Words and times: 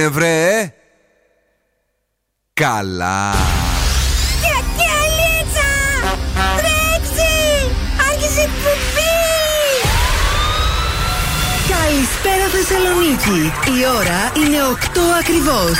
Τι 0.00 0.06
έγινε 0.06 0.08
βρε 0.08 0.74
Καλά 2.52 3.34
Κακιαλίτσα! 4.44 5.70
Τρέξει! 6.58 7.34
Άρχισε 8.08 8.40
εκπομπή! 8.40 9.18
Καλησπέρα 11.74 12.46
Θεσσαλονίκη. 12.54 13.40
Η 13.76 13.78
ώρα 13.98 14.20
είναι 14.40 14.58
8 14.72 15.00
ακριβώς. 15.20 15.76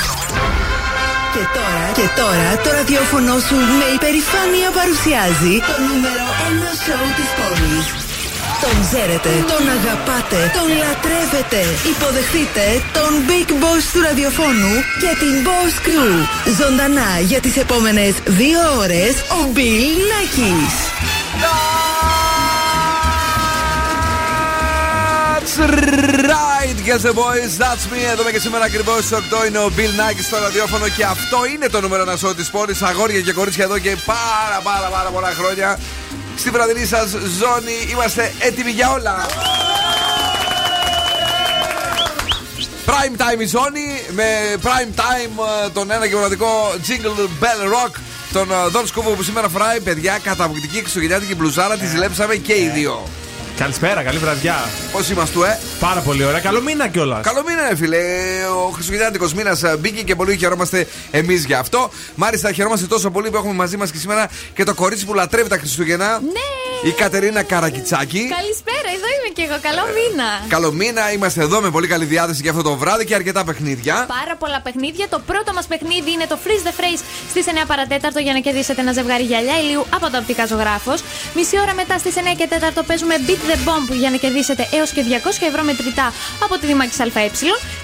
Και 1.33 1.43
τώρα, 1.57 1.85
και 1.97 2.07
τώρα 2.21 2.49
το 2.63 2.69
ραδιόφωνο 2.77 3.33
σου 3.47 3.55
με 3.79 3.87
υπερηφάνεια 3.95 4.69
παρουσιάζει 4.77 5.53
το 5.69 5.75
νούμερο 5.87 6.25
1 6.47 6.71
σοου 6.83 7.07
της 7.17 7.29
πόλης. 7.37 8.00
Τον 8.61 8.75
ξέρετε, 8.87 9.29
τον 9.51 9.63
αγαπάτε, 9.77 10.39
τον 10.57 10.69
λατρεύετε. 10.81 11.61
Υποδεχτείτε 11.93 12.65
τον 12.97 13.11
Big 13.27 13.49
Boss 13.61 13.83
του 13.93 14.01
ραδιοφώνου 14.01 14.73
και 15.01 15.11
την 15.21 15.33
Boss 15.45 15.73
Crew. 15.85 16.13
Ζωντανά 16.59 17.19
για 17.29 17.39
τις 17.39 17.57
επόμενες 17.57 18.13
δύο 18.25 18.59
ώρες 18.79 19.13
ο 19.37 19.39
Bill 19.55 19.97
Nackis. 20.11 20.75
That's 25.41 25.53
right, 26.33 26.77
girls 26.87 27.05
and 27.09 27.15
boys, 27.15 27.53
that's 27.63 27.85
me. 27.91 27.99
Εδώ 28.11 28.23
και 28.31 28.39
σήμερα 28.39 28.63
ακριβώς 28.65 29.03
στις 29.03 29.17
8 29.17 29.47
είναι 29.47 29.57
ο 29.57 29.69
Bill 29.77 29.93
Nike 30.01 30.23
στο 30.29 30.37
ραδιόφωνο 30.37 30.87
και 30.97 31.03
αυτό 31.03 31.37
είναι 31.53 31.67
το 31.67 31.81
νούμερο 31.81 32.01
ένα 32.01 32.15
σώμα 32.15 32.35
της 32.35 32.49
πόλης. 32.49 32.81
Αγόρια 32.81 33.21
και 33.21 33.33
κορίτσια 33.33 33.63
εδώ 33.63 33.79
και 33.79 33.95
πάρα 34.05 34.59
πάρα 34.63 34.87
πάρα 34.95 35.09
πολλά 35.09 35.31
χρόνια. 35.39 35.79
Στη 36.41 36.49
βραδινή 36.49 36.85
σας 36.85 37.09
ζώνη 37.09 37.91
είμαστε 37.91 38.33
έτοιμοι 38.39 38.71
για 38.71 38.91
όλα. 38.91 39.25
Prime 42.85 43.21
time 43.21 43.41
η 43.41 43.45
ζώνη 43.45 44.01
με 44.11 44.57
prime 44.63 44.99
time 44.99 45.65
ε, 45.65 45.69
τον 45.69 45.91
ένα 45.91 46.07
και 46.07 46.15
μοναδικό 46.15 46.47
Jingle 46.87 47.43
Bell 47.43 47.67
Rock. 47.73 47.95
Τον 48.33 48.47
Δον 48.71 48.87
Σκούβο 48.87 49.09
που 49.09 49.23
σήμερα 49.23 49.49
φοράει 49.49 49.79
παιδιά 49.79 50.19
καταπληκτική 50.23 50.79
χριστουγεννιάτικη 50.79 51.35
μπλουζάρα. 51.35 51.77
Τη 51.77 51.85
ζηλέψαμε 51.85 52.35
και 52.35 52.53
οι 52.53 52.71
δύο. 52.73 53.07
Καλησπέρα, 53.61 54.03
καλή 54.03 54.17
βραδιά. 54.17 54.55
Πώς 54.91 55.09
είμαστε, 55.09 55.39
ε; 55.39 55.59
Πάρα 55.79 56.01
πολύ 56.01 56.23
ωραία. 56.23 56.39
Καλό 56.39 56.61
μήνα 56.61 56.87
κιόλας. 56.87 57.25
Καλό 57.25 57.43
μήνα, 57.47 57.69
ρε 57.69 57.75
φίλε. 57.75 57.97
Ο 58.65 58.69
Χριστουγεννιάτικος 58.69 59.33
μήνας 59.33 59.63
μπήκε 59.79 60.01
και 60.01 60.15
πολύ 60.15 60.37
χαιρόμαστε 60.37 60.87
εμείς 61.11 61.45
για 61.45 61.59
αυτό. 61.59 61.89
Μάλιστα, 62.15 62.51
χαιρόμαστε 62.51 62.87
τόσο 62.87 63.09
πολύ 63.11 63.29
που 63.29 63.37
έχουμε 63.37 63.53
μαζί 63.53 63.77
μας 63.77 63.91
και 63.91 63.97
σήμερα 63.97 64.29
και 64.53 64.63
το 64.63 64.73
κορίτσι 64.73 65.05
που 65.05 65.13
λατρεύει 65.13 65.49
τα 65.49 65.57
Χριστούγεννα. 65.57 66.19
Ναι! 66.19 66.89
Η 66.89 66.91
Κατερίνα 66.91 67.43
Καρακιτσάκη. 67.43 68.23
Καλησπέρα, 68.37 68.89
εδώ 68.97 69.07
είμαι 69.15 69.29
και 69.33 69.41
εγώ. 69.47 69.57
Καλό 69.61 69.83
μήνα. 69.97 70.27
Καλό 70.47 70.71
μήνα, 70.71 71.11
είμαστε 71.11 71.41
εδώ 71.41 71.61
με 71.61 71.69
πολύ 71.69 71.87
καλή 71.87 72.05
διάθεση 72.05 72.41
για 72.41 72.51
αυτό 72.51 72.63
το 72.63 72.75
βράδυ 72.75 73.05
και 73.05 73.15
αρκετά 73.15 73.43
παιχνίδια. 73.43 74.05
Πάρα 74.07 74.35
πολλά 74.39 74.61
παιχνίδια. 74.61 75.07
Το 75.09 75.19
πρώτο 75.25 75.53
μας 75.53 75.65
παιχνίδι 75.65 76.11
είναι 76.11 76.25
το 76.25 76.37
Freeze 76.43 76.67
the 76.67 76.73
Phrase 76.79 77.01
στις 77.29 77.45
9 77.45 77.49
παρατέταρτο 77.67 78.19
για 78.19 78.33
να 78.33 78.39
κερδίσετε 78.39 78.81
ένα 78.81 78.91
ζευγάρι 78.91 79.23
γυαλιά 79.23 79.59
ηλίου 79.59 79.85
από 79.95 80.09
το 80.11 80.17
οπτικά 80.17 80.45
ζωγράφος. 80.45 81.03
Μισή 81.35 81.59
ώρα 81.59 81.73
μετά 81.73 81.97
στις 81.97 82.15
9 82.15 82.19
και 82.37 82.47
4 82.49 82.83
παίζουμε 82.87 83.15
Beat 83.27 83.41
the 83.51 83.57
Bomb 83.67 83.95
για 84.01 84.09
να 84.09 84.17
κερδίσετε 84.17 84.67
έως 84.71 84.89
και 84.91 85.01
200 85.23 85.47
ευρώ 85.49 85.63
μετρητά 85.63 86.13
από 86.43 86.57
τη 86.59 86.65
Δήμαξη 86.65 87.01
ΑΕ. 87.01 87.29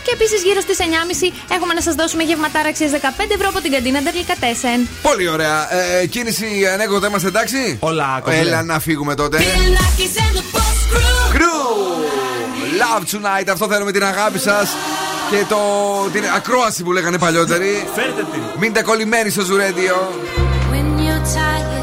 Και 0.06 0.12
επίσης 0.14 0.44
γύρω 0.44 0.62
στις 0.62 0.78
9.30 0.80 1.54
έχουμε 1.56 1.74
να 1.74 1.82
σας 1.82 1.96
δώσουμε 1.96 2.24
γευματάρα 2.24 2.68
αξία 2.68 2.90
15 2.90 2.96
ευρώ 3.36 3.48
από 3.50 3.60
την 3.62 3.72
καντίνα 3.72 4.00
Ντερλικατέσεν. 4.02 4.88
Πολύ 5.02 5.28
ωραία. 5.28 5.58
Ε, 6.02 6.06
κίνηση 6.06 6.48
ανέκδοτα 6.74 7.08
είμαστε 7.08 7.28
εντάξει; 7.28 7.78
Όλα, 7.80 8.20
κομπλέ. 8.24 8.40
Έλα 8.40 8.64
να 8.64 8.80
φύγουμε 8.80 9.16
τότε. 9.16 9.38
Κρού! 11.34 11.58
Love 12.82 13.04
tonight, 13.16 13.48
αυτό 13.52 13.68
θέλουμε 13.68 13.92
την 13.92 14.04
αγάπη 14.04 14.40
σας 14.40 14.70
και 15.30 15.46
το, 15.50 15.60
την 16.14 16.24
ακρόαση 16.36 16.84
που 16.84 16.92
λέγανε 16.92 17.18
παλιότεροι. 17.18 17.88
Φέρτε 17.96 18.24
την. 18.32 18.42
Μείνετε 18.60 18.82
κολλημένοι 18.82 19.30
στο 19.30 19.42
Ζουρέντιο. 19.42 19.96
When 20.72 21.00
you're 21.00 21.24
tired, 21.36 21.77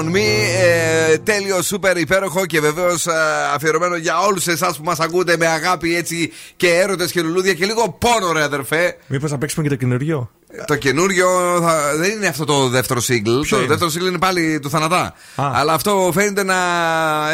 on 0.00 0.06
Me. 0.14 0.20
Ε, 0.60 1.18
τέλειο, 1.18 1.62
σούπερ 1.62 1.96
υπέροχο 1.96 2.46
και 2.46 2.60
βεβαίως 2.60 3.06
αφιερωμένο 3.54 3.96
για 3.96 4.18
όλους 4.18 4.46
εσάς 4.46 4.76
που 4.76 4.84
μας 4.84 5.00
ακούτε 5.00 5.36
με 5.36 5.46
αγάπη 5.46 5.96
έτσι 5.96 6.32
και 6.56 6.68
έρωτες 6.68 7.12
και 7.12 7.22
λουλούδια 7.22 7.54
και 7.54 7.64
λίγο 7.64 7.98
πόνο, 7.98 8.32
ρε 8.32 8.42
αδερφέ. 8.42 8.96
Μήπως 9.06 9.30
θα 9.30 9.38
παίξουμε 9.38 9.62
και 9.62 9.70
το 9.70 9.76
καινούριο; 9.76 10.30
Το 10.66 10.76
καινούριο 10.76 11.28
θα... 11.62 11.96
δεν 11.96 12.10
είναι 12.10 12.26
αυτό 12.26 12.44
το 12.44 12.68
δεύτερο 12.68 13.00
single. 13.08 13.40
Ποιο 13.42 13.56
το 13.56 13.56
είναι; 13.56 13.66
δεύτερο 13.66 13.90
single 13.94 14.08
είναι 14.08 14.18
πάλι 14.18 14.60
του 14.60 14.70
Θανατά. 14.70 15.02
Α. 15.36 15.50
Αλλά 15.54 15.72
αυτό 15.72 16.10
φαίνεται 16.14 16.42
να 16.44 16.54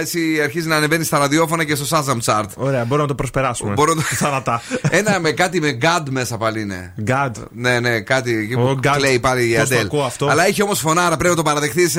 έτσι, 0.00 0.40
αρχίζει 0.42 0.68
να 0.68 0.76
ανεβαίνει 0.76 1.04
στα 1.04 1.18
ραδιόφωνα 1.18 1.64
και 1.64 1.74
στο 1.74 1.86
Shazam 1.98 2.18
Chart. 2.24 2.44
Ωραία, 2.54 2.80
μπορούμε 2.84 3.02
να 3.02 3.06
το 3.06 3.14
προσπεράσουμε. 3.14 3.72
Μπορώ 3.72 3.94
να- 3.94 4.02
Θανατά. 4.02 4.62
Ένα 4.90 5.20
με 5.20 5.30
κάτι 5.30 5.60
με 5.60 5.78
God 5.82 6.02
μέσα 6.10 6.36
πάλι 6.36 6.60
είναι. 6.60 6.94
God. 7.08 7.30
Ναι, 7.50 7.80
ναι, 7.80 8.00
κάτι 8.00 8.34
εκεί 8.36 8.54
Ο 8.54 8.58
που 8.58 8.78
God. 8.88 8.96
κλαίει 8.96 9.18
πάλι 9.18 9.42
η 9.44 9.48
Πώς 9.56 9.68
το 9.68 9.74
Αντέλ. 9.74 9.86
ακούω 9.86 10.02
αυτό; 10.04 10.26
Αλλά 10.26 10.46
έχει 10.46 10.62
όμως 10.62 10.78
φωνάρα, 10.80 11.16
πρέπει 11.16 11.30
να 11.30 11.36
το 11.36 11.42
παραδεχτεί. 11.42 11.90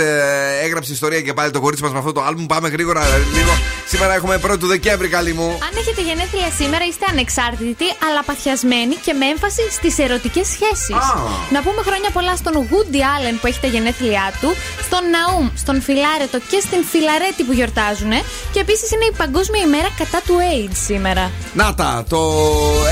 έγραψε 0.63 0.91
ιστορία 0.91 1.21
και 1.21 1.33
πάλι 1.33 1.51
το 1.51 1.59
κορίτσι 1.59 1.83
μας 1.83 1.91
με 1.91 1.97
αυτό 2.00 2.12
το 2.12 2.24
άλμπουμ. 2.24 2.45
Πάμε 2.45 2.69
γρήγορα 2.69 3.01
λίγο. 3.36 3.51
Σήμερα 3.88 4.13
έχουμε 4.13 4.39
1η 4.47 4.57
του 4.59 4.67
Δεκέμβρη, 4.67 5.07
καλή 5.07 5.33
μου. 5.33 5.47
Αν 5.50 5.74
έχετε 5.77 6.01
γενέθλια 6.01 6.50
σήμερα, 6.57 6.86
είστε 6.86 7.05
ανεξάρτητοι, 7.12 7.86
αλλά 8.09 8.24
παθιασμένοι 8.25 8.95
και 9.05 9.13
με 9.13 9.25
έμφαση 9.25 9.62
στις 9.71 9.97
ερωτικές 9.97 10.47
σχέσεις. 10.47 10.95
Α. 11.12 11.16
Να 11.56 11.60
πούμε 11.66 11.82
χρόνια 11.88 12.10
πολλά 12.18 12.36
στον 12.36 12.54
Woody 12.70 13.02
Allen 13.14 13.36
που 13.42 13.48
έχει 13.48 13.60
τα 13.60 13.68
γενέθλιά 13.68 14.26
του, 14.42 14.50
στον 14.88 15.04
Ναούμ, 15.16 15.46
στον 15.56 15.82
Φιλάρετο 15.82 16.38
και 16.52 16.60
στην 16.68 16.82
Φιλαρέτη 16.92 17.42
που 17.48 17.54
γιορτάζουν. 17.60 18.14
Και 18.54 18.60
επίσης 18.66 18.92
είναι 18.92 19.06
η 19.12 19.14
Παγκόσμια 19.22 19.62
ημέρα 19.70 19.90
κατά 20.02 20.20
του 20.26 20.36
AIDS 20.50 20.78
σήμερα. 20.90 21.32
Να 21.54 21.74
τα, 21.74 22.04
το 22.10 22.22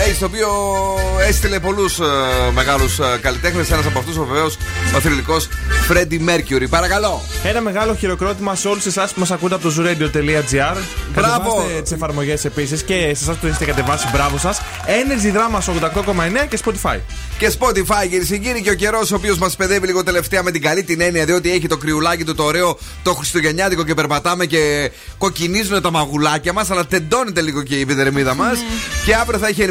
Ace 0.06 0.18
το 0.20 0.26
οποίο 0.26 0.50
έστειλε 1.28 1.60
πολλούς 1.60 2.00
ε, 2.00 2.04
μεγάλους 2.54 3.00
ε, 3.00 3.04
καλλιτέχνες. 3.22 3.72
Ένας 3.72 3.86
από 3.86 4.00
αυτούς 4.00 4.18
ο 4.18 4.26
βεβαίως 4.26 4.58
ο 4.96 5.00
θρηλυκός 5.00 5.48
Freddie 5.90 6.22
Mercury. 6.30 6.68
Παρακαλώ. 6.70 7.22
Ένα 7.44 7.62
μεγάλο 7.62 7.96
χειροκρότημα 7.96 8.56
σε 8.56 8.68
όλους 8.68 8.86
εσάς 8.86 9.14
που 9.14 9.20
μας 9.20 9.32
ακούτε 9.32 9.56
από 9.56 9.64
το 9.70 9.74
zooradio.gr. 9.78 10.78
Μπράβο. 11.14 11.56
Κατεβάστε 11.56 11.82
τις 11.82 11.92
εφαρμογές 11.92 12.46
επίσης 12.46 12.84
και 12.84 12.94
σε 12.94 13.10
εσάς 13.24 13.36
που 13.36 13.42
το 13.42 13.48
έχετε 13.48 13.66
κατεβάσει, 13.66 14.08
μπράβο 14.12 14.38
σας. 14.38 14.62
Energy 14.86 15.34
Drama 15.36 15.60
88,9 15.60 16.48
και 16.50 16.60
Spotify. 16.66 17.00
Και 17.38 17.52
Spotify, 17.60 18.05
κυρίε 18.08 18.26
και 18.26 18.38
κύριοι, 18.38 18.62
και 18.62 18.70
ο 18.70 18.74
καιρός 18.74 19.12
ο 19.12 19.16
οποίος 19.16 19.38
μας 19.38 19.56
παιδεύει 19.56 19.88
λίγο 19.88 20.04
τελευταία 20.04 20.44
με 20.44 20.52
την 20.52 20.62
καλή 20.62 20.84
την 20.84 21.02
έννοια, 21.02 21.26
διότι 21.26 21.52
έχει 21.52 21.68
το 21.68 21.78
κρυουλάκι 21.78 22.24
του 22.24 22.36
το 22.36 22.44
ωραίο, 22.44 22.78
το 23.04 23.14
χριστουγεννιάτικο 23.14 23.84
και 23.84 23.94
περπατάμε 23.94 24.46
και 24.46 24.92
κοκκινίζουν 25.18 25.82
τα 25.82 25.92
μαγουλάκια 25.92 26.54
μας, 26.54 26.72
αλλά 26.72 26.86
τεντώνεται 26.86 27.42
λίγο 27.42 27.64
και 27.64 27.76
η 27.76 27.82
επιδερμίδα 27.82 28.34
μας. 28.36 28.58
Και 29.06 29.16
αύριο 29.16 29.40
θα 29.40 29.48
έχει 29.48 29.62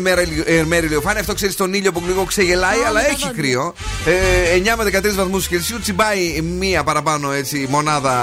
ερμέρι 0.47 0.87
ηλιοφάνεια. 0.87 1.21
Αυτό 1.21 1.35
ξέρεις 1.35 1.57
τον 1.57 1.75
ήλιο 1.75 1.93
που 1.93 2.03
λίγο 2.07 2.25
ξεγελάει, 2.25 2.79
Α, 2.79 2.87
αλλά 2.87 3.00
με 3.00 3.07
τα 3.07 3.11
έχει 3.12 3.25
δόντια. 3.26 3.43
κρύο. 3.43 3.75
Ε, 4.07 4.73
9 4.73 4.76
με 4.76 4.85
13 4.85 5.14
βαθμούς 5.14 5.49
Κελσίου, 5.49 5.81
τσιμπάει 5.81 6.41
μία 6.41 6.85
παραπάνω 6.85 7.33
έτσι, 7.33 7.67
μονάδα 7.71 8.14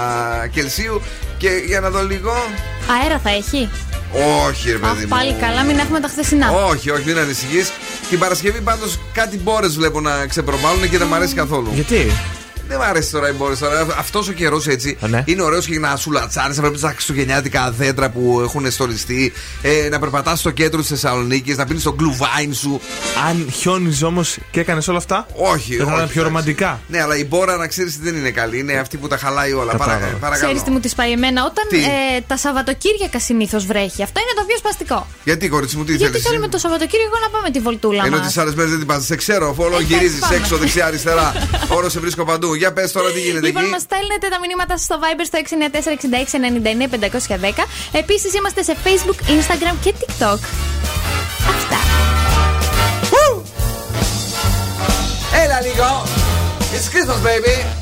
Κελσίου. 0.52 1.00
Και 1.42 1.62
για 1.66 1.80
να 1.80 1.90
δω 1.90 2.02
λίγο. 2.04 2.32
Αέρα 3.00 3.18
θα 3.18 3.30
έχει. 3.30 3.68
Όχι, 4.46 4.70
ρε 4.70 4.78
παιδί 4.78 4.92
Αχ, 4.92 4.98
μου. 5.02 5.08
πάλι 5.08 5.32
καλά, 5.40 5.62
μην 5.62 5.78
έχουμε 5.78 6.00
τα 6.00 6.08
χθεσινά. 6.08 6.50
Όχι, 6.50 6.90
όχι, 6.90 7.02
μην 7.06 7.18
ανησυχείς. 7.18 7.72
Την 8.10 8.18
Παρασκευή 8.18 8.60
πάντως 8.60 8.98
κάτι 9.12 9.36
μπόρες 9.38 9.76
βλέπω 9.76 10.00
να 10.00 10.26
ξεπροβάλλουν 10.26 10.90
και 10.90 10.98
δεν 10.98 11.06
μ' 11.06 11.14
αρέσει 11.14 11.34
καθόλου. 11.34 11.70
Γιατί; 11.74 12.12
Δεν 12.72 12.80
μ' 12.80 12.88
αρέσει 12.90 13.10
τώρα 13.10 13.28
οι 13.28 13.32
μπόρε 13.32 13.54
τώρα. 13.54 13.86
Αυτός 13.98 14.28
ο 14.28 14.32
καιρός 14.32 14.66
έτσι 14.66 14.96
Α, 15.04 15.08
ναι. 15.08 15.22
είναι 15.26 15.42
ωραίος 15.42 15.66
και 15.66 15.78
να 15.78 15.96
σου 15.96 16.10
λατσάρει. 16.10 16.54
Να 16.54 16.60
βλέπεις 16.62 16.80
τα 16.80 16.88
χριστουγεννιάτικα 16.88 17.70
δέντρα 17.78 18.10
που 18.10 18.40
έχουν 18.44 18.70
στολιστεί. 18.70 19.32
Ε, 19.62 19.88
να 19.90 19.98
περπατάς 19.98 20.38
στο 20.38 20.50
κέντρο 20.50 20.80
της 20.80 20.88
Θεσσαλονίκης, 20.88 21.56
να 21.56 21.64
πίνεις 21.64 21.82
το 21.82 21.92
γκλουβάιν 21.92 22.54
σου. 22.54 22.80
Αν 23.28 23.46
χιόνιζες 23.52 24.02
όμως 24.02 24.38
και 24.50 24.60
έκανες 24.60 24.88
όλα 24.88 24.98
αυτά. 24.98 25.26
Όχι, 25.34 25.76
Δεν 25.76 25.86
θα 25.86 25.92
όχι, 25.92 25.94
ήταν 25.94 25.94
πιο 25.94 26.00
εντάξει. 26.02 26.18
ρομαντικά. 26.20 26.80
Ναι, 26.88 27.02
αλλά 27.02 27.16
η 27.16 27.24
μπόρα 27.24 27.56
να 27.56 27.66
ξέρεις 27.66 27.98
δεν 27.98 28.16
είναι 28.16 28.30
καλή. 28.30 28.58
Είναι 28.58 28.72
αυτή 28.72 28.96
που 28.96 29.08
τα 29.08 29.16
χαλάει 29.16 29.52
όλα. 29.52 29.72
Παρα, 29.76 29.92
Κατάλαβα. 29.92 30.16
παρακαλώ. 30.16 30.44
Ξέρεις 30.44 30.62
τι 30.62 30.70
μου 30.70 30.80
τη 30.80 30.88
πάει 30.96 31.10
εμένα; 31.12 31.44
Όταν 31.44 31.64
Τι; 31.68 31.78
ε, 31.78 32.20
τα 32.26 32.36
Σαββατοκύριακα 32.36 33.20
συνήθως 33.20 33.66
βρέχει. 33.66 34.02
Αυτό 34.02 34.20
είναι 34.20 34.32
το 34.40 34.44
πιο 34.46 34.56
σπαστικό. 34.56 35.06
Γιατί 35.24 35.48
κορίτσι 35.48 35.76
μου, 35.76 35.84
τι 35.84 35.96
Γιατί 35.96 36.12
θέλεις. 36.12 36.26
θέλουμε 36.26 36.48
το 36.48 36.58
Σαββατοκύριακο 36.58 37.16
να 37.22 37.28
πάμε 37.30 37.50
τη 37.50 37.60
βολτούλα 37.60 38.02
Ενώ 38.06 38.16
μας. 38.16 38.26
τις 38.26 38.38
άλλες 38.38 38.54
μέρες 38.54 38.70
δεν 38.70 38.78
την 38.78 38.88
πας. 38.88 39.04
Σε 39.04 39.16
ξέρω, 39.16 39.50
αφού 39.50 39.62
όλο 39.62 39.76
Ε, 39.78 39.82
γυρίζεις 39.82 40.18
πάμε. 40.18 40.36
έξω, 40.36 40.56
δεξιά, 40.56 40.86
αριστερά. 40.86 41.32
Όρο 41.76 41.88
σε 41.88 42.00
βρίσκω 42.00 42.24
παντού. 42.24 42.54
Για 42.62 42.72
πες 42.72 42.92
τώρα 42.92 43.10
τι 43.10 43.20
γίνεται 43.20 43.46
Λοιπόν, 43.46 43.62
εκεί. 43.62 43.70
μας 43.70 43.82
στέλνετε 43.82 44.28
τα 44.28 44.38
μηνύματα 44.38 44.76
σας 44.76 44.84
στο 44.84 44.98
Viber 45.02 45.24
στο 45.26 45.38
694-6699-510. 45.38 47.66
Επίσης 47.92 48.34
είμαστε 48.34 48.62
σε 48.62 48.76
Facebook, 48.84 49.18
Instagram 49.36 49.76
και 49.80 49.94
TikTok. 49.98 50.38
Αυτά. 51.56 51.78
Έλα 55.44 55.60
λίγο! 55.60 56.02
It's 56.72 56.88
Christmas, 56.92 57.20
baby! 57.26 57.81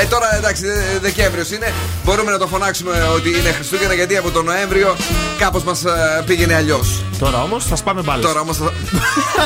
Ε, 0.00 0.04
τώρα 0.04 0.34
εντάξει, 0.36 0.64
Δεκέμβριος 1.00 1.50
είναι. 1.50 1.72
Μπορούμε 2.04 2.30
να 2.30 2.38
το 2.38 2.46
φωνάξουμε 2.46 3.08
ότι 3.14 3.28
είναι 3.28 3.52
Χριστούγεννα 3.52 3.94
γιατί 3.94 4.16
από 4.16 4.30
τον 4.30 4.44
Νοέμβριο 4.44 4.96
κάπως 5.38 5.62
μας 5.62 5.84
πήγαινε 6.26 6.54
αλλιώς. 6.54 7.02
Τώρα 7.18 7.42
όμως 7.42 7.64
θα 7.64 7.76
σπάμε 7.76 8.02
μπάλες. 8.02 8.26
Τώρα 8.26 8.40
όμως 8.40 8.56
θα... 8.56 8.72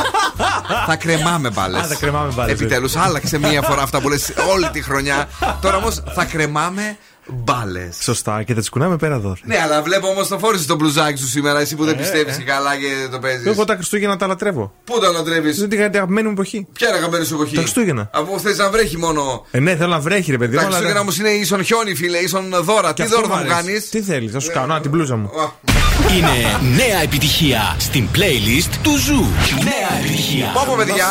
θα 0.87 0.95
κρεμάμε 0.95 1.49
μπάλες. 1.49 1.81
Α, 1.81 1.83
θα 1.83 1.95
κρεμάμε 1.95 2.31
μπάλες, 2.33 2.53
Επιτέλους, 2.53 2.95
άλλαξε 2.95 3.37
μία 3.37 3.61
φορά 3.61 3.81
αυτά 3.81 4.01
που 4.01 4.09
λες 4.09 4.33
όλη 4.53 4.69
τη 4.69 4.81
χρονιά. 4.81 5.27
Τώρα 5.61 5.77
όμως 5.77 6.03
θα 6.15 6.25
κρεμάμε 6.25 6.97
μπάλες. 7.27 7.97
Σωστά 8.01 8.43
και 8.43 8.53
θα 8.53 8.59
τις 8.59 8.69
κουνάμε 8.69 8.97
πέρα 8.97 9.15
εδώ. 9.15 9.35
Ναι, 9.43 9.57
αλλά 9.63 9.81
βλέπω 9.81 10.07
όμως 10.07 10.27
το 10.27 10.37
φόρησε 10.39 10.65
το 10.67 10.75
μπλουζάκι 10.75 11.19
σου 11.19 11.27
σήμερα. 11.27 11.59
Εσύ 11.59 11.75
που 11.75 11.85
δεν 11.85 11.93
Ε, 11.93 11.97
πιστεύεις 11.97 12.37
ε. 12.37 12.41
καλά 12.41 12.75
και 12.75 13.07
το 13.11 13.19
παίζεις. 13.19 13.45
Εγώ 13.45 13.65
τα 13.65 13.73
Χριστούγεννα 13.75 14.17
τα 14.17 14.27
λατρεύω. 14.27 14.73
Πού 14.83 14.99
το 14.99 15.07
ανατρέπει, 15.07 15.55
Είναι 15.57 15.67
την 15.67 15.81
αγαπημένη 15.95 16.27
μου 16.27 16.33
εποχή. 16.33 16.67
Ποια 16.73 16.87
είναι 16.87 16.97
αγαπημένη 16.97 17.25
σου 17.25 17.33
εποχή; 17.33 17.55
Τα 17.55 17.61
Χριστούγεννα. 17.61 18.09
Αφού 18.13 18.39
θες 18.39 18.57
να 18.57 18.69
βρέχει 18.69 18.97
μόνο. 18.97 19.45
Ε, 19.51 19.59
ναι, 19.59 19.75
θέλω 19.75 19.89
να 19.89 19.99
βρέχει, 19.99 20.31
ρε 20.31 20.37
παιδί 20.37 20.55
Τα 20.55 20.61
μου. 20.61 20.67
αλλά- 20.67 20.75
Χριστούγεννα 20.75 21.01
όμως 21.01 21.17
είναι 21.17 21.29
ίσον 21.29 21.63
χιόνι, 21.63 21.95
φίλε, 21.95 22.17
ίσον 22.17 22.55
δώρα. 22.61 22.87
Και 22.87 22.93
Τι 22.93 23.03
αυτό 23.03 23.15
δώρο 23.15 23.27
θα 23.27 23.33
μ' 23.33 23.37
μου 23.37 23.43
αρέσει. 23.43 23.55
κάνεις; 23.55 23.89
Τι 23.89 24.01
θέλεις, 24.01 24.31
θα 24.31 24.39
σου 24.39 24.51
κάνω. 24.53 24.73
Α, 24.73 24.79
την 24.81 24.91
μπλούζα 24.91 25.15
μου. 25.15 25.29
Είναι 26.17 26.29
νέα 26.75 27.01
επιτυχία 27.03 27.75
στην 27.79 28.07
playlist 28.15 28.69
του 28.83 28.97
Zoo. 28.97 29.21
Νέα 29.63 29.99
επιτυχία. 29.99 30.51
Πόπο, 30.53 30.75
παιδιά, 30.75 31.05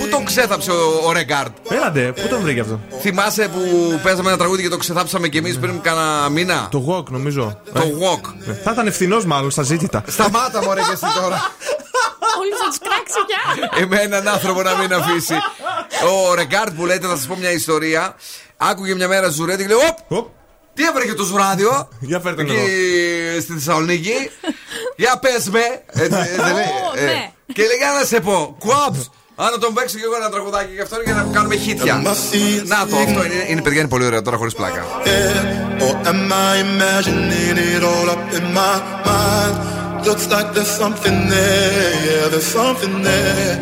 πού 0.00 0.08
τον 0.10 0.24
ξέθαψε 0.24 0.70
ο, 0.70 1.02
ο 1.06 1.12
Ρεγκάρντ. 1.12 1.52
Έλατε, 1.70 2.12
πού 2.22 2.28
τον 2.28 2.40
βρήκε 2.40 2.60
αυτό; 2.60 2.80
Θυμάσαι 3.00 3.48
που 3.52 3.60
παίζαμε 4.02 4.28
ένα 4.28 4.38
τραγούδι 4.38 4.62
και 4.62 4.68
το 4.68 4.76
ξεθάψαμε 4.76 5.28
κι 5.28 5.38
εμείς 5.40 5.58
πριν 5.58 5.80
κάνα 5.80 6.28
μήνα. 6.28 6.68
Το 6.70 6.84
walk, 6.88 7.04
νομίζω. 7.10 7.60
Το 7.72 7.80
walk. 7.80 8.48
Ε, 8.48 8.52
Θα 8.52 8.70
ήταν 8.72 8.86
ευθυνός 8.86 9.24
μάλλον 9.24 9.50
στα 9.50 9.62
ζήτητα. 9.62 10.02
Σταμάτα, 10.06 10.62
μωρέ 10.62 10.80
και 10.80 10.92
εσύ 10.92 11.04
τώρα. 11.20 11.50
Όλοι 12.40 12.52
θα 12.62 12.68
τους 12.68 12.78
κράξει 12.78 13.18
πια. 13.26 13.82
Εμένα 13.82 14.02
έναν 14.02 14.28
άνθρωπο 14.28 14.62
να 14.62 14.74
μην 14.76 14.94
αφήσει. 14.94 15.34
Ο 16.30 16.34
Ρεγκάρντ 16.34 16.74
που 16.76 16.86
λέτε, 16.86 17.06
θα 17.06 17.16
σας 17.16 17.26
πω 17.26 17.36
μια 17.36 17.50
ιστορία. 17.52 18.14
Άκουγε 18.56 18.94
μια 18.94 19.08
μέρα 19.08 19.28
ζουρέτη 19.28 19.62
και 19.66 19.68
λέει: 19.74 19.88
Οπ, 19.88 20.18
Οπ, 20.18 20.28
τι 20.74 20.84
έβρεχε 20.86 21.14
το 21.14 21.24
ζουράδιο; 21.24 21.88
Για 22.00 22.20
φέρτε 22.20 22.44
τον 22.44 22.56
Εκεί 22.56 23.40
στη 23.40 23.52
Θεσσαλονίκη. 23.52 24.30
Για 24.96 25.18
πες 25.18 25.48
με. 25.50 25.60
Έτσι, 25.86 26.18
έτσι 26.18 26.34
δεν 26.40 26.54
λέει. 26.54 26.64
Ω, 26.64 26.98
Ε, 26.98 27.04
ναι. 27.04 27.30
Και 27.52 27.62
λέει: 27.62 27.76
Για 27.76 27.92
να 28.00 28.04
σε 28.04 28.20
πω. 28.20 28.56
Κουάμπ. 28.58 28.94
Αν 29.42 29.50
να 29.50 29.58
τον 29.58 29.74
παίξω 29.74 29.96
και 29.98 30.04
εγώ 30.04 30.16
ένα 30.16 30.28
τραγουδάκι 30.34 30.72
και 30.76 30.82
αυτό 30.82 30.96
για 31.04 31.14
να 31.14 31.22
κάνουμε 31.36 31.56
χίτια. 31.56 31.94
Να 31.94 32.86
το, 32.90 32.96
αυτό 33.06 33.24
είναι, 33.24 33.40
είναι 33.48 33.62
παιδιά, 33.62 33.80
είναι 33.80 33.88
πολύ 33.88 34.04
ωραίο 34.04 34.22
τώρα 34.22 34.36
χωρί 34.36 34.52
πλάκα. 34.52 34.82
Or 35.86 35.94
am 36.12 36.22
I 36.48 36.52
imagining 36.68 37.56
it 37.72 37.82
all 37.90 38.08
up 38.14 38.24
in 38.38 38.46
my 38.58 38.74
mind? 39.08 39.54
Looks 40.06 40.26
like 40.34 40.48
there's 40.56 40.74
something 40.82 41.18
there, 41.34 41.92
yeah, 42.06 42.24
there's 42.32 42.50
something 42.58 42.94
there. 43.08 43.54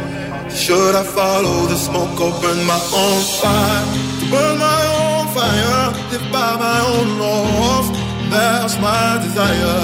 Should 0.63 0.95
I 1.03 1.05
follow 1.19 1.57
the 1.73 1.79
smoke 1.87 2.17
or 2.25 2.33
burn 2.43 2.61
my 2.73 2.81
own 3.03 3.21
fire? 3.41 3.85
Burn 4.33 4.55
my 4.69 4.83
own 5.01 5.25
fire, 5.37 5.83
live 6.11 6.27
by 6.37 6.51
my 6.67 6.79
own 6.93 7.09
laws. 7.23 7.87
That's 8.33 8.77
my 8.87 9.07
desire. 9.25 9.81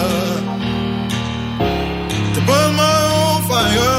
To 2.35 2.41
burn 2.49 2.73
my 2.85 2.99
own 3.21 3.39
fire, 3.51 3.99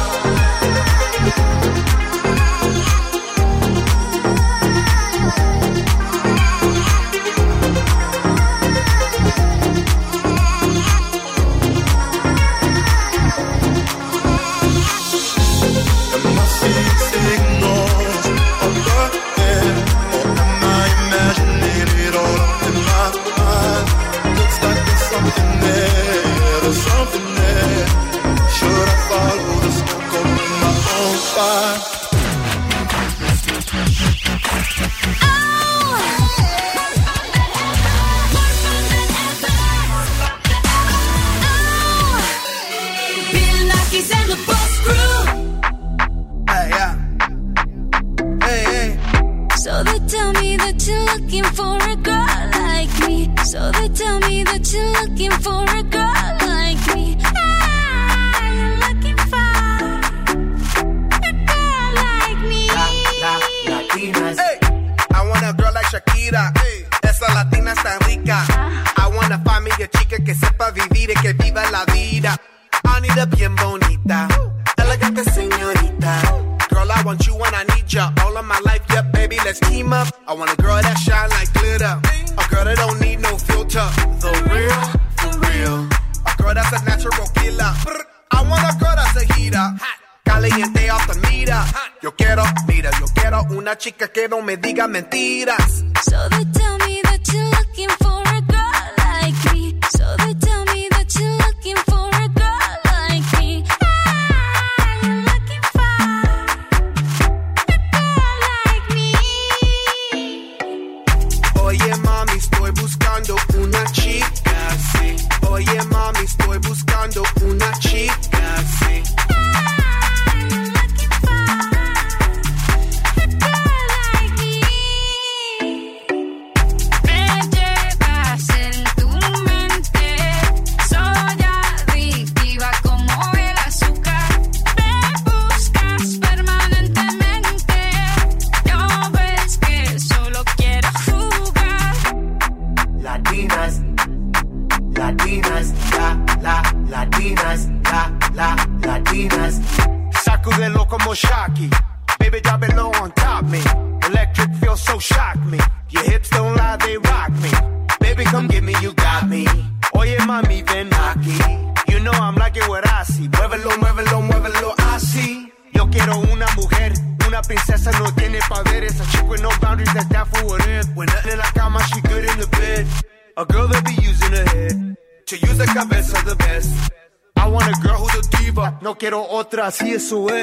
away. 180.11 180.40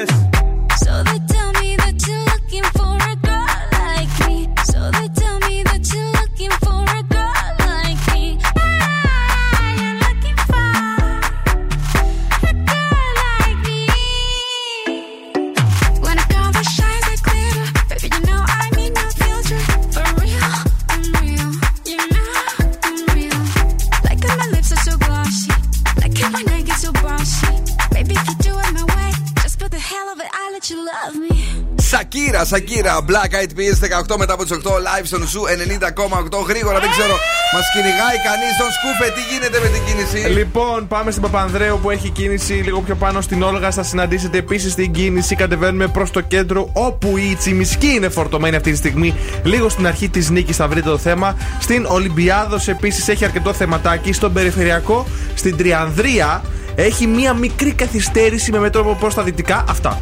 18 33.79 34.15
μετά 34.17 34.33
από 34.33 34.43
τις 34.43 34.57
8 34.63 34.69
live 34.87 35.03
στον 35.03 35.27
σου 35.27 35.41
90,8 35.41 36.47
γρήγορα. 36.47 36.79
Δεν 36.79 36.89
ξέρω, 36.89 37.15
μας 37.53 37.65
κυνηγάει 37.73 38.17
κανείς 38.27 38.51
στον 38.57 38.69
σκούφε. 38.77 39.07
Τι 39.15 39.21
γίνεται 39.31 39.57
με 39.63 39.69
την 39.73 39.81
κίνηση; 39.85 40.29
Λοιπόν, 40.39 40.87
πάμε 40.87 41.11
στην 41.11 41.23
Παπανδρέου 41.23 41.79
που 41.81 41.89
έχει 41.89 42.09
κίνηση 42.09 42.53
λίγο 42.53 42.81
πιο 42.81 42.95
πάνω 42.95 43.21
στην 43.21 43.41
Όλγα. 43.43 43.71
Θα 43.71 43.83
συναντήσετε 43.83 44.37
επίσης 44.37 44.75
την 44.75 44.91
κίνηση. 44.91 45.35
Κατεβαίνουμε 45.35 45.87
προς 45.87 46.11
το 46.11 46.21
κέντρο 46.21 46.69
όπου 46.73 47.17
η 47.17 47.35
Τσιμισκή 47.39 47.87
είναι 47.87 48.09
φορτωμένη 48.09 48.55
αυτή 48.55 48.71
τη 48.71 48.77
στιγμή. 48.77 49.15
Λίγο 49.43 49.69
στην 49.69 49.87
αρχή 49.87 50.09
της 50.09 50.29
νίκης 50.29 50.55
θα 50.55 50.67
βρείτε 50.67 50.89
το 50.89 50.97
θέμα. 50.97 51.37
Στην 51.59 51.85
Ολυμπιάδος 51.85 52.67
επίσης 52.67 53.07
έχει 53.07 53.25
αρκετό 53.25 53.53
θεματάκι. 53.53 54.13
Στον 54.13 54.33
Περιφερειακό, 54.33 55.05
στην 55.35 55.57
Τριανδρία 55.57 56.41
έχει 56.75 57.07
μία 57.07 57.33
μικρή 57.33 57.73
καθυστέρηση 57.73 58.51
με 58.51 58.59
μέτρο 58.59 58.97
προ 58.99 59.13
τα 59.13 59.23
δυτικά. 59.23 59.63
Αυτά. 59.69 59.99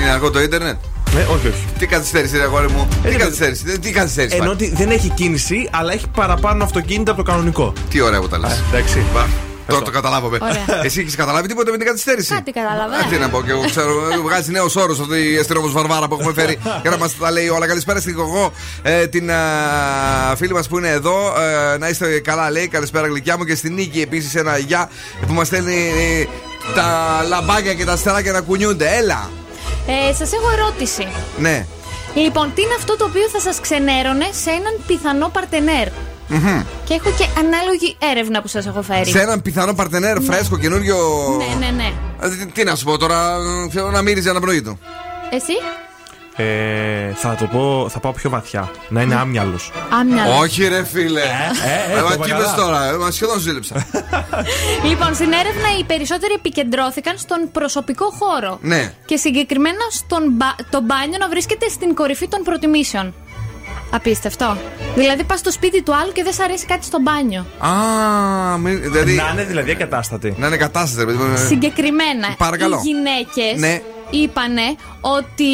Είναι 0.00 0.10
αργό 0.10 0.30
το 0.30 0.40
ίντερνετ. 0.40 0.76
Ναι, 1.14 1.20
όχι, 1.20 1.46
όχι. 1.46 1.64
Τι 1.78 1.86
καθυστέρηση, 1.86 2.36
ρε 2.36 2.42
αγόρι 2.42 2.68
μου. 2.70 2.88
Τι 3.02 3.08
Ε, 3.08 3.14
καθυστέρηση, 3.16 3.64
τι- 3.64 3.78
τι 3.78 3.90
καθυστέρηση. 3.90 4.36
Ενώ 4.36 4.44
υπάρχει; 4.52 4.64
ότι 4.72 4.82
δεν 4.82 4.90
έχει 4.90 5.08
κίνηση, 5.08 5.68
αλλά 5.72 5.92
έχει 5.92 6.06
παραπάνω 6.14 6.64
αυτοκίνητα 6.64 7.10
από 7.12 7.22
το 7.24 7.30
κανονικό. 7.30 7.72
Τι 7.90 8.00
ωραία 8.00 8.20
που 8.20 8.28
τα 8.28 8.38
λες. 8.38 8.62
Εντάξει. 8.72 9.02
Τώρα 9.66 9.82
το 9.82 9.90
καταλάβαμε. 9.90 10.38
Ωραία. 10.42 10.82
Εσύ 10.86 11.00
έχεις 11.00 11.16
καταλάβει 11.16 11.48
τίποτα 11.48 11.70
με 11.70 11.76
την 11.76 11.86
καθυστέρηση; 11.86 12.34
Κάτι 12.34 12.52
κατάλαβα. 12.52 12.96
Α, 12.96 13.04
Τι 13.10 13.16
να 13.16 13.28
πω, 13.28 13.42
και 13.42 13.50
εγώ 13.50 13.64
ξέρω, 13.64 13.92
βγάζει 14.26 14.50
νέος 14.50 14.76
όρος 14.76 15.00
αυτή 15.00 15.32
η 15.32 15.36
αστυνόμος 15.38 15.72
Βαρβάρα 15.72 16.08
που 16.08 16.16
έχουμε 16.20 16.32
φέρει 16.32 16.58
για 16.82 16.90
να 16.90 16.96
μας 16.96 17.16
τα 17.16 17.30
λέει 17.30 17.48
όλα. 17.48 17.66
Καλησπέρα 17.66 18.00
στην 18.00 18.14
Κογό, 18.14 18.52
ε, 18.82 19.06
την 19.06 19.30
α, 19.30 19.36
φίλη 20.36 20.52
μας 20.52 20.68
που 20.68 20.78
είναι 20.78 20.88
εδώ. 20.88 21.34
Ε, 21.74 21.78
να 21.78 21.88
είστε 21.88 22.18
καλά, 22.20 22.50
λέει. 22.50 22.68
Καλησπέρα, 22.68 23.06
γλυκιά 23.06 23.36
μου. 23.38 23.44
Και 23.44 23.54
στην 23.54 23.74
Νίκη 23.74 24.00
επίσης 24.00 24.34
ένα 24.34 24.58
γεια 24.58 24.90
που 25.26 25.32
μας 25.32 25.46
στέλνει. 25.46 25.74
ε, 26.20 26.24
τα 26.74 26.86
λαμπάκια 27.28 27.74
και 27.74 27.84
τα 27.84 27.92
αστεράκια 27.92 28.32
να 28.32 28.40
κουνιούνται. 28.40 28.88
Έλα. 28.96 29.30
Ε, 29.86 30.12
Σας 30.14 30.32
έχω 30.32 30.50
ερώτηση. 30.50 31.06
Ναι. 31.38 31.66
Λοιπόν, 32.14 32.52
τι 32.54 32.62
είναι 32.62 32.74
αυτό 32.76 32.96
το 32.96 33.04
οποίο 33.04 33.28
θα 33.32 33.40
σας 33.40 33.60
ξενέρωνε 33.60 34.24
σε 34.42 34.50
έναν 34.50 34.74
πιθανό 34.86 35.28
παρτενέρ; 35.28 35.88
Και 36.84 36.94
έχω 36.94 37.10
και 37.18 37.26
ανάλογη 37.38 37.96
έρευνα 38.12 38.42
που 38.42 38.48
σας 38.48 38.66
έχω 38.66 38.82
φέρει. 38.82 39.10
Σε 39.10 39.20
έναν 39.20 39.42
πιθανό 39.42 39.74
παρτενέρ 39.74 40.20
φρέσκο 40.22 40.58
καινούριο. 40.58 40.96
Ναι, 41.38 41.66
ναι, 41.66 41.72
ναι. 41.72 41.92
Ε, 42.20 42.28
τι- 42.28 42.46
Τι 42.52 42.64
να 42.64 42.74
σου 42.74 42.84
πω 42.84 42.98
τώρα, 42.98 43.34
ε, 43.66 43.70
θέλω 43.70 43.90
να 43.90 44.02
μύριζε 44.02 44.30
αναπνοή 44.30 44.62
του. 44.62 44.78
Εσύ, 45.30 45.52
Ε, 46.36 47.12
θα 47.14 47.34
το 47.34 47.44
πω, 47.46 47.86
θα 47.90 47.98
πάω 48.00 48.12
πιο 48.12 48.30
βαθιά. 48.30 48.70
Να 48.88 49.02
είναι 49.02 49.14
άμυαλος. 49.14 49.70
άμυαλος. 49.90 50.38
Όχι, 50.40 50.68
ρε 50.68 50.84
φίλε. 50.84 51.20
ε, 51.20 51.94
Ε, 51.94 52.00
το 52.00 52.06
μα 52.06 52.14
είπα 52.14 52.24
τι 52.24 52.30
καλά. 52.30 52.42
είπες 52.42 52.54
τώρα, 52.54 52.84
ε, 52.88 52.92
μα 52.96 53.10
σχεδόν 53.10 53.38
ζήλεψα. 53.38 53.74
Λοιπόν, 54.88 55.14
στην 55.14 55.32
έρευνα 55.32 55.68
οι 55.80 55.84
περισσότεροι 55.84 56.32
επικεντρώθηκαν 56.32 57.18
στον 57.18 57.50
προσωπικό 57.52 58.04
χώρο. 58.18 58.58
Ναι. 58.62 58.92
Και 59.04 59.16
συγκεκριμένα 59.16 59.84
στον 59.90 60.22
μπα- 60.30 60.56
το 60.70 60.80
μπάνιο 60.80 61.18
να 61.18 61.28
βρίσκεται 61.28 61.68
στην 61.68 61.94
κορυφή 61.94 62.28
των 62.28 62.42
προτιμήσεων. 62.42 63.14
Απίστευτο. 63.92 64.56
Δηλαδή, 64.94 65.24
πας 65.24 65.38
στο 65.38 65.50
σπίτι 65.50 65.82
του 65.82 65.94
άλλου 65.96 66.12
και 66.12 66.22
δεν 66.22 66.32
σ' 66.32 66.40
αρέσει 66.40 66.66
κάτι 66.66 66.84
στο 66.84 66.98
μπάνιο. 67.00 67.46
Α, 67.58 68.58
μην- 68.58 68.80
δηλαδή. 68.82 69.12
Να 69.14 69.30
είναι 69.32 69.44
δηλαδή 69.44 69.70
ακατάστατη. 69.70 70.34
Να 70.38 70.46
είναι 70.46 70.56
κατάσταση, 70.56 70.96
ρε 70.98 71.04
παιδί 71.04 71.18
μου. 71.18 71.36
Συγκεκριμένα, 71.46 72.26
Ε, 72.26 72.34
Παρακαλώ. 72.38 72.80
οι 72.84 72.88
γυναίκες 72.88 73.60
Ναι. 73.60 73.82
είπανε 74.10 74.62
ότι. 75.00 75.44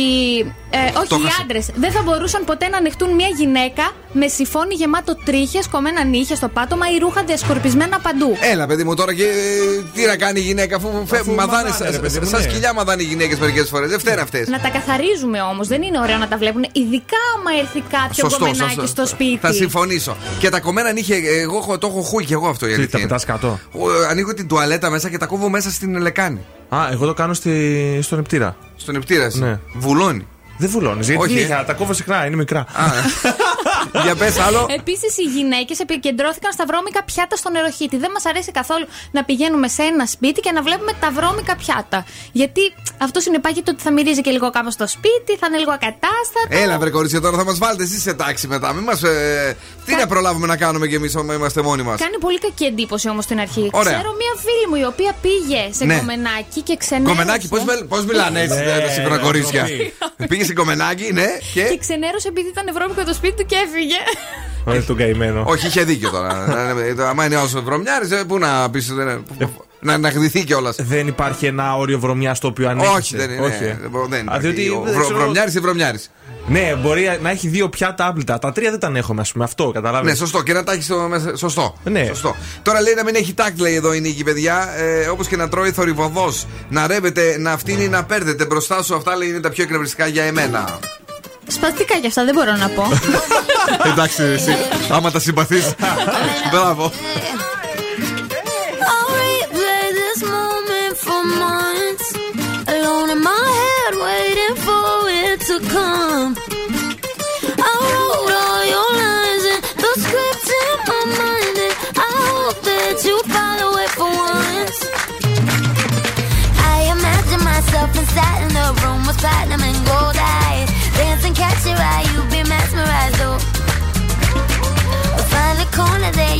Ε, 0.71 0.99
όχι, 0.99 1.09
Το 1.09 1.17
οι 1.17 1.23
χάσα. 1.23 1.43
άντρες 1.43 1.67
δεν 1.75 1.93
θα 1.93 2.03
μπορούσαν 2.03 2.45
ποτέ 2.45 2.69
να 2.69 2.77
ανοιχτούν 2.77 3.15
μια 3.15 3.29
γυναίκα 3.39 3.91
με 4.13 4.29
σιφόνι 4.29 4.75
γεμάτο 4.75 5.17
τρίχες, 5.25 5.69
κομμένα 5.69 6.05
νύχια 6.05 6.37
στο 6.37 6.49
πάτωμα 6.49 6.87
ή 6.95 6.99
ρούχα 6.99 7.23
διασκορπισμένα 7.25 7.99
παντού. 8.01 8.37
Έλα, 8.53 8.67
παιδί 8.67 8.85
μου, 8.85 8.95
τώρα 8.95 9.15
και 9.15 9.23
ε, 9.25 9.83
τι 9.95 10.07
να 10.07 10.17
κάνει 10.17 10.41
η 10.41 10.43
γυναίκα, 10.43 10.77
αφού 10.77 10.89
φεύγουν, 11.07 11.35
μαδάνε. 11.35 11.69
μαδάνε, 11.69 11.91
ρε 11.91 11.99
παιδί 11.99 12.19
μου, 12.21 12.27
Σαν 12.27 12.41
ναι. 12.43 12.49
σκυλιά 12.49 12.73
μαδάνε 12.75 13.03
οι 13.03 13.05
γυναίκες 13.05 13.39
μερικές 13.39 13.69
φορές. 13.69 13.91
Δεν 13.91 13.99
φταίνουν 13.99 14.19
αυτές. 14.21 14.49
Να 14.49 14.61
τα 14.61 14.69
καθαρίζουμε 14.69 15.41
όμως, 15.43 15.69
δεν 15.69 15.83
είναι 15.83 15.99
ωραίο 16.01 16.17
να 16.17 16.29
τα 16.29 16.37
βλέπουν. 16.37 16.67
Ειδικά 16.73 17.17
άμα 17.37 17.51
έρθει 17.61 17.81
κάποιο 17.91 18.39
κομμενάκι 18.39 18.87
στο 18.87 19.07
σπίτι. 19.07 19.39
Θα 19.43 19.53
συμφωνήσω. 19.53 20.17
Και 20.39 20.49
τα 20.49 20.61
κομμένα 20.61 20.93
νύχια, 20.93 21.17
εγώ 21.41 21.57
έχω- 21.57 21.79
το 21.79 21.87
έχω 21.87 22.01
χούει 22.03 22.25
και 22.25 22.35
εγώ 22.35 22.49
αυτό 22.49 22.67
η 22.67 22.69
Τι, 22.69 22.75
αλήθεια 22.75 22.93
τα 22.93 22.99
είναι. 22.99 23.09
πετά 23.09 23.27
κάτω; 23.27 23.59
Ο, 23.73 23.87
Ανοίγω 24.11 24.35
την 24.35 24.49
τουαλέτα 24.49 24.91
μέσα 24.91 25.11
και 25.11 25.19
τα 25.19 25.27
κόβω 25.27 25.49
μέσα 25.49 25.71
στην 25.71 25.97
λεκάνη. 26.01 26.41
Α, 26.69 26.79
εγώ 26.93 27.07
το 27.07 27.15
κάνω 27.15 27.35
στη... 27.35 27.99
στον 28.03 28.19
νεπτήρα. 28.19 28.57
Στον 28.77 28.95
επτήρας 28.95 29.27
εσύ. 29.27 29.41
Ναι. 29.43 29.59
Βουλώνει. 29.75 30.27
Δεν 30.59 30.69
βουλώνεις. 30.71 31.07
Γιατί 31.09 31.23
Όχι, 31.23 31.39
ε. 31.39 31.41
είχα, 31.41 31.65
τα 31.65 31.73
κόβω 31.73 31.93
συχνά, 31.93 32.27
είναι 32.27 32.37
μικρά. 32.37 32.67
Α, 33.92 34.01
Για 34.03 34.14
πες 34.16 34.38
άλλο. 34.38 34.66
Επίσης, 34.79 35.18
οι 35.18 35.22
γυναίκες 35.22 35.79
επικεντρώθηκαν 35.79 36.53
στα 36.53 36.64
βρώμικα 36.66 37.05
πιάτα 37.05 37.37
στο 37.37 37.51
νεροχύτη. 37.51 37.96
Δεν 37.96 38.11
μας 38.11 38.25
αρέσει 38.27 38.51
καθόλου 38.51 38.87
να 39.11 39.25
πηγαίνουμε 39.25 39.68
σε 39.68 39.83
ένα 39.83 40.07
σπίτι 40.07 40.40
και 40.40 40.53
να 40.53 40.62
βλέπουμε 40.62 40.92
τα 41.01 41.11
βρώμικα 41.11 41.57
πιάτα. 41.57 42.05
Γιατί 42.33 42.61
αυτός 42.99 43.22
συνεπάγεται 43.22 43.70
ότι 43.70 43.83
θα 43.83 43.92
μυρίζει 43.92 44.20
και 44.20 44.31
λίγο 44.31 44.51
κάπως 44.51 44.72
στο 44.72 44.87
σπίτι, 44.88 45.33
θα 45.40 45.46
είναι 45.49 45.59
λίγο 45.59 45.72
ακατάστατο. 45.72 46.49
Έλα, 46.62 46.79
βρε 46.79 46.90
κορίτσια, 46.90 47.20
τώρα 47.20 47.37
θα 47.37 47.44
μας 47.44 47.59
βάλετε 47.59 47.83
εσείς 47.83 48.03
σε 48.03 48.14
τάξη 48.14 48.46
μετά. 48.46 48.72
Μην 48.72 48.83
μας, 48.85 49.03
ε, 49.03 49.57
Τι 49.87 49.94
να 49.94 50.07
προλάβουμε 50.07 50.46
να 50.46 50.57
κάνουμε 50.57 50.87
κι 50.87 50.94
εμείς 50.94 51.16
όταν 51.16 51.37
είμαστε 51.37 51.62
μόνοι 51.62 51.83
μας; 51.83 52.01
Κάνει 52.01 52.18
πολύ 52.18 52.38
κακή 52.38 52.64
εντύπωση 52.64 53.09
όμως 53.09 53.25
στην 53.25 53.40
αρχή. 53.40 53.68
Ωραία. 53.72 53.92
Ξέρω 53.92 54.11
μία 54.20 54.33
φίλη 54.44 54.66
μου 54.70 54.77
η 54.77 54.85
οποία 54.92 55.12
πήγε 55.25 55.61
σε 55.70 55.85
Ναι. 55.85 55.96
κομμενάκι 55.99 56.61
και 56.61 56.77
ξενέρωσε. 56.77 57.11
Κομμενάκι, 57.14 57.49
πώς 57.88 58.05
μιλάνε 58.05 58.40
έτσι 58.40 58.59
Ναι, 58.59 58.64
τα 58.87 58.88
σύγχρονα 58.88 59.16
ναι, 59.16 59.22
κορίτσια. 59.22 59.62
ντροπή. 59.64 59.92
Πήγε 60.29 60.44
σε 60.44 60.53
κομμενάκι, 60.53 61.12
ναι, 61.12 61.27
Και; 61.55 61.62
Και. 61.62 61.79
ξενέρωσε 61.79 62.29
επειδή 62.29 62.49
ήταν 62.49 62.66
βρώμικο 62.75 63.05
το 63.05 63.14
σπίτι 63.14 63.35
του 63.42 63.46
και 63.51 63.57
έφυγε. 63.64 63.76
Ωραία, 64.65 64.83
τον 64.85 64.97
καημένο. 64.97 65.45
Όχι, 65.47 65.67
είχε 65.67 65.83
δίκιο 65.85 66.11
τώρα. 66.11 66.45
Άμα 67.11 67.25
είναι 67.25 67.37
όσο 67.37 67.62
βρωμιάρη, 67.62 68.07
πού 68.27 68.39
να 68.39 68.71
πεις. 68.71 68.93
Να, 69.81 69.99
να 69.99 70.09
γδυθεί 70.09 70.45
κιόλας. 70.45 70.77
Δεν 70.81 71.07
υπάρχει 71.07 71.47
ένα 71.47 71.77
όριο 71.77 71.99
βρωμιάς 71.99 72.37
στο 72.37 72.49
οποίο 72.49 72.69
ανήκει. 72.69 72.87
Όχι, 72.97 73.17
δεν 73.17 73.31
είναι. 73.31 73.47
ε. 73.47 73.77
δεν 73.81 73.91
μπο- 73.91 74.07
δεν 74.07 74.33
Α, 74.33 74.39
διότι, 74.39 74.61
υπάρχει. 74.62 74.81
Ο 74.81 74.85
δεν 74.85 74.93
βρο- 74.95 75.05
ξέρω- 75.05 75.19
Βρωμιάρης 75.21 75.55
ή 75.55 75.61
βρωμιάρη. 75.61 75.99
Ναι, 76.49 76.75
μπορεί 76.83 77.19
να 77.23 77.31
έχει 77.31 77.49
δύο 77.49 77.69
πιάτα 77.69 78.07
άπλυτα. 78.07 78.39
Τα 78.39 78.53
τρία 78.53 78.71
δεν 78.71 78.81
τα 78.81 78.93
έχουμε, 78.95 79.21
ας 79.21 79.33
πούμε. 79.33 79.45
Αυτό, 79.45 79.71
καταλάβει. 79.71 80.07
Ναι, 80.07 80.15
σωστό. 80.15 80.43
Και 80.43 80.53
να 80.53 80.65
τα 80.65 80.73
έχεις 80.73 80.85
στο 80.85 80.97
μέσα. 81.09 81.37
Σωστό. 81.37 81.77
Ναι. 81.85 82.05
σωστό. 82.07 82.37
Τώρα 82.62 82.81
λέει 82.81 82.95
να 82.95 83.05
μην 83.05 83.15
έχει 83.15 83.35
τάκτ, 83.35 83.59
λέει 83.61 83.75
εδώ 83.75 83.93
η 83.93 84.01
νίκη, 84.01 84.25
παιδιά. 84.25 84.69
Ε, 84.77 85.07
Όπως 85.09 85.27
και 85.27 85.37
να 85.37 85.49
τρώει 85.49 85.73
θορυβοδός. 85.73 86.47
Να 86.69 86.87
ρεύεται, 86.87 87.37
να 87.39 87.57
φτύνει, 87.59 87.89
να 87.89 88.05
παίρνετε 88.05 88.45
μπροστά 88.45 88.83
σου. 88.83 88.95
Αυτά 88.95 89.17
λέει 89.17 89.29
είναι 89.29 89.41
τα 89.41 89.51
πιο 89.51 89.62
εκνευριστικά 89.62 90.07
για 90.07 90.23
εμένα. 90.25 90.79
Σπαστικά 91.49 91.99
κι 91.99 92.07
αυτά, 92.07 92.25
δεν 92.25 92.35
μπορώ 92.35 92.57
να 92.57 92.69
πω. 92.69 92.85
Εντάξει, 93.91 94.23
εσύ. 94.23 94.57
Άμα 94.91 95.11
τα 95.11 95.19
συμπαθείς. 95.19 95.75
Μπράβο. 96.51 96.93
I'll 98.91 99.11
replay 99.23 99.87
this 100.01 100.21
moment 100.35 100.97
for 101.07 101.21
months. 101.43 102.07
Alone 102.75 103.11
in 103.15 103.23
my 103.23 103.57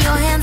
your 0.02 0.16
hand 0.16 0.36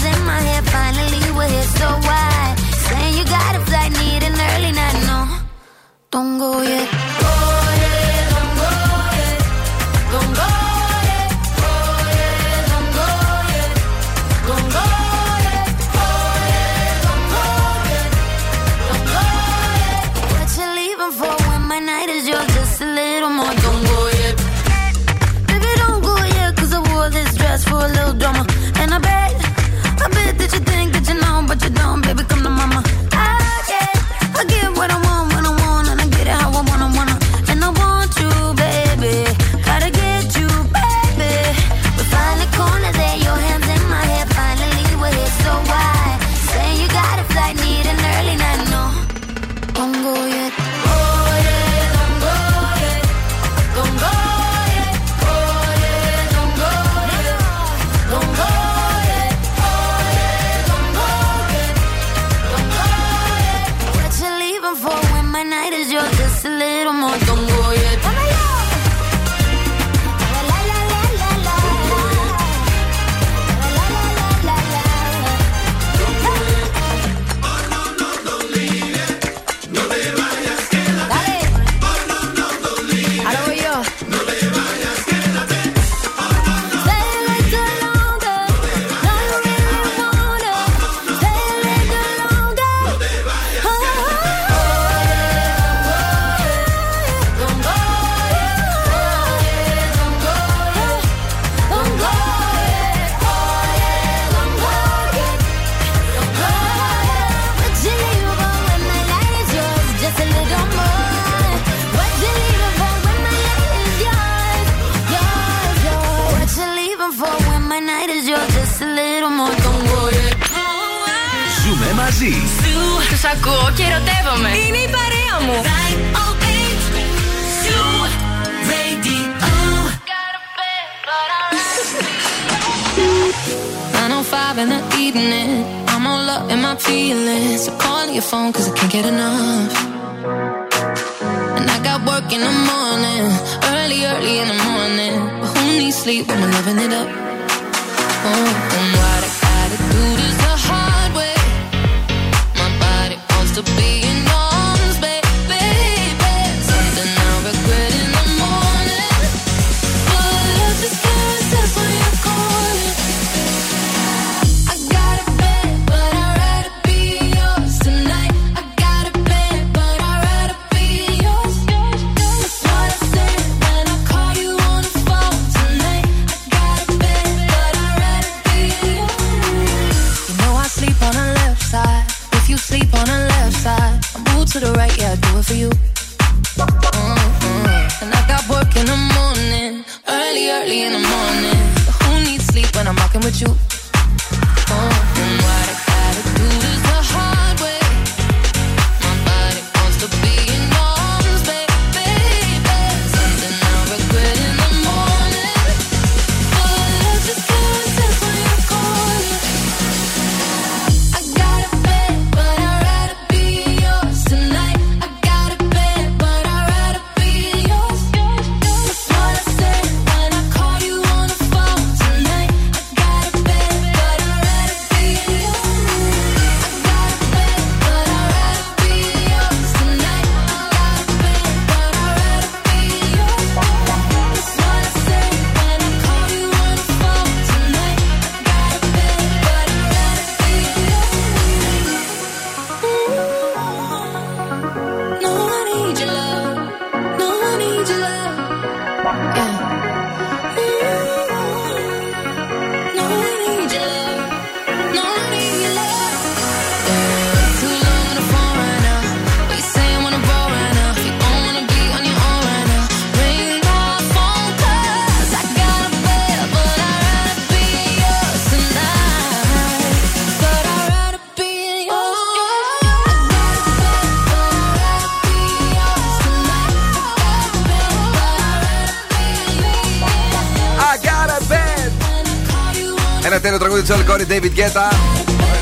τραγούδι 284.26 284.50
Joel 284.50 284.84
Corry 284.84 284.86
David 284.86 284.90
Guetta. 284.90 284.96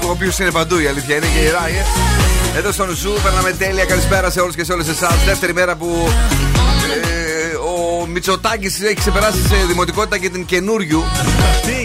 Ο 0.06 0.10
οποίος 0.10 0.40
είναι 0.40 0.52
παντού 0.52 0.80
η 0.80 0.88
αλήθεια 0.88 1.16
είναι 1.16 1.26
και 1.26 1.40
η 1.40 1.50
RAYE. 1.50 1.84
Εδώ 2.56 2.72
στον 2.72 2.96
Zoo 2.96 3.14
περνάμε 3.24 3.52
τέλεια. 3.52 3.86
Καλησπέρα 3.86 4.30
σε 4.30 4.40
όλους 4.40 4.56
και 4.56 4.64
σε 4.64 4.74
όλες 4.74 4.88
εσάς. 4.88 5.24
Δεύτερη 5.26 5.54
μέρα 5.54 5.76
που 5.76 6.10
ε, 7.04 7.56
ο 7.56 8.06
Μητσοτάκης 8.08 8.82
έχει 8.82 8.94
ξεπεράσει 8.96 9.48
σε 9.48 9.56
δημοτικότητα 9.68 10.18
και 10.18 10.30
την 10.30 10.46
Καινούργιου. 10.46 11.04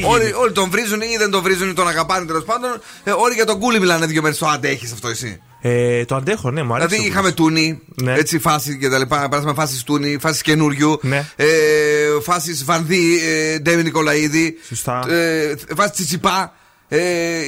όλοι, 0.07 0.33
όλοι 0.33 0.53
τον 0.53 0.71
βρίζουν 0.71 1.01
ή 1.01 1.17
δεν 1.19 1.31
τον 1.31 1.43
βρίζουν 1.43 1.71
ή 1.71 1.73
τον 1.73 1.89
αγαπάνε 1.89 2.27
τέλος 2.27 2.45
πάντων. 2.45 2.71
Ε, 3.05 3.11
όλοι 3.11 3.35
για 3.35 3.45
τον 3.45 3.59
Κούλη 3.59 3.81
μιλάνε 3.81 4.07
δύο 4.07 4.23
μέρες. 4.23 4.39
Το 4.39 4.47
αντέχεις 4.47 4.93
αυτό 4.93 5.09
εσύ; 5.09 5.41
Ε, 5.61 6.05
το 6.05 6.15
αντέχω, 6.17 6.51
ναι, 6.51 6.63
μου 6.63 6.75
αρέσει. 6.75 6.89
Δηλαδή 6.89 7.05
το 7.09 7.13
είχαμε 7.13 7.33
Τούνη, 7.33 7.81
Ναι. 7.95 8.15
έτσι 8.15 8.39
φάση 8.39 8.79
και 8.79 8.89
τα 8.89 8.99
λοιπά. 8.99 9.29
Περάσαμε 9.29 9.55
φάσεις 9.55 9.83
Τούνη, 9.83 10.19
φάσεις 10.21 10.43
Καινούργιου. 10.43 10.99
Ναι. 11.03 11.27
Ε, 11.37 11.47
φάσεις 12.23 12.65
Βανδί, 12.65 13.21
ε, 13.55 13.59
Ντέμι 13.59 13.83
Νικολαίδη. 13.83 14.59
Σωστά. 14.69 15.05
Ε, 15.11 15.55
φάση 15.77 15.91
Τσιτσιπά. 15.91 16.53
Ε, 16.89 16.99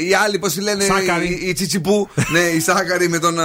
οι 0.08 0.14
άλλοι, 0.24 0.38
πώς 0.38 0.52
τη 0.52 0.60
λένε, 0.60 0.84
Σάκαρη. 0.84 1.26
οι, 1.26 1.48
οι 1.48 1.52
Τσιτσιπού. 1.52 2.08
ναι, 2.32 2.38
η 2.38 2.60
Σάκαρη 2.60 3.08
με 3.08 3.18
τον 3.18 3.38
ε, 3.38 3.44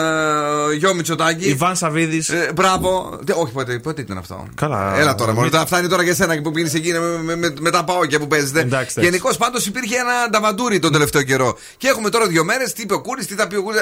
γιο 0.78 0.94
Μητσοτάκη. 0.94 1.50
Ιβάν 1.50 1.76
Σαββίδη. 1.76 2.24
Ε, 2.36 2.52
μπράβο. 2.54 3.20
Τε- 3.26 3.36
όχι, 3.38 3.52
πότε, 3.54 3.80
πότε 3.80 4.02
ήταν 4.02 4.18
αυτό; 4.18 4.48
Καλά. 4.56 4.94
Έλα 4.98 5.16
τώρα, 5.16 5.34
μόνο. 5.34 5.46
Μην- 5.52 5.56
Αυτά 5.60 5.80
είναι 5.80 5.88
τώρα 5.88 6.04
για 6.04 6.14
σένα 6.16 6.42
που 6.42 6.52
πίνει 6.52 6.72
εκεί 6.76 6.92
με, 6.92 7.00
με, 7.00 7.36
με, 7.36 7.54
με 7.60 7.70
τα 7.72 7.84
παόκια 7.84 8.20
που 8.20 8.28
παίζετε. 8.28 8.60
Εντάξει, 8.60 8.76
εντάξει. 8.78 9.00
Γενικώς 9.00 9.38
πάντως 9.38 9.66
υπήρχε 9.66 9.96
ένα 9.96 10.30
νταβαντούρι 10.30 10.80
τον 10.80 10.92
τελευταίο 10.92 11.22
καιρό. 11.24 11.58
Και 11.78 11.88
έχουμε 11.88 12.10
τώρα 12.10 12.28
δύο 12.28 12.44
μέρες. 12.44 12.74
Τι 12.74 12.82
είπε 12.82 12.94
ο 12.94 13.02
Κούρης, 13.02 13.28
τι 13.28 13.34
θα 13.36 13.48
πει 13.48 13.56
ο 13.56 13.64
Κούρης. 13.64 13.80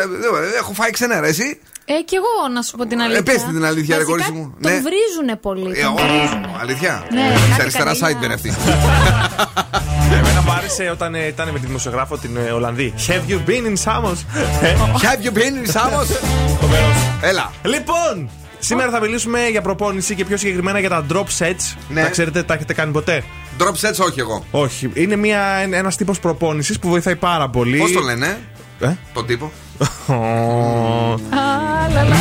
Έχω 0.58 0.74
φάει 0.74 0.89
ξενέρα, 0.89 1.28
εσύ; 1.28 1.60
Ε, 1.86 1.93
κι 2.06 2.15
εγώ 2.15 2.54
να 2.54 2.62
σου 2.62 2.78
πω 2.78 2.86
την 2.86 3.02
αλήθεια. 3.02 3.24
πες 3.24 3.43
την 3.43 3.65
αλήθεια, 3.65 3.97
ρε, 3.97 4.04
Βασικά, 4.04 4.12
κορίτσι 4.12 4.32
μου. 4.32 4.56
Τον 4.62 4.71
Ναι. 4.71 4.78
βρίζουνε 4.78 5.36
πολύ. 5.36 5.80
Ε, 5.80 5.82
τον 5.82 5.91
ω, 5.91 5.95
βρίζουνε. 5.95 6.50
αλήθεια. 6.62 7.06
Ναι, 7.12 7.34
Στα 7.38 7.47
κάτι 7.50 7.62
αριστεράς 7.62 8.00
καλή 8.00 8.12
site 8.12 8.15
να- 8.15 8.19
μπαίνει 8.19 8.34
αυτή. 8.34 8.50
Εμένα 10.13 10.41
μου 10.41 10.52
άρεσε 10.52 10.89
όταν 10.91 11.15
ε, 11.15 11.28
ήταν 11.28 11.50
με 11.50 11.60
τη 11.60 11.65
δημοσιογράφο 11.65 12.17
την 12.17 12.38
ε, 12.38 12.52
Ολλανδή. 12.52 12.93
Have 13.08 13.32
you 13.32 13.50
been 13.50 13.65
in 13.65 13.84
Samos? 13.86 14.17
Ε, 14.62 14.76
Have 15.06 15.26
you 15.26 15.38
been 15.38 15.65
in 15.67 15.74
Samos? 15.74 16.15
Έλα. 17.21 17.52
Λοιπόν, 17.63 18.30
σήμερα 18.60 18.91
θα 18.91 19.00
μιλήσουμε 19.00 19.47
για 19.47 19.62
προπόνηση 19.62 20.15
και 20.15 20.26
πιο 20.26 20.38
συγκεκριμένα 20.38 20.80
για 20.80 20.89
τα 20.89 21.06
drop 21.13 21.26
sets. 21.39 21.76
Ναι. 21.89 22.02
Τα 22.02 22.10
ξέρετε, 22.10 22.43
τα 22.43 22.54
έχετε 22.54 22.74
κάνει 22.74 22.91
ποτέ; 22.91 23.24
Drop 23.60 23.88
sets, 23.88 24.06
όχι 24.08 24.19
εγώ. 24.19 24.43
Όχι. 24.52 24.91
Είναι 24.93 25.15
μια, 25.15 25.39
ένας 25.71 25.95
τύπος 25.95 26.19
προπόνησης 26.19 26.80
που 26.80 26.89
βοηθάει 26.89 27.15
πάρα 27.15 27.50
πολύ. 27.50 27.78
Πώς 27.78 27.91
το 27.91 28.00
λένε, 28.00 28.39
Ε; 28.80 28.91
τον 29.13 29.26
τύπο. 29.26 29.52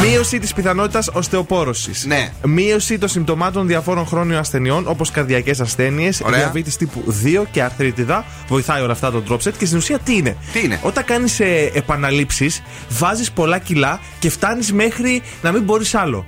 Μείωση 0.02 0.38
της 0.38 0.54
πιθανότητας 0.54 1.08
οστεοπόρωσης. 1.12 2.04
Ναι. 2.06 2.32
Μείωση 2.44 2.98
των 2.98 3.08
συμπτωμάτων 3.08 3.66
διαφόρων 3.66 4.06
χρόνιων 4.06 4.38
ασθενειών 4.38 4.84
όπως 4.86 5.10
καρδιακές 5.10 5.60
ασθένειες, 5.60 6.20
Ωραία. 6.24 6.38
διαβήτης 6.38 6.76
τύπου 6.76 7.04
2 7.24 7.44
και 7.50 7.62
αρθρίτιδα. 7.62 8.24
Βοηθάει 8.48 8.82
όλα 8.82 8.92
αυτά 8.92 9.10
το 9.10 9.22
drop 9.28 9.36
set. 9.36 9.52
Και 9.58 9.64
στην 9.66 9.78
ουσία 9.78 9.98
τι 9.98 10.16
είναι; 10.16 10.36
Τι 10.52 10.60
είναι; 10.64 10.80
Όταν 10.82 11.04
κάνεις 11.04 11.40
επαναλήψεις, 11.72 12.62
βάζεις 12.88 13.30
πολλά 13.32 13.58
κιλά 13.58 14.00
και 14.18 14.30
φτάνεις 14.30 14.72
μέχρι 14.72 15.22
να 15.42 15.52
μην 15.52 15.62
μπορείς 15.62 15.94
άλλο. 15.94 16.24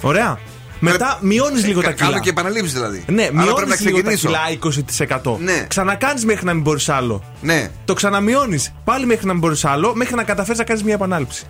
Ωραία. 0.00 0.38
Μετά 0.84 1.18
μειώνεις 1.20 1.66
λίγο 1.66 1.80
τα 1.80 1.92
κιλά. 1.92 2.08
Κάνω 2.08 2.20
και 2.20 2.28
επαναλήψεις 2.28 2.72
δηλαδή. 2.72 3.04
Ναι, 3.08 3.22
Άρα 3.22 3.30
πρέπει 3.32 3.44
μειώνεις 3.46 3.80
να 3.84 3.90
λίγο 3.90 4.02
τα 4.02 4.08
ξεκινήσω. 4.14 4.28
κιλά 4.28 5.32
20%. 5.34 5.38
Ναι. 5.38 5.64
Ξανακάνεις 5.68 6.24
μέχρι 6.24 6.44
να 6.44 6.52
μην 6.52 6.62
μπορείς 6.62 6.88
άλλο. 6.88 7.22
Ναι. 7.40 7.70
Το 7.84 7.94
ξαναμειώνεις 7.94 8.72
πάλι 8.84 9.06
μέχρι 9.06 9.26
να 9.26 9.32
μην 9.32 9.40
μπορείς 9.40 9.64
άλλο, 9.64 9.94
μέχρι 9.94 10.14
να 10.14 10.22
καταφέρεις 10.24 10.58
να 10.58 10.64
κάνεις 10.64 10.82
μια 10.82 10.94
επανάληψη. 10.94 11.44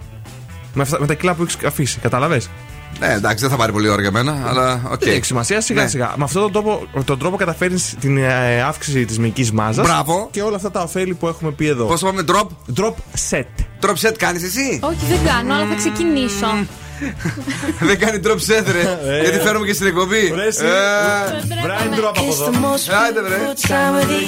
Με, 0.74 0.82
αυτά, 0.82 1.00
με 1.00 1.06
τα 1.06 1.14
κιλά 1.14 1.34
που 1.34 1.42
έχεις 1.42 1.56
αφήσει, 1.66 1.98
κατάλαβες; 1.98 2.50
Ναι, 2.98 3.12
εντάξει, 3.12 3.40
δεν 3.40 3.50
θα 3.50 3.56
πάρει 3.56 3.72
πολύ 3.72 3.88
ώρα 3.88 4.00
για 4.00 4.10
μένα, 4.10 4.42
αλλά 4.46 4.82
οκ. 4.90 4.98
Δεν 5.04 5.12
έχει 5.14 5.24
σημασία, 5.24 5.60
σιγά 5.60 5.82
Ναι. 5.82 5.88
σιγά. 5.88 6.12
Με 6.16 6.24
αυτόν 6.24 6.42
τον 6.42 6.52
τρόπο, 6.52 6.86
τον 7.04 7.18
τρόπο 7.18 7.36
καταφέρνεις 7.36 7.94
την 8.00 8.16
ε, 8.16 8.62
αύξηση 8.62 9.04
της 9.04 9.18
μυϊκής 9.18 9.52
μάζας. 9.52 9.86
Μπράβο. 9.86 10.28
Και 10.30 10.42
όλα 10.42 10.56
αυτά 10.56 10.70
τα 10.70 10.80
οφέλη 10.80 11.14
που 11.14 11.28
έχουμε 11.28 11.50
πει 11.50 11.66
εδώ. 11.66 11.84
Πώς 11.84 12.00
το 12.00 12.06
πάμε, 12.06 12.24
drop; 12.28 12.46
Drop 12.80 12.92
set. 13.30 13.44
Drop 13.80 14.08
set 14.08 14.14
κάνεις 14.16 14.42
εσύ; 14.42 14.78
Όχι, 14.82 15.06
δεν 15.08 15.18
κάνω, 15.26 15.54
αλλά 15.54 15.66
θα 15.66 15.74
ξεκινήσω. 15.74 16.46
Δεν 17.80 17.98
κάνει 17.98 18.20
drop 18.24 18.40
set, 18.48 18.66
ρε. 18.72 18.80
Ε. 18.80 19.20
Γιατί 19.20 19.38
φέρουμε 19.38 19.66
και 19.66 19.72
στην 19.72 19.86
εκπομπή. 19.86 20.32
Ρε, 20.34 20.46
εσύ. 20.46 20.64
Ε, 20.64 20.70
Brian 21.64 21.98
drop 21.98 22.14
από 22.16 22.32
εδώ. 22.32 22.74
Άντε, 23.08 23.22
βρε. 23.22 23.38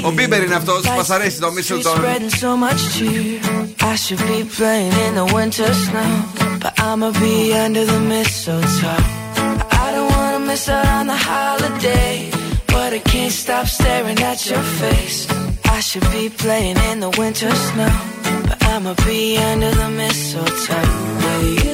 Ο 0.04 0.10
Μπίμπερ 0.10 0.42
είναι 0.42 0.54
αυτό. 0.54 0.80
Μα 0.96 1.14
αρέσει 1.14 1.40
το 1.40 1.48
Mistletoe. 1.56 1.96
spreading 1.96 2.34
so 2.44 2.56
much 2.64 2.80
cheer. 2.94 3.40
I 3.92 3.96
should 4.02 4.22
be 4.32 4.40
playing 4.58 4.94
in 5.06 5.12
the 5.20 5.26
winter 5.36 5.70
snow, 5.84 6.12
but 6.62 6.72
I'ma 6.88 7.10
be 7.24 7.36
under 7.64 7.84
the 7.92 8.00
mistletoe. 8.12 9.04
I 9.84 9.86
don't 9.94 10.10
wanna 10.16 10.40
miss 10.50 10.68
out 10.76 10.86
on 10.98 11.04
the 11.12 11.20
holiday, 11.30 12.14
but 12.74 12.88
I 12.98 13.00
can't 13.12 13.34
stop 13.44 13.66
staring 13.78 14.18
at 14.32 14.40
your 14.50 14.64
face. 14.80 15.18
I 15.76 15.80
should 15.86 16.08
be 16.18 16.24
playing 16.42 16.78
in 16.90 16.96
the 17.04 17.12
winter 17.20 17.52
snow, 17.66 17.94
but 18.48 18.58
I'ma 18.72 18.92
be 19.08 19.22
under 19.50 19.70
the 19.80 19.88
mistletoe 20.00 21.73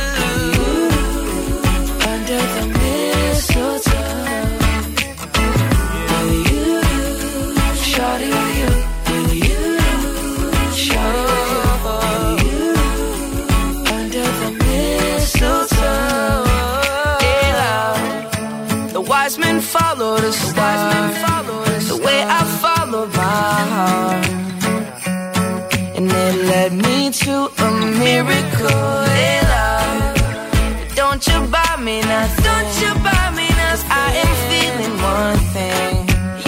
To 27.11 27.51
a 27.59 27.71
miracle. 27.99 29.03
Hey, 29.11 29.41
love. 29.43 30.95
Don't 30.95 31.25
you 31.27 31.39
buy 31.51 31.75
me 31.77 31.99
nothing. 32.01 32.43
Don't 32.45 32.73
you 32.81 32.93
buy 33.03 33.31
me 33.35 33.47
nothing. 33.49 33.91
I 33.91 34.09
am 34.23 34.33
feeling 34.49 34.95
one 35.01 35.39
thing. 35.51 35.93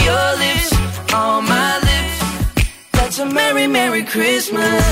Your 0.05 0.27
lips 0.39 0.71
on 1.13 1.43
my 1.45 1.79
lips. 1.89 2.67
That's 2.93 3.19
a 3.19 3.25
merry, 3.25 3.67
merry 3.67 4.03
Christmas. 4.03 4.85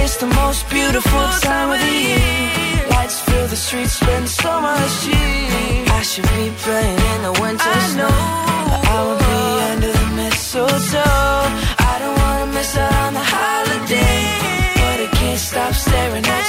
It's 0.00 0.16
the 0.16 0.26
most 0.40 0.70
beautiful 0.70 1.26
time 1.40 1.70
of 1.72 1.80
the 1.80 1.96
year. 2.08 2.86
Lights 2.90 3.20
fill 3.20 3.46
the 3.46 3.56
streets, 3.56 3.92
spend 3.92 4.26
so 4.26 4.60
much 4.60 4.90
cheer. 5.02 5.84
I 5.98 6.02
should 6.02 6.28
be 6.38 6.50
playing 6.64 7.00
in 7.12 7.22
the 7.28 7.32
winter 7.42 7.80
snow. 7.92 8.08
But 8.70 8.80
I 8.88 8.98
will 9.04 9.20
be 9.28 9.44
under 9.70 9.92
the 9.92 10.06
mistletoe. 10.16 11.44
I 11.92 11.94
don't 12.00 12.16
wanna 12.22 12.52
miss 12.56 12.76
out 12.76 12.92
on 13.06 13.14
the 13.14 13.23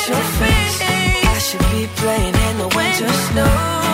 your 0.08 0.18
face. 0.18 0.82
I 0.82 1.38
should 1.40 1.66
be 1.72 1.88
playing 1.96 2.36
in 2.36 2.58
the 2.58 2.68
winter 2.76 3.10
snow. 3.10 3.85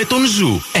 Με 0.00 0.06
τον 0.06 0.26
Ζου 0.26 0.60
90,8. 0.72 0.80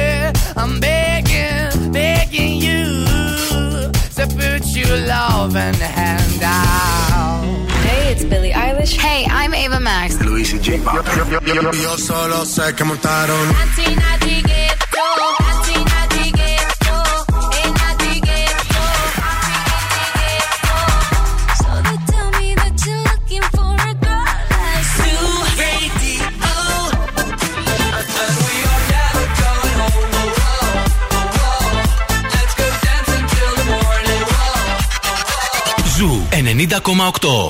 To 4.71 4.79
put 4.79 4.89
your 4.89 5.05
loving 5.05 5.73
hand 5.73 6.43
out. 6.43 7.69
Hey, 7.83 8.11
it's 8.11 8.23
Billie 8.23 8.51
Eilish. 8.51 8.95
Hey, 8.95 9.25
I'm 9.29 9.53
Ava 9.53 9.79
Max. 9.81 10.19
Luis 10.21 10.53
y 10.53 10.59
J 10.59 10.79
Yo 11.81 11.97
solo 11.97 12.45
sé 12.45 12.73
que 12.75 12.83
montaron. 12.85 13.49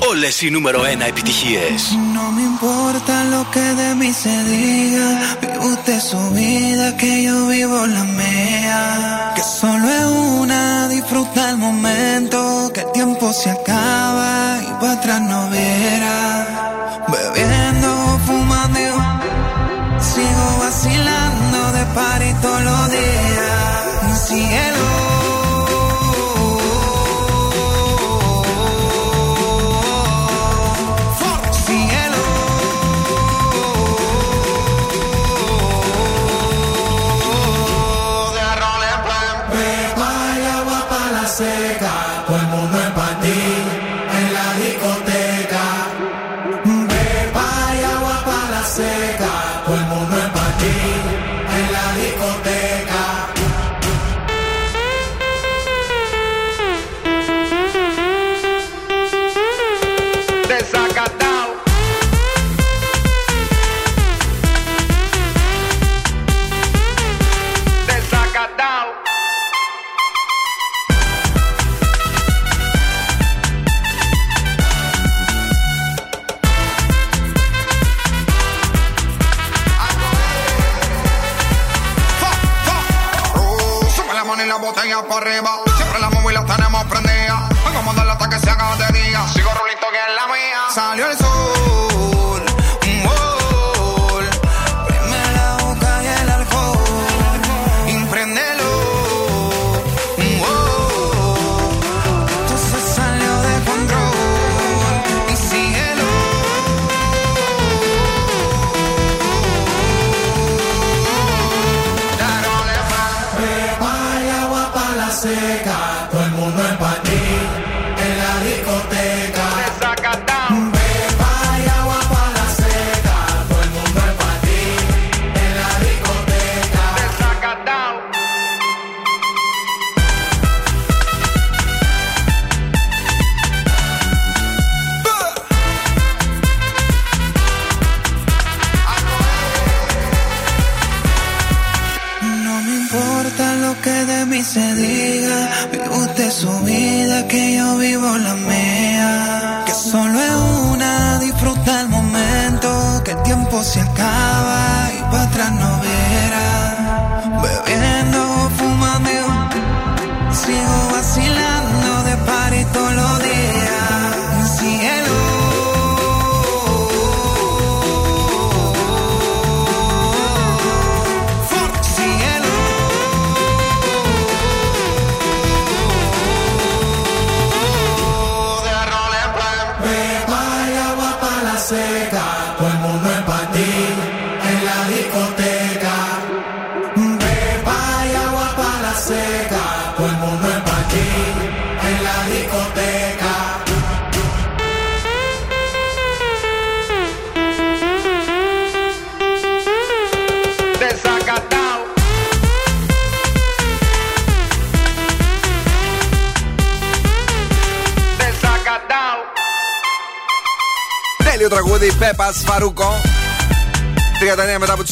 Όλες 0.09 0.41
οι 0.41 0.49
νούμερο 0.49 0.79
1 0.81 1.05
επιτυχίες. 1.07 1.81
No 2.15 2.25
me 2.35 2.43
importa 2.51 3.13
lo 3.33 3.41
que 3.53 3.65
de 3.81 3.89
mí 3.99 4.11
se 4.23 4.35
diga. 4.51 5.07
Vive 5.41 5.59
usted 5.73 5.99
su 6.11 6.21
vida, 6.39 6.85
que 7.01 7.11
yo 7.27 7.37
vivo 7.53 7.79
la 7.95 8.03
mía. 8.21 8.81
Que 9.35 9.43
solo 9.59 9.85
es 9.99 10.07
una, 10.41 10.61
disfruta 10.95 11.41
el 11.51 11.57
momento. 11.67 12.37
Que 12.73 12.81
el 12.85 12.91
tiempo 12.97 13.25
se 13.41 13.49
acaba 13.57 14.31
y 14.69 14.71
para 14.79 14.93
atrás 14.97 15.21
no 15.31 15.39
viera. 15.55 16.17
Bebiendo, 17.13 17.91
fumando. 18.25 18.95
Sigo 20.11 20.47
vacilando 20.65 21.59
de 21.75 21.83
party 21.97 22.31
todos 22.43 22.61
los 22.69 22.83
días. 22.95 23.57
Cielo. 24.27 24.47
Cielo. 24.47 25.00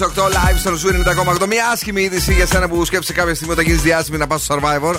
8 0.00 0.04
live 0.04 0.56
στο 0.58 0.74
Zoo 0.74 0.85
Radio 0.85 1.02
90,8. 1.40 1.46
Μια 1.46 1.68
άσχημη 1.72 2.02
είδηση 2.02 2.32
για 2.32 2.46
σένα 2.46 2.68
που 2.68 2.84
σκέφτεσαι 2.84 3.12
κάποια 3.12 3.34
στιγμή 3.34 3.52
όταν 3.52 3.64
γίνεις 3.64 3.82
διάσημη 3.82 4.18
να 4.18 4.26
πας 4.26 4.42
στο 4.42 4.54
Survivor. 4.54 4.94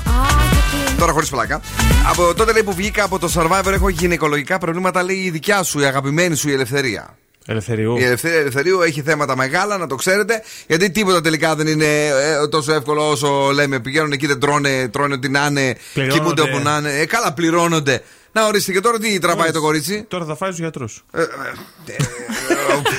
Τώρα 1.00 1.12
χωρίς 1.12 1.30
πλάκα. 1.30 1.62
Από 2.10 2.34
τότε 2.34 2.52
λέει 2.52 2.64
που 2.64 2.74
βγήκα 2.74 3.04
από 3.04 3.20
το 3.20 3.32
Survivor 3.36 3.72
έχω 3.74 3.90
γυναικολογικά 3.90 4.58
προβλήματα, 4.58 5.04
λέει 5.04 5.16
η 5.16 5.30
δικιά 5.30 5.64
σου, 5.64 5.80
η 5.80 5.86
αγαπημένη 5.86 6.36
σου 6.36 6.50
η 6.50 6.54
Ελευθερία. 6.54 7.16
Ελευθεριού. 7.46 7.98
Η 7.98 8.04
Ελευθερία 8.04 8.40
Ελευθερίου 8.40 8.82
έχει 8.82 9.02
θέματα 9.02 9.36
μεγάλα, 9.36 9.78
να 9.78 9.88
το 9.88 9.96
ξέρετε. 9.96 10.42
Γιατί 10.68 10.92
τίποτα 10.92 11.22
τελικά 11.22 11.56
δεν 11.56 11.68
είναι 11.68 12.06
ε, 12.08 12.48
τόσο 12.50 12.74
εύκολο 12.74 13.10
όσο 13.10 13.50
λέμε. 13.54 13.80
Πηγαίνουν 13.80 14.12
εκεί, 14.12 14.28
δεν 14.28 14.40
τρώνε, 14.40 14.88
τρώνε 14.88 15.14
ό,τι 15.14 15.30
να 15.30 15.46
είναι, 15.46 15.78
Πληρώνονται. 15.94 16.20
κοιμούνται 16.20 16.42
όπου 16.42 16.60
να 16.60 16.78
είναι. 16.78 17.00
Ε, 17.00 17.06
καλά, 17.06 17.34
πληρώνονται. 17.34 18.02
Να 18.34 18.46
ορίστε 18.46 18.72
και 18.72 18.80
τώρα 18.80 18.98
τι 18.98 19.20
τραβάει 19.20 19.52
το 19.52 19.62
κορίτσι; 19.62 20.06
Τώρα 20.08 20.26
θα 20.26 20.36
φάει 20.36 20.50
τους 20.50 20.56
γιατρούς. 20.60 21.04
Ε, 21.12 21.22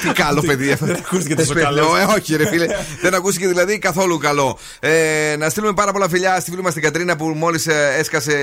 Τι 0.02 0.08
καλό 0.12 0.40
παιδί 0.48 0.72
αυτό. 0.72 0.86
Δεν 0.86 0.96
ακούστηκε 0.96 1.34
τόσο 1.34 1.50
Ε, 1.50 1.54
παιδί, 1.54 1.64
καλός. 1.66 1.98
ε, 1.98 2.04
Όχι, 2.16 2.36
ρε 2.36 2.48
φίλε. 2.48 2.66
Δεν 3.02 3.14
ακούστηκε 3.14 3.46
δηλαδή 3.48 3.78
καθόλου 3.78 4.18
καλό. 4.18 4.58
Ε, 4.80 5.34
να 5.38 5.48
στείλουμε 5.48 5.72
πάρα 5.72 5.92
πολλά 5.92 6.08
φιλιά 6.08 6.40
στη 6.40 6.50
φίλη 6.50 6.62
μας 6.62 6.72
την 6.72 6.82
Κατρίνα 6.82 7.16
που 7.16 7.26
μόλις 7.28 7.66
έσκασε 7.98 8.34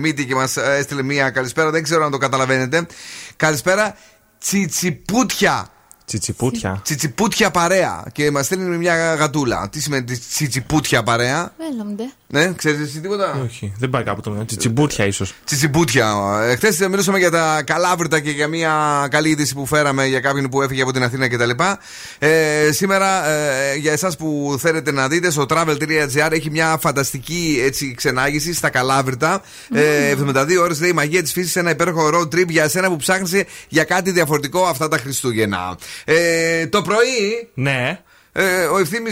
μύτη 0.00 0.26
και 0.26 0.34
μας 0.34 0.56
έστειλε 0.56 1.02
μία 1.02 1.30
καλησπέρα. 1.30 1.70
Δεν 1.70 1.82
ξέρω 1.82 2.04
αν 2.04 2.10
το 2.10 2.18
καταλαβαίνετε. 2.18 2.86
Καλησπέρα. 3.36 3.96
Τσιτσιπούτια. 4.38 5.68
Τσιτσιπούτια. 6.06 6.80
Τσιτσιπούτια 6.84 7.50
παρέα. 7.50 8.04
Και 8.12 8.30
μας 8.30 8.46
στέλνει 8.46 8.76
μια 8.76 9.14
γατούλα. 9.14 9.68
Τι 9.72 9.80
σημαίνει 9.80 10.04
τσι- 10.04 10.28
τσιτσιπούτια 10.30 11.02
παρέα; 11.02 11.52
Βέλονται. 11.58 12.02
Ναι, 12.26 12.52
ξέρεις 12.56 12.80
εσύ 12.88 13.00
τίποτα; 13.00 13.40
Όχι, 13.44 13.72
δεν 13.78 13.90
πάει 13.90 14.02
κάπου 14.02 14.20
το 14.20 14.30
μυαλό. 14.30 14.44
Τσιτσιμπούτια 14.44 15.06
ίσως. 15.06 15.34
Τσιτσιμπούτια. 15.44 16.14
Χθες 16.56 16.78
μιλούσαμε 16.78 17.18
για 17.18 17.30
τα 17.30 17.62
καλάβρητα 17.66 18.20
και 18.20 18.30
για 18.30 18.48
μια 18.48 19.06
καλή 19.10 19.28
είδηση 19.28 19.54
που 19.54 19.66
φέραμε 19.66 20.06
για 20.06 20.20
κάποιον 20.20 20.48
που 20.48 20.62
έφυγε 20.62 20.82
από 20.82 20.92
την 20.92 21.02
Αθήνα 21.02 21.28
κτλ. 21.28 21.50
Ε, 22.18 22.72
σήμερα, 22.72 23.26
ε, 23.28 23.74
για 23.74 23.92
εσάς 23.92 24.16
που 24.16 24.56
θέλετε 24.58 24.92
να 24.92 25.08
δείτε, 25.08 25.30
στο 25.30 25.46
travel.gr 25.48 26.28
έχει 26.32 26.50
μια 26.50 26.76
φανταστική 26.80 27.60
έτσι, 27.64 27.94
ξενάγηση 27.94 28.54
στα 28.54 28.70
καλάβρητα. 28.70 29.42
Ε, 29.74 30.08
72 30.10 30.56
ώρες 30.60 30.80
λέει 30.80 30.90
η 30.90 30.92
μαγεία 30.92 31.22
της 31.22 31.32
φύσης, 31.32 31.56
ένα 31.56 31.70
υπέροχο 31.70 32.10
road 32.14 32.34
trip 32.34 32.48
για 32.48 32.64
εσένα 32.64 32.88
που 32.88 32.96
ψάχνεις 32.96 33.42
για 33.68 33.84
κάτι 33.84 34.10
διαφορετικό 34.10 34.64
αυτά 34.64 34.88
τα 34.88 34.98
Χριστούγεννα. 34.98 35.76
Ε, 36.04 36.66
το 36.66 36.82
πρωί. 36.82 37.48
Ναι. 37.54 37.98
Ε, 38.36 38.64
ο 38.64 38.78
Ευθύνη 38.78 39.10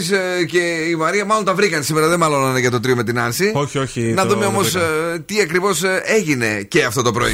και 0.49 0.59
η 0.89 0.95
Μαρία 0.95 1.25
μάλλον 1.25 1.45
τα 1.45 1.53
βρήκαν 1.53 1.83
σήμερα, 1.83 2.07
δεν 2.07 2.19
μάλλον 2.19 2.57
για 2.57 2.71
το 2.71 2.79
τρίο 2.79 2.95
με 2.95 3.03
την 3.03 3.19
Άνση. 3.19 3.51
Όχι, 3.55 3.77
όχι. 3.77 3.99
Να 4.01 4.21
το- 4.21 4.27
δούμε 4.27 4.39
δεν 4.45 4.49
όμως 4.53 4.71
βρήκα. 4.71 5.23
τι 5.25 5.41
ακριβώς 5.41 5.81
έγινε 6.05 6.61
και 6.67 6.83
αυτό 6.83 7.01
το 7.01 7.11
πρωί. 7.11 7.33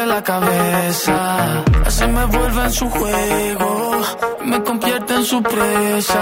La 0.05 0.24
cabeza. 0.24 1.63
Así 1.86 2.05
me 2.07 2.26
vuelve 2.26 2.63
en 2.63 2.72
su 2.72 2.89
juego, 2.89 4.01
me 4.45 4.63
convierte 4.63 5.13
en 5.15 5.26
su 5.26 5.41
presa. 5.41 6.22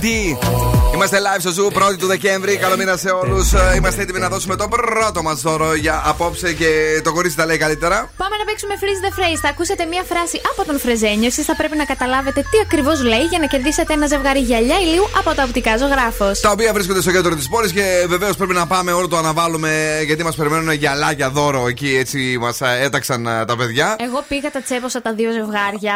Detente 0.00 0.36
Clay 0.36 0.36
D. 0.40 0.60
Είμαστε 0.94 1.18
live 1.18 1.40
στο 1.40 1.50
Zoo 1.56 1.82
1η 1.82 1.96
του 1.98 2.06
Δεκέμβρη. 2.06 2.56
Καλό 2.56 2.76
μήνα 2.76 2.96
σε 2.96 3.10
όλους. 3.10 3.52
Είμαστε 3.76 4.02
έτοιμοι 4.02 4.18
να 4.18 4.28
δώσουμε 4.28 4.56
το 4.56 4.68
πρώτο 4.68 5.22
μας 5.22 5.40
δώρο 5.40 5.74
για 5.74 6.02
απόψε 6.04 6.52
και 6.52 7.00
το 7.04 7.12
κορίτσι 7.12 7.36
τα 7.36 7.46
λέει 7.46 7.56
καλύτερα. 7.56 8.10
Πάμε 8.16 8.36
να 8.36 8.44
παίξουμε 8.44 8.74
freeze 8.80 9.06
the 9.06 9.18
phrase. 9.18 9.38
Θα 9.42 9.48
ακούσετε 9.48 9.84
μία 9.84 10.02
φράση 10.08 10.40
από 10.50 10.64
τον 10.68 10.78
Φρεζένιο. 10.78 11.26
Εσείς 11.26 11.44
θα 11.44 11.56
πρέπει 11.56 11.76
να 11.76 11.84
καταλάβετε 11.84 12.40
τι 12.40 12.58
ακριβώς 12.64 13.02
λέει 13.02 13.24
για 13.30 13.38
να 13.38 13.46
κερδίσετε 13.46 13.92
ένα 13.92 14.06
ζευγάρι 14.06 14.40
γυαλιά 14.40 14.78
ηλίου 14.80 15.04
από 15.18 15.34
τα 15.34 15.42
οπτικά 15.42 15.76
ζωγράφος. 15.76 16.40
Τα 16.40 16.50
οποία 16.50 16.72
βρίσκονται 16.72 17.00
στο 17.00 17.10
κέντρο 17.10 17.34
της 17.34 17.48
πόλης 17.48 17.72
και 17.72 18.04
βεβαίως 18.08 18.36
πρέπει 18.36 18.52
να 18.52 18.66
πάμε 18.66 18.92
όλο 18.92 19.08
το 19.08 19.16
αναβάλουμε 19.16 20.00
γιατί 20.04 20.22
μας 20.24 20.36
περιμένουν 20.36 20.72
γυαλάκια 20.72 21.30
δώρο 21.30 21.66
εκεί 21.68 21.96
έτσι 21.96 22.38
μας 22.40 22.60
έταξαν 22.60 23.26
ε, 23.26 23.44
τα 23.44 23.56
παιδιά. 23.56 23.96
Εγώ 23.98 24.24
πήγα, 24.28 24.50
τα 24.50 24.60
τσέπωσα 24.60 25.02
τα 25.02 25.12
δύο 25.12 25.32
ζευγάρια. 25.32 25.94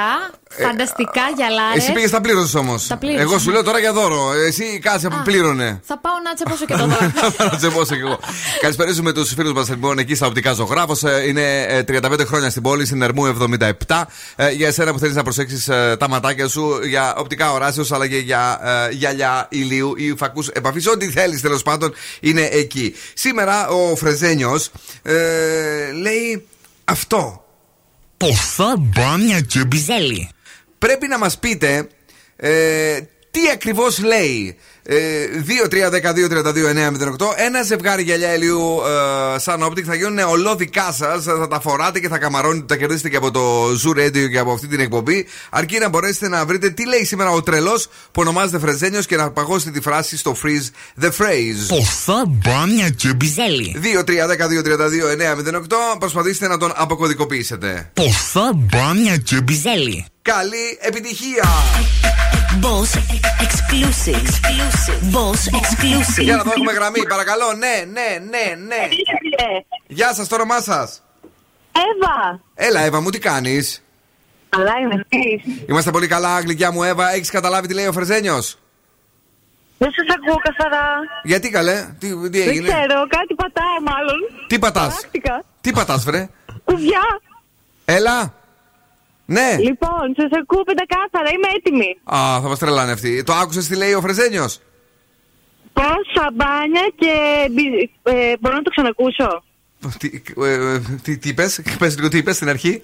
Φανταστικά 0.62 1.22
γυαλάρες. 1.36 1.74
Ε, 1.74 1.78
Εσύ 1.84 1.92
πήγες 1.92 2.10
τα 2.10 2.20
πλήρωσες 2.20 2.54
όμως. 2.54 2.86
Τα 2.86 2.96
πλήρωσα. 2.96 3.20
Εγώ 3.22 3.38
σου 3.38 3.50
λέω 3.50 3.62
τώρα 3.62 3.78
για 3.78 3.92
δώρο. 3.92 4.32
Εσύ 4.32 4.78
κάτσε 4.82 5.08
που 5.08 5.16
πλήρωνε. 5.24 5.80
Θα 5.84 5.98
πάω 5.98 6.12
να 6.24 6.34
τσεπώσω 6.34 6.64
και 6.64 6.74
το 6.74 6.86
δώρο. 6.86 7.10
Θα 7.50 7.56
τσεπώσω 7.56 7.94
κι 7.94 8.00
εγώ. 8.00 8.18
Καλησπέριζουμε 8.60 9.12
τους 9.12 9.34
φίλους 9.34 9.52
μας 9.52 9.68
λοιπόν 9.68 9.98
εκεί 9.98 10.14
στα 10.14 10.26
οπτικά 10.26 10.52
ζωγράφος. 10.52 11.02
Είναι 11.28 11.62
ε, 11.62 11.84
35 11.88 12.20
χρόνια 12.26 12.50
στην 12.50 12.62
πόλη, 12.62 12.86
στην 12.86 13.02
Ερμού 13.02 13.36
77. 13.86 14.02
Ε, 14.36 14.50
Για 14.50 14.66
εσένα 14.66 14.92
που 14.92 14.98
θέλεις 14.98 15.14
να 15.14 15.22
προσέξεις 15.22 15.64
τα 15.98 16.08
ματάκια 16.08 16.48
σου 16.48 16.78
για 16.88 17.14
οπτικά 17.16 17.52
οράσεως 17.52 17.92
αλλά 17.92 18.08
και 18.08 18.16
για 18.18 18.60
ε, 18.90 18.94
γυαλιά 18.94 19.46
ηλίου 19.50 19.94
ή 19.96 20.14
φακού 20.16 20.44
επαφής. 20.52 20.86
Ό,τι 20.88 21.10
θέλεις 21.10 21.40
τέλος 21.40 21.62
πάντων 21.62 21.94
είναι 22.20 22.48
εκεί. 22.52 22.94
Σήμερα 23.14 23.68
ο 23.68 23.96
Φρεζένιος 23.96 24.70
λέει 26.02 26.46
αυτό. 26.84 27.44
Ποσά 28.16 28.74
μπάνια 28.78 29.40
και 29.40 29.64
μπιζέλι. 29.64 30.28
Πρέπει 30.84 31.06
να 31.06 31.18
μας 31.18 31.38
πείτε 31.38 31.88
ε, 32.36 32.98
τι 33.30 33.40
ακριβώς 33.52 34.02
λέει. 34.02 34.56
Ε, 34.82 34.96
2-3-12-32-9-08 35.70 37.26
Ένα 37.36 37.62
ζευγάρι 37.62 38.02
γυαλιά 38.02 38.34
ηλίου 38.34 38.80
ε, 39.34 39.38
Sun 39.38 39.62
Optic 39.62 39.84
θα 39.88 39.94
γίνουν 39.94 40.18
ολόδικά 40.18 40.92
σας. 40.92 41.24
Θα 41.24 41.48
τα 41.48 41.60
φοράτε 41.60 42.00
και 42.00 42.08
θα 42.08 42.18
καμαρώνετε, 42.18 42.66
τα 42.66 42.76
κερδίσετε 42.76 43.08
και 43.08 43.16
από 43.16 43.30
το 43.30 43.66
Zoo 43.66 43.90
Radio 43.90 44.30
και 44.30 44.38
από 44.38 44.52
αυτή 44.52 44.66
την 44.66 44.80
εκπομπή. 44.80 45.26
Αρκεί 45.50 45.78
να 45.78 45.88
μπορέσετε 45.88 46.28
να 46.28 46.44
βρείτε 46.44 46.70
τι 46.70 46.86
λέει 46.86 47.04
σήμερα 47.04 47.30
ο 47.30 47.42
τρελός 47.42 47.86
που 47.86 48.20
ονομάζεται 48.20 48.58
Φρεζένιος 48.58 49.06
και 49.06 49.16
να 49.16 49.30
παγώσετε 49.30 49.70
τη 49.70 49.80
φράση 49.80 50.16
στο 50.16 50.36
freeze 50.42 51.02
the 51.04 51.08
phrase. 51.08 51.66
Ποσά 51.68 52.24
μπάνια 52.26 52.90
και 52.90 53.14
μπιζέλι. 53.14 53.76
2-3-12-32-9-08 54.06 55.98
Προσπαθήστε 55.98 56.48
να 56.48 56.58
τον 56.58 56.72
αποκωδικοποιήσετε. 56.74 57.90
Ποσά 57.94 58.52
μπάνια 58.54 59.16
και 59.16 59.40
μπιζέλι. 59.40 60.06
Καλή 60.32 60.78
επιτυχία! 60.80 61.44
Boss 62.62 62.90
exclusive. 63.46 64.26
Boss 65.14 65.42
exclusive. 65.60 66.22
Για 66.22 66.36
να 66.36 66.42
δω, 66.42 66.50
έχουμε 66.50 66.72
γραμμή, 66.72 67.06
παρακαλώ. 67.06 67.52
Ναι, 67.52 67.84
ναι, 67.92 68.18
ναι, 68.18 68.54
ναι. 68.66 68.88
Γεια 69.86 70.14
σας, 70.14 70.28
το 70.28 70.34
όνομά 70.34 70.60
σας. 70.60 71.02
Εύα. 71.72 72.40
Έλα, 72.54 72.80
Εύα 72.80 73.00
μου, 73.00 73.10
τι 73.10 73.18
κάνεις; 73.18 73.82
Καλά 74.48 74.72
είμαι 74.82 75.04
εσύ. 75.08 75.64
Είμαστε 75.68 75.90
πολύ 75.90 76.06
καλά, 76.06 76.40
γλυκιά 76.40 76.72
μου, 76.72 76.82
Εύα. 76.82 77.12
Έχεις 77.12 77.30
καταλάβει 77.30 77.66
τι 77.66 77.74
λέει 77.74 77.86
ο 77.86 77.92
Φρεζένιο. 77.92 78.42
Δεν 79.78 79.90
σας 79.90 80.16
ακούω 80.16 80.36
καθαρά. 80.36 80.86
Γιατί 81.22 81.50
καλέ, 81.50 81.94
τι, 81.98 82.08
τι 82.08 82.38
Δεν 82.38 82.48
έγινε; 82.48 82.68
ξέρω, 82.68 83.06
κάτι 83.08 83.34
πατάει 83.34 83.80
μάλλον. 83.84 84.18
Τι 84.46 84.58
πατάς; 84.58 84.94
Ταράχτηκα. 84.94 85.44
Τι 85.60 85.72
πατάς, 85.72 86.04
βρε; 86.04 86.28
Κουβιά. 86.64 87.20
Έλα. 87.84 88.42
Ναι. 89.26 89.56
Λοιπόν, 89.58 90.14
σας 90.16 90.30
ακούω 90.40 90.62
πεντακάθαρα, 90.62 91.28
είμαι 91.34 91.48
έτοιμη. 91.56 91.98
Α, 92.04 92.40
θα 92.42 92.48
μας 92.48 92.58
τρελάνε 92.58 92.92
αυτοί. 92.92 93.22
Το 93.22 93.32
άκουσες 93.32 93.66
τι 93.66 93.76
λέει 93.76 93.92
ο 93.92 94.00
Φρεζένιος; 94.00 94.60
Πώ 95.72 95.82
σαμπάνια 96.14 96.90
και. 96.96 97.12
μπι- 97.50 97.90
Ε, 98.02 98.32
μπορώ 98.40 98.54
να 98.56 98.62
το 98.62 98.70
ξανακούσω; 98.70 99.42
Τι, 99.98 100.10
ε, 100.44 100.78
τι, 101.02 101.18
τι 101.18 101.28
είπες, 101.28 101.62
πες 101.78 101.96
λίγο 101.96 102.08
τι 102.08 102.18
είπες 102.18 102.36
στην 102.36 102.48
αρχή. 102.48 102.82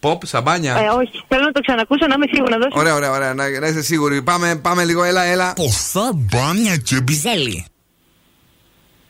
Ποπ, 0.00 0.26
σαμπάνια. 0.26 0.76
Ε, 0.76 0.88
όχι, 0.88 1.24
θέλω 1.28 1.42
να 1.44 1.52
το 1.52 1.60
ξανακούσω 1.60 2.06
να 2.06 2.14
είμαι 2.14 2.26
σίγουρη 2.32 2.50
να 2.52 2.58
δώσω. 2.58 2.78
Ωραία, 2.78 2.94
ωραία, 2.94 3.10
ωραία. 3.10 3.34
Να, 3.34 3.60
να 3.60 3.66
είσαι 3.66 3.82
σίγουροι. 3.82 4.22
Πάμε, 4.22 4.56
πάμε 4.56 4.84
λίγο, 4.84 5.02
έλα, 5.02 5.22
έλα. 5.22 5.52
Ποσά 5.52 6.10
μπάνια 6.14 6.76
και 6.76 7.00
μπιζέλι. 7.00 7.64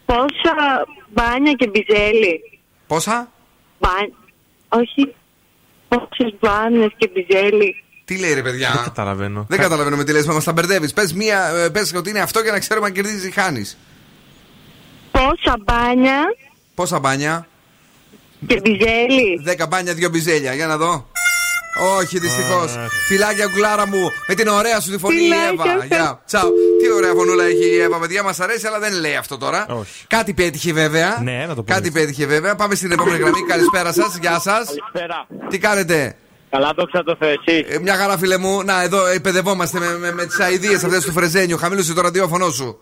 Πόσα 0.06 0.86
μπάνια 1.12 1.52
και 1.52 1.66
μπιζέλι. 1.68 2.40
Πόσα; 2.86 3.32
Μπάνια. 3.78 4.14
Όχι. 4.68 5.14
Πόσε 5.88 6.34
μπάνιε 6.40 6.88
και 6.96 7.10
μπιζέλι. 7.12 7.84
Τι 8.04 8.18
λέει 8.18 8.34
ρε 8.34 8.42
παιδιά; 8.42 8.70
Δεν 8.74 8.82
καταλαβαίνω. 8.84 9.46
Δεν 9.48 9.58
καταλαβαίνω 9.58 9.96
με 9.96 10.04
τι 10.04 10.12
λες, 10.12 10.26
μα 10.26 10.42
τα 10.42 10.52
μπερδεύεις. 10.52 10.92
Πες 10.92 11.12
μία, 11.12 11.48
ε, 11.48 11.68
πες 11.68 11.92
ότι 11.94 12.10
είναι 12.10 12.20
αυτό 12.20 12.40
για 12.40 12.52
να 12.52 12.58
ξέρουμε 12.58 12.86
αν 12.86 12.92
κερδίζεις 12.92 13.24
ή 13.24 13.30
χάνεις. 13.30 13.78
Πόσα 15.10 15.56
μπάνια 15.64 16.22
Πόσα 16.74 16.98
μπάνια; 16.98 17.46
και 18.46 18.60
μπιζέλι. 18.60 19.40
Δέκα 19.42 19.66
μπάνια, 19.66 19.94
δύο 19.94 20.08
μπιζέλια. 20.08 20.54
Για 20.54 20.66
να 20.66 20.76
δω. 20.76 21.10
Όχι, 21.80 22.18
δυστυχώς. 22.18 22.74
Φιλάκια, 23.06 23.46
κουκλάρα 23.46 23.86
μου, 23.86 24.12
με 24.26 24.34
την 24.34 24.48
ωραία 24.48 24.80
σου 24.80 24.90
τη 24.90 24.98
φωνή 24.98 25.16
η 25.16 25.18
Φιλάκια, 25.20 25.48
Εύα. 25.52 25.62
ευχαριστώ. 25.64 25.94
Γεια. 25.94 26.20
Τσαου. 26.26 26.52
Τι 26.82 26.92
ωραία 26.92 27.12
φωνούλα 27.14 27.44
έχει 27.44 27.66
η 27.66 27.78
Εύα, 27.80 27.98
παιδιά, 27.98 28.22
μας 28.22 28.40
αρέσει, 28.40 28.66
αλλά 28.66 28.78
δεν 28.78 28.92
λέει 29.00 29.16
αυτό 29.16 29.38
τώρα. 29.38 29.66
Κάτι 30.06 30.34
πέτυχε 30.34 30.72
βέβαια. 30.72 31.18
Ναι, 31.22 31.44
να 31.48 31.54
το 31.54 31.62
πω 31.62 31.72
Κάτι 31.72 31.90
πέτυχε 31.90 32.26
βέβαια. 32.26 32.54
Πάμε 32.54 32.74
στην 32.74 32.92
επόμενη 32.92 33.18
γραμμή. 33.18 33.42
Καλησπέρα 33.42 33.92
σας, 33.92 34.16
γεια 34.16 34.38
σας. 34.38 34.66
Καλησπέρα. 34.66 35.26
Τι 35.48 35.58
κάνετε; 35.58 36.16
Καλά, 36.50 36.72
δόξα 36.76 37.02
τω 37.02 37.16
Θεώ, 37.18 37.28
εσύ. 37.28 37.64
Ε, 37.68 37.78
μια 37.78 37.94
χαρά, 37.96 38.18
φίλε 38.18 38.38
μου. 38.38 38.62
Να, 38.62 38.82
εδώ 38.82 39.06
εκπαιδευόμαστε 39.06 39.78
με, 39.78 39.98
με, 39.98 40.12
με 40.12 40.26
τις 40.26 40.40
αειδίε 40.40 40.74
αυτές 40.74 41.04
του 41.04 41.12
Φρεζένιου. 41.12 41.58
Χαμήλωσε 41.58 41.92
το 41.94 42.00
ραδιόφωνο 42.00 42.50
σου. 42.50 42.80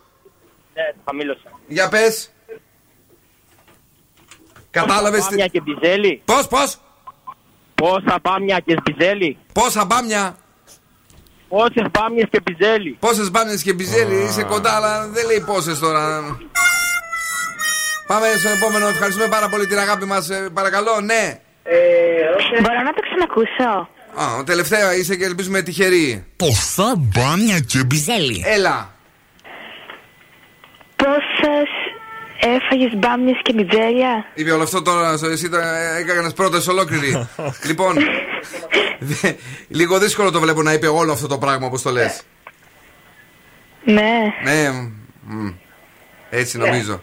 Ναι, 0.75 0.83
χαμήλωσα. 1.05 1.51
Για 1.67 1.89
πες. 1.89 2.33
Κατάλαβες. 4.71 5.25
Πάμια 5.25 5.47
και 5.47 5.61
μπιζέλι. 5.61 6.23
Πώς, 6.25 6.47
πώς; 6.49 6.79
Πόσα 7.75 8.19
πάμια 8.23 8.59
και 8.67 8.77
μπιζέλι. 8.83 9.37
Πόσα 9.53 9.85
μπάμια; 9.85 10.37
Πόσες 11.49 11.87
πάμιε 11.91 12.25
και 12.31 12.41
μπιζέλι. 12.45 12.97
Πόσες 13.01 13.31
μπάμιες 13.31 13.63
και 13.63 13.73
μπιζέλι. 13.73 14.15
Είσαι 14.15 14.43
κοντά, 14.43 14.75
αλλά 14.77 15.07
δεν 15.09 15.27
λέει 15.27 15.41
πόσες 15.47 15.79
τώρα. 15.79 16.23
Πάμε 18.07 18.27
στο 18.39 18.49
επόμενο. 18.49 18.87
Ευχαριστούμε 18.89 19.29
πάρα 19.29 19.49
πολύ 19.49 19.67
την 19.67 19.79
αγάπη 19.79 20.05
μας. 20.05 20.29
παρακαλώ, 20.53 21.01
ναι. 21.01 21.41
Μπορώ 22.63 22.83
να 22.83 22.93
το 22.93 23.01
ξανακούσω; 23.09 23.89
Α, 24.15 24.37
ο 24.39 24.45
τελευταίο 24.45 24.93
είσαι 24.93 25.17
και 25.17 25.25
ελπίζουμε 25.25 25.63
τυχερή. 25.63 26.27
Πόσα 26.37 26.95
μπάμια 26.97 27.61
και 27.61 27.85
μπιζέλι. 27.85 28.43
Έλα. 28.47 28.95
Πόσες 30.97 31.69
έφαγες 32.41 32.93
μπάμιες 32.97 33.37
και 33.43 33.53
μιτζέλια. 33.53 34.25
Είπε 34.35 34.51
όλο 34.51 34.63
αυτό 34.63 34.83
τώρα, 34.83 35.11
εσύ 35.31 35.49
έκανες 35.99 36.33
πρώτες 36.33 36.67
ολόκληρη. 36.69 37.29
λοιπόν, 37.69 37.97
δε- 39.21 39.33
λίγο 39.69 39.99
δύσκολο 39.99 40.31
το 40.31 40.41
βλέπω 40.41 40.63
να 40.63 40.73
είπε 40.73 40.87
όλο 40.87 41.13
αυτό 41.13 41.27
το 41.27 41.39
πράγμα 41.39 41.67
όπως 41.67 41.83
το 41.83 41.91
λες. 41.91 42.21
Ναι. 43.85 44.11
Ναι, 44.45 44.71
μ, 45.27 45.49
έτσι 46.31 46.59
νομίζω. 46.59 47.03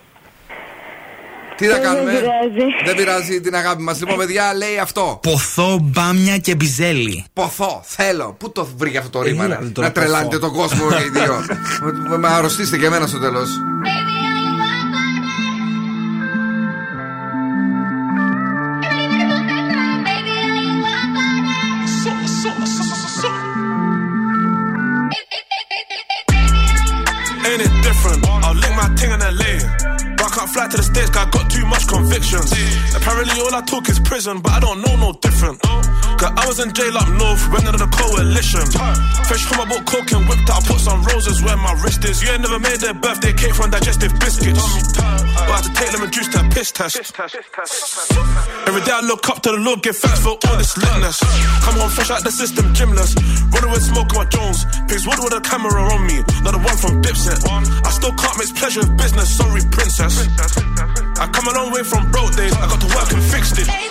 Τι 1.56 1.68
θα 1.68 1.74
Δεν 1.74 1.84
κάνουμε; 1.84 2.12
πειράζει. 2.12 2.66
Δεν 2.86 2.96
πειράζει 2.96 3.42
την 3.42 3.56
αγάπη 3.56 3.82
μας. 3.82 4.00
Λοιπόν, 4.00 4.18
παιδιά, 4.18 4.54
λέει 4.54 4.78
αυτό. 4.80 5.20
Ποθό 5.22 5.80
μπάμια 5.82 6.38
και 6.38 6.56
μπιζέλι. 6.56 7.26
Ποθώ, 7.34 7.82
θέλω. 7.86 8.36
Πού 8.40 8.52
το 8.52 8.68
βρήκε 8.78 8.98
αυτό 8.98 9.10
το 9.10 9.22
ρήμα, 9.22 9.44
Ε, 9.44 9.48
ρε; 9.48 9.54
δηλαδή 9.56 9.72
τώρα 9.74 9.88
Να 9.88 9.94
τρελάνετε 9.94 10.38
ποθώ. 10.38 10.48
τον 10.52 10.58
κόσμο 10.58 10.92
και 10.92 11.04
οι 11.04 11.10
δύο. 11.10 11.46
Με- 12.10 12.18
Με 12.18 12.28
αρρωστήσετε 12.28 12.78
και 12.78 12.86
εμένα 12.86 13.08
στο 13.08 13.20
τέλος. 13.20 13.50
Fly 30.54 30.68
to 30.68 30.78
the 30.78 30.84
States, 30.84 31.10
'cause 31.10 31.28
I 31.28 31.30
got 31.30 31.50
too 31.50 31.66
much 31.66 31.88
convictions. 31.88 32.52
Apparently, 32.96 33.40
all 33.42 33.56
I 33.56 33.62
talk 33.62 33.90
is 33.90 34.00
prison, 34.00 34.40
but 34.42 34.52
I 34.52 34.60
don't 34.60 34.82
know 34.82 34.96
no 34.96 35.14
different. 35.22 35.60
I 36.22 36.46
was 36.46 36.60
in 36.62 36.70
jail 36.74 36.94
up 36.98 37.10
north, 37.18 37.42
went 37.50 37.66
under 37.66 37.82
the 37.82 37.90
coalition. 37.90 38.62
Fresh 39.26 39.46
from 39.50 39.58
my 39.58 39.66
boat, 39.66 39.86
coke 39.90 40.12
and 40.14 40.30
whipped 40.30 40.50
out, 40.54 40.62
put 40.66 40.78
some 40.78 41.02
roses 41.10 41.42
where 41.42 41.58
my 41.58 41.74
wrist 41.82 42.06
is. 42.06 42.22
You 42.22 42.30
ain't 42.30 42.46
never 42.46 42.60
made 42.60 42.78
their 42.78 42.94
birthday 42.94 43.34
cake 43.34 43.56
from 43.58 43.72
digestive 43.72 44.14
biscuits. 44.22 44.62
But 44.94 45.50
I 45.50 45.58
had 45.58 45.66
to 45.66 45.74
take 45.74 45.92
them 45.92 46.04
and 46.06 46.14
juice 46.14 46.30
to 46.30 46.46
a 46.46 46.50
piss 46.54 46.72
test. 46.72 46.98
Every 48.70 48.82
day 48.86 48.94
I 48.94 49.02
look 49.02 49.28
up 49.30 49.42
to 49.44 49.52
the 49.52 49.58
Lord, 49.58 49.82
give 49.82 49.98
thanks 49.98 50.22
for 50.22 50.38
all 50.38 50.58
this 50.62 50.78
litness. 50.78 51.18
Come 51.66 51.82
on, 51.82 51.90
fresh 51.90 52.12
out 52.12 52.24
the 52.24 52.32
system, 52.32 52.74
gymless. 52.74 53.18
Running 53.50 53.72
with 53.72 53.82
smoke 53.82 54.14
on 54.14 54.22
my 54.22 54.26
Jones. 54.30 54.66
Pigs 54.86 55.08
wood 55.10 55.18
with 55.26 55.34
a 55.34 55.42
camera 55.42 55.74
on 55.74 56.06
me, 56.06 56.22
not 56.46 56.54
the 56.54 56.62
one 56.62 56.78
from 56.78 57.02
Dipset. 57.02 57.42
I 57.50 57.90
still 57.90 58.14
can't 58.14 58.38
mix 58.38 58.52
pleasure 58.54 58.82
with 58.86 58.96
business, 58.98 59.26
sorry, 59.26 59.62
princess. 59.74 60.22
I 61.18 61.26
come 61.34 61.48
a 61.50 61.54
long 61.58 61.72
way 61.74 61.82
from 61.82 62.12
broke 62.12 62.36
days, 62.38 62.54
I 62.54 62.70
got 62.70 62.80
to 62.82 62.90
work 62.94 63.10
and 63.10 63.24
fixed 63.26 63.58
it. 63.58 63.91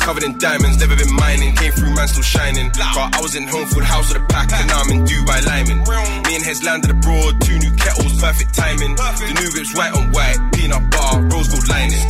Covered 0.00 0.24
in 0.24 0.38
diamonds, 0.38 0.78
never 0.80 0.96
been 0.96 1.14
mining. 1.14 1.54
Came 1.54 1.72
through, 1.72 1.94
man, 1.94 2.08
still 2.08 2.22
shining. 2.22 2.70
Car, 2.70 3.10
I 3.12 3.20
was 3.20 3.36
in 3.36 3.46
home 3.46 3.66
food, 3.68 3.84
house 3.84 4.12
with 4.12 4.22
a 4.22 4.26
pack, 4.26 4.50
and 4.52 4.66
now 4.66 4.80
I'm 4.80 4.90
in 4.90 5.04
Dubai 5.04 5.44
Lyman. 5.46 5.78
Me 6.26 6.34
and 6.34 6.44
Heads 6.44 6.64
landed 6.64 6.90
abroad, 6.90 7.40
two 7.42 7.58
new 7.58 7.70
kettles, 7.76 8.18
perfect 8.20 8.54
timing. 8.54 8.96
The 8.96 9.34
new 9.38 9.50
whip's 9.54 9.74
white 9.76 9.94
on 9.94 10.10
white, 10.10 10.40
peanut 10.52 10.90
bar, 10.90 11.20
rose 11.30 11.48
gold 11.48 11.68
lining. 11.68 12.00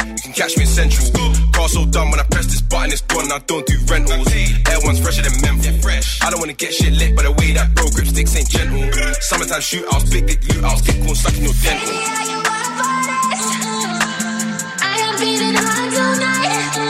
You 0.00 0.22
can 0.22 0.32
catch 0.32 0.56
me 0.56 0.62
in 0.64 0.70
Central. 0.70 1.10
Car 1.52 1.68
so 1.68 1.84
done 1.84 2.10
when 2.10 2.20
I 2.20 2.24
press 2.30 2.46
this 2.46 2.62
button, 2.62 2.92
it's 2.92 3.02
gone. 3.02 3.30
I 3.30 3.38
don't 3.44 3.66
do 3.66 3.76
rentals. 3.86 4.32
Air 4.32 4.80
one's 4.84 5.00
fresher 5.00 5.22
than 5.22 5.36
menthol. 5.42 5.76
I 6.22 6.30
don't 6.30 6.40
wanna 6.40 6.54
get 6.54 6.72
shit 6.72 6.94
lit, 6.94 7.14
but 7.14 7.24
the 7.24 7.32
way 7.32 7.52
that 7.52 7.74
bro 7.74 7.84
grip 7.90 8.06
sticks 8.06 8.34
ain't 8.36 8.48
gentle. 8.48 8.80
Summertime 9.20 9.60
shootouts, 9.60 10.10
big 10.10 10.26
dick 10.26 10.40
loot 10.48 10.64
outs, 10.64 10.80
get 10.82 10.96
corn 11.04 11.14
stuck 11.14 11.36
in 11.36 11.44
your 11.44 11.52
dental. 11.60 11.92
I 14.80 14.96
am 15.04 15.18
feeling 15.18 15.54
tonight. 15.54 16.89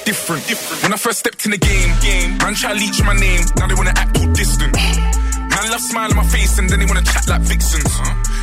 It 0.00 0.06
different? 0.06 0.42
When 0.82 0.92
I 0.92 0.96
first 0.96 1.20
stepped 1.20 1.44
in 1.44 1.52
the 1.52 1.58
game, 1.58 1.90
game, 2.00 2.38
man 2.38 2.54
try 2.54 2.72
leech 2.72 3.02
my 3.02 3.14
name. 3.14 3.44
Now 3.56 3.66
they 3.66 3.74
wanna 3.74 3.94
act 3.96 4.16
all 4.18 4.30
distant. 4.32 4.72
Man 4.74 5.66
love 5.70 5.80
smile 5.80 6.10
on 6.10 6.16
my 6.16 6.26
face 6.26 6.58
and 6.58 6.68
then 6.68 6.80
they 6.80 6.86
wanna 6.86 7.02
chat 7.02 7.28
like 7.28 7.42
vixens. 7.42 7.90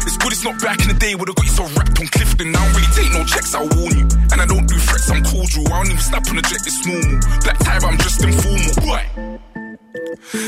It's 0.06 0.18
good 0.18 0.32
it's 0.32 0.44
not 0.44 0.60
back 0.62 0.82
in 0.82 0.88
the 0.88 0.98
day 1.00 1.16
where 1.16 1.26
they 1.26 1.34
got 1.34 1.46
you 1.46 1.56
so 1.56 1.66
wrapped 1.76 2.00
on 2.00 2.08
Clifton. 2.08 2.56
I 2.56 2.60
don't 2.60 2.74
really 2.76 2.92
take 2.94 3.12
no 3.14 3.24
checks, 3.26 3.54
I'll 3.56 3.70
warn 3.76 3.98
you. 3.98 4.08
And 4.32 4.42
I 4.42 4.46
don't 4.46 4.68
do 4.68 4.78
threats, 4.78 5.10
I'm 5.10 5.24
cordial. 5.24 5.68
I 5.68 5.84
don't 5.84 5.92
even 5.92 6.04
snap 6.04 6.28
on 6.30 6.36
the 6.36 6.46
jet, 6.46 6.64
it's 6.64 6.82
normal. 6.86 7.18
Black 7.44 7.58
tie, 7.60 7.80
but 7.80 7.90
I'm 7.92 7.98
just 7.98 8.24
informal. 8.24 8.74
Boy. 8.84 9.04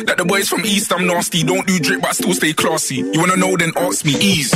That 0.05 0.15
the 0.17 0.25
boys 0.25 0.49
from 0.49 0.65
East, 0.65 0.91
I'm 0.91 1.07
nasty. 1.07 1.43
Don't 1.43 1.65
do 1.65 1.79
drip, 1.79 2.01
but 2.01 2.09
I 2.09 2.13
still 2.13 2.33
stay 2.33 2.53
classy. 2.53 2.97
You 2.97 3.19
wanna 3.19 3.37
know, 3.37 3.55
then 3.57 3.71
ask 3.77 4.05
me. 4.05 4.13
Ease. 4.19 4.53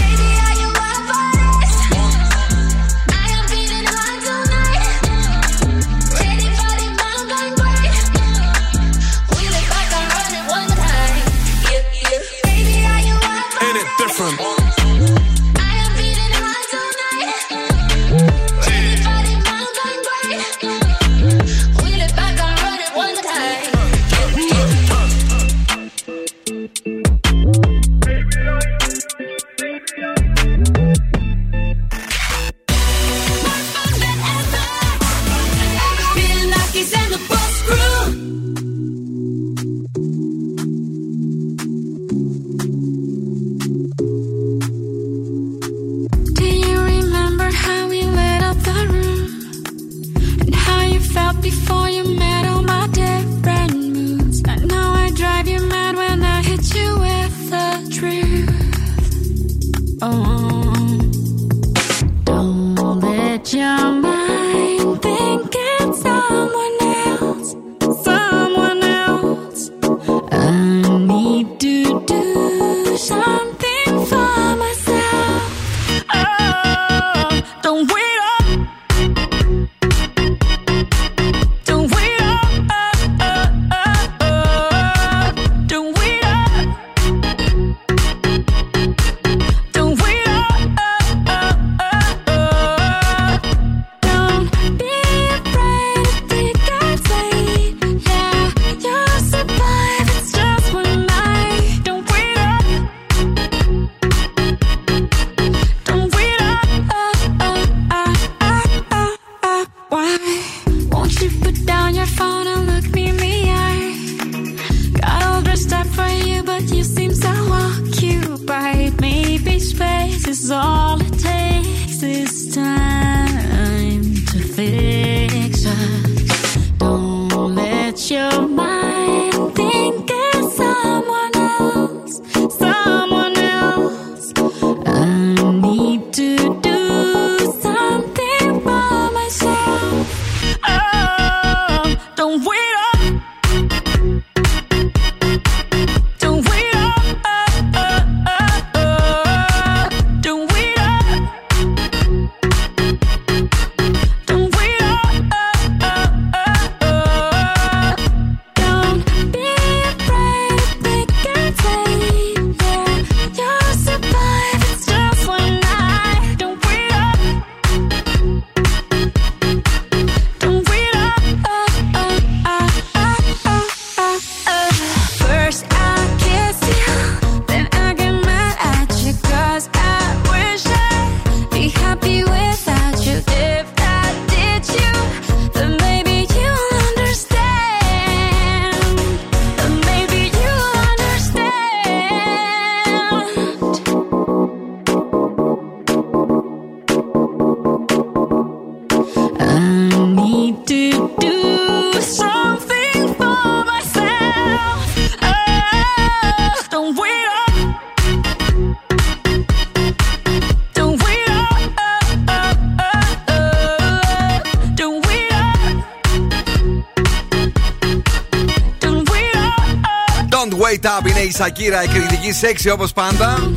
Σακύρα, 221.33 221.83
η 221.83 221.87
κριτική 221.87 222.31
σεξι 222.31 222.69
όπως 222.69 222.93
πάντα. 222.93 223.51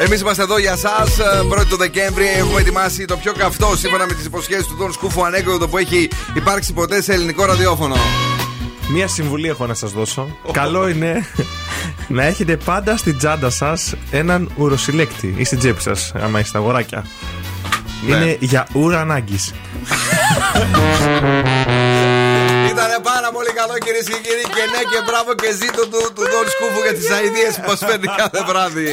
Εμείς 0.00 0.20
είμαστε 0.20 0.42
εδώ 0.42 0.58
για 0.58 0.72
εσά. 0.72 1.04
1η 1.52 1.64
του 1.68 1.76
Δεκέμβρη 1.76 2.26
έχουμε 2.26 2.60
ετοιμάσει 2.60 3.04
το 3.04 3.16
πιο 3.16 3.32
καυτό 3.32 3.76
σύμφωνα 3.76 4.06
με 4.06 4.12
τις 4.12 4.24
υποσχέσεις 4.24 4.66
του 4.66 4.74
Δον 4.78 4.92
Σκούφου 4.92 5.24
ανέκδοτο 5.24 5.68
που 5.68 5.78
έχει 5.78 6.08
υπάρξει 6.34 6.72
ποτέ 6.72 7.02
σε 7.02 7.12
ελληνικό 7.12 7.44
ραδιόφωνο. 7.44 7.96
Μία 8.88 9.08
συμβουλή 9.08 9.48
έχω 9.48 9.66
να 9.66 9.74
σας 9.74 9.92
δώσω. 9.92 10.28
Καλό 10.52 10.88
είναι 10.88 11.26
να 12.08 12.24
έχετε 12.24 12.56
πάντα 12.56 12.96
στην 12.96 13.18
τσάντα 13.18 13.50
σας 13.50 13.94
έναν 14.10 14.50
ουροσυλλέκτη 14.56 15.34
ή 15.36 15.44
στην 15.44 15.58
τσέπη 15.58 15.82
σας, 15.82 16.12
άμα 16.14 16.40
είστε 16.40 16.58
αγοράκια. 16.58 17.06
Ναι. 18.06 18.16
Είναι 18.16 18.36
για 18.40 18.66
ούρα 18.72 19.00
ανάγκη. 19.00 19.38
Ήταν 22.98 23.12
πάρα 23.14 23.30
πολύ 23.30 23.52
καλό 23.60 23.74
κυρίες 23.84 24.06
και 24.12 24.18
κύριοι 24.26 24.46
και 24.54 24.64
ναι 24.72 24.82
και 24.90 25.00
μπράβο 25.06 25.34
και 25.34 25.50
ζήτω 25.60 25.82
του, 25.92 26.00
του 26.14 26.24
Δον 26.32 26.46
Σκούφου 26.54 26.80
για 26.86 26.94
τις 26.98 27.10
αειδίε 27.10 27.48
που 27.56 27.62
μας 27.70 27.80
φέρνει 27.86 28.08
κάθε 28.20 28.40
βράδυ. 28.48 28.88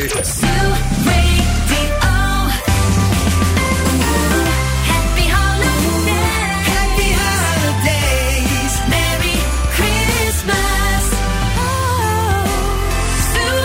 Happy 4.89 5.25
holidays. 5.35 6.65
Happy 6.73 7.09
holidays. 7.21 8.73
Merry 8.93 9.37
Christmas. 9.75 11.03
Oh, 11.63 12.45
Zoo 13.31 13.61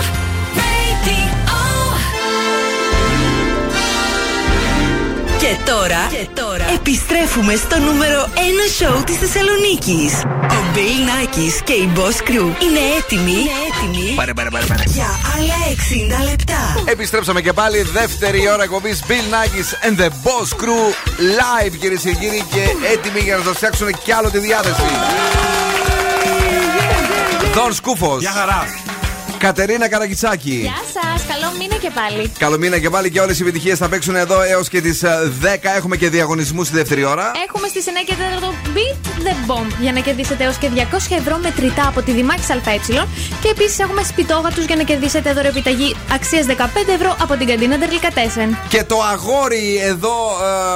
Και 5.42 5.56
τώρα, 5.64 6.02
και 6.10 6.26
τώρα 6.34 6.49
επιστρέφουμε 6.74 7.54
στο 7.54 7.78
νούμερο 7.78 8.28
1 8.34 8.38
σοου 8.78 9.02
της 9.04 9.16
Θεσσαλονίκης. 9.16 10.12
Ο 10.56 10.58
Bill 10.74 10.98
Nackis 11.10 11.60
και 11.64 11.72
η 11.72 11.90
Boss 11.96 12.28
Crew 12.28 12.46
είναι 12.64 12.80
έτοιμοι, 12.98 13.30
είναι 13.30 13.50
έτοιμοι 13.68 14.12
Πάρε, 14.16 14.32
πάρε, 14.32 14.48
πάρε, 14.50 14.64
πάρε. 14.66 14.82
για 14.86 15.10
άλλα 15.36 15.54
60 16.24 16.30
λεπτά. 16.30 16.82
Επιστρέψαμε 16.84 17.40
και 17.40 17.52
πάλι 17.52 17.82
δεύτερη 17.82 18.48
ώρα 18.50 18.62
εκπομπής 18.62 19.02
Bill 19.08 19.12
Nackis 19.34 19.86
and 19.88 20.00
the 20.00 20.08
Boss 20.08 20.48
Crew 20.62 20.84
live 21.40 21.76
κυρίες 21.80 22.00
και 22.00 22.12
κύριοι 22.12 22.44
και 22.52 22.62
έτοιμοι 22.92 23.20
για 23.20 23.36
να 23.36 23.42
σας 23.44 23.56
φτιάξουν 23.56 23.88
κι 24.04 24.12
άλλο 24.12 24.30
τη 24.30 24.38
διάθεση. 24.38 24.82
Δον 27.54 27.72
Σκούφος. 27.74 28.20
Γεια 28.20 28.30
χαρά. 28.30 28.64
Κατερίνα 29.38 29.88
Καραγκιτσάκη. 29.88 30.50
Γεια 30.50 30.82
σας, 30.92 31.19
καλό 31.40 31.52
μήνα 31.58 31.74
και 31.74 31.90
πάλι. 31.94 32.32
Καλό 32.38 32.58
μήνα 32.58 32.78
και 32.78 32.90
πάλι 32.90 33.10
και 33.10 33.20
όλες 33.20 33.38
οι 33.38 33.42
επιτυχίες 33.42 33.78
θα 33.78 33.88
παίξουν 33.88 34.16
εδώ 34.16 34.42
έως 34.42 34.68
και 34.68 34.80
τις 34.80 35.02
10. 35.04 35.06
Έχουμε 35.76 35.96
και 35.96 36.08
διαγωνισμούς 36.08 36.66
στη 36.66 36.76
δεύτερη 36.76 37.04
ώρα. 37.04 37.30
Έχουμε 37.48 37.68
στη 37.68 37.80
9 37.84 38.04
και 38.06 38.14
4 38.42 38.48
Beat 38.76 38.96
the 39.26 39.50
Bomb 39.50 39.66
για 39.80 39.92
να 39.92 40.00
κερδίσετε 40.00 40.44
έως 40.44 40.56
και 40.56 40.68
200 40.74 40.80
ευρώ 41.18 41.38
μετρητά 41.42 41.86
από 41.88 42.02
τη 42.02 42.12
Δημάκη 42.12 42.42
ΑΕ. 42.52 42.78
Και 43.42 43.48
επίσης 43.48 43.78
έχουμε 43.78 44.02
σπιτόγατου 44.02 44.60
για 44.60 44.76
να 44.76 44.82
κερδίσετε 44.82 45.32
δωρεοπιταγή 45.32 45.96
αξίας 46.12 46.46
15 46.48 46.52
ευρώ 46.96 47.16
από 47.20 47.36
την 47.36 47.46
καντίνα 47.46 47.78
Τερλικατέσεν. 47.78 48.56
Και 48.68 48.84
το 48.84 48.96
αγόρι 49.12 49.78
εδώ 49.82 50.14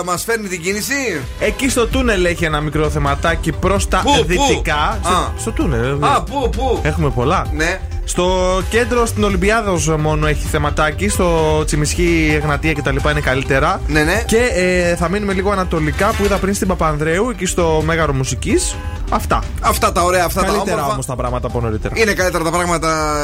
ε, 0.01 0.05
μας 0.05 0.25
φέρνει 0.25 0.49
την 0.49 0.63
κίνηση. 0.63 1.23
Εκεί 1.41 1.69
στο 1.69 1.87
τούνελ 1.87 2.25
έχει 2.25 2.45
ένα 2.45 2.61
μικρό 2.61 2.91
θεματάκι 2.91 3.53
προς 3.53 3.89
τα 3.89 4.01
Πού, 4.05 4.13
πού; 4.17 4.25
δυτικά. 4.27 4.75
Α. 4.75 4.99
Στο, 5.05 5.33
στο 5.41 5.51
τούνελ. 5.53 6.03
ε, 6.03 6.07
Α, 6.07 6.23
πού, 6.23 6.51
πού; 6.57 6.81
Έχουμε 6.83 7.11
πολλά. 7.11 7.47
Ναι. 7.53 7.81
Στο 8.05 8.61
κέντρο 8.71 9.07
στην 9.07 9.25
Ολυμπιάδος 9.25 9.89
μόνο 9.99 10.27
έχει 10.27 10.47
θεματάκι. 10.47 11.09
Στο 11.09 11.63
Τσιμισχή, 11.65 12.33
Εγνατία 12.43 12.73
κτλ. 12.73 12.97
είναι 13.11 13.21
καλύτερα. 13.21 13.81
Ναι, 13.89 14.03
ναι. 14.03 14.23
Και 14.27 14.39
ε, 14.55 14.97
θα 14.97 15.09
μείνουμε 15.09 15.33
λίγο 15.33 15.51
ανατολικά 15.51 16.15
που 16.17 16.25
είδα 16.25 16.37
πριν 16.37 16.55
στην 16.55 16.69
Παπανδρέου, 16.69 17.31
εκεί 17.31 17.47
στο 17.47 17.83
Μέγαρο 17.87 18.13
Μουσικής. 18.13 18.77
Αυτά. 19.11 19.43
Αυτά 19.61 19.93
τα 19.93 20.03
ωραία, 20.03 20.25
αυτά 20.25 20.41
τα 20.41 20.47
Καλύτερα 20.47 20.73
όμορφα. 20.75 20.93
όμως 20.93 21.07
τα 21.07 21.17
πράγματα 21.17 21.47
από 21.47 21.61
νωρίτερα. 21.61 21.95
Είναι 21.99 22.13
καλύτερα 22.13 22.45
τα 22.45 22.51
πράγματα. 22.51 23.19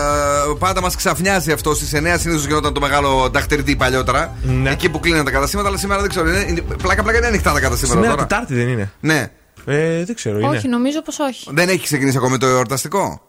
Πάντα 0.59 0.81
μας 0.81 0.97
ξαφνιάζει 0.97 1.53
αυτό. 1.53 1.75
Στις 1.75 1.93
9 1.95 2.19
συνήθως 2.19 2.47
γινόταν 2.47 2.73
το 2.75 2.81
μεγάλο 2.81 3.29
νταχτερντή 3.31 3.77
παλιότερα. 3.77 4.33
Ναι. 4.43 4.71
Εκεί 4.71 4.89
που 4.89 5.01
κλείναν 5.01 5.25
τα 5.25 5.31
καταστήματα, 5.31 5.69
αλλά 5.69 5.79
σήμερα 5.79 6.01
δεν 6.01 6.09
ξέρω. 6.11 6.29
Είναι, 6.29 6.45
είναι, 6.49 6.61
πλάκα 6.83 7.03
πλάκα 7.03 7.19
είναι 7.19 7.27
ανοιχτά 7.27 7.53
τα 7.53 7.61
καταστήματα 7.61 7.99
Σήμερα 8.01 8.15
τώρα. 8.15 8.27
Τετάρτη 8.27 8.55
δεν 8.55 8.69
είναι. 8.69 8.91
Ναι. 9.01 9.31
Ε, 9.67 10.05
δεν 10.05 10.15
ξέρω, 10.15 10.39
είναι. 10.39 10.49
Όχι, 10.49 10.69
νομίζω 10.69 11.03
πως 11.03 11.19
όχι. 11.19 11.49
Δεν 11.53 11.69
έχει 11.69 11.83
ξεκινήσει 11.83 12.17
ακόμη 12.17 12.39
το 12.39 12.47
εορταστικό; 12.47 13.21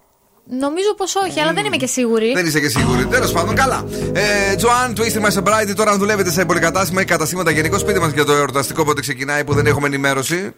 Νομίζω 0.45 0.93
πως 0.97 1.15
όχι, 1.15 1.39
αλλά 1.39 1.53
δεν 1.53 1.65
είμαι 1.65 1.77
και 1.77 1.87
σίγουρη. 1.87 2.33
Δεν 2.33 2.45
είσαι 2.45 2.59
και 2.59 2.69
σίγουρη. 2.69 3.05
Τέλος 3.05 3.31
πάντων, 3.31 3.55
καλά. 3.55 3.85
Ε, 4.13 4.55
Τζοάν, 4.55 4.93
Twisted 4.97 5.25
My 5.25 5.43
Sobriety. 5.43 5.73
Τώρα, 5.75 5.91
αν 5.91 5.97
δουλεύετε 5.97 6.31
σε 6.31 6.45
πολυκατάστημα 6.45 7.01
ή 7.01 7.05
καταστήματα 7.05 7.51
γενικώ, 7.51 7.77
πείτε 7.77 7.99
μας 7.99 8.11
για 8.11 8.25
το 8.25 8.31
εορταστικό 8.31 8.85
πότε 8.85 9.01
ξεκινάει 9.01 9.43
που 9.43 9.53
δεν 9.53 9.65
έχουμε 9.65 9.87
ενημέρωση. 9.87 10.51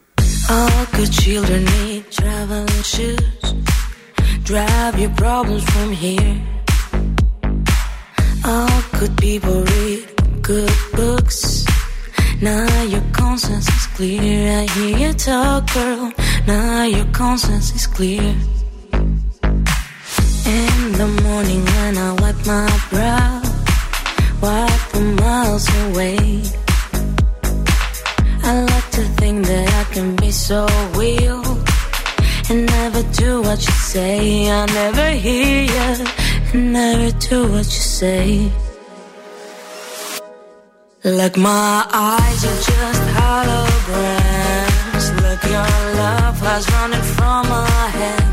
All 0.49 0.97
good 0.97 1.11
children 1.23 1.61
need 1.75 2.03
traveling 2.19 2.83
shoes. 2.93 3.45
Drive 4.51 4.95
your 5.03 5.13
problems 5.23 5.63
from 5.73 5.89
here. 6.03 6.35
All 8.53 8.79
good 8.99 9.15
people 9.25 9.57
read 9.73 10.01
good 10.51 10.73
books. 10.97 11.39
Now 12.41 12.67
your 12.93 13.05
conscience 13.21 13.67
is 13.77 13.85
clear. 13.97 14.37
I 14.61 14.63
hear 14.75 14.97
you 15.03 15.13
talk, 15.29 15.61
girl. 15.77 16.11
Now 16.45 16.83
your 16.95 17.07
conscience 17.21 17.67
is 17.77 17.85
clear. 17.97 18.35
In 20.45 20.91
the 20.93 21.07
morning 21.23 21.63
when 21.65 21.97
I 21.97 22.11
wipe 22.21 22.45
my 22.45 22.69
brow, 22.89 23.41
wipe 24.41 24.91
the 24.91 25.01
miles 25.21 25.67
away. 25.85 26.43
I 28.43 28.61
like 28.71 28.89
to 28.91 29.03
think 29.19 29.45
that 29.47 29.67
I 29.81 29.83
can 29.93 30.15
be 30.17 30.31
so 30.31 30.67
real 30.95 31.43
and 32.49 32.65
never 32.65 33.03
do 33.13 33.41
what 33.41 33.59
you 33.65 33.73
say. 33.93 34.51
I 34.51 34.65
never 34.65 35.09
hear 35.11 35.63
you 35.63 36.23
never 36.53 37.11
do 37.17 37.47
what 37.51 37.65
you 37.65 37.83
say. 37.99 38.51
Like 41.03 41.37
my 41.37 41.85
eyes 41.91 42.45
are 42.45 42.61
just 42.71 43.01
holograms. 43.17 45.05
Look, 45.21 45.43
your 45.43 45.73
love 46.01 46.39
has 46.39 46.69
running 46.71 47.01
from 47.15 47.49
my 47.49 47.67
hands, 47.99 48.32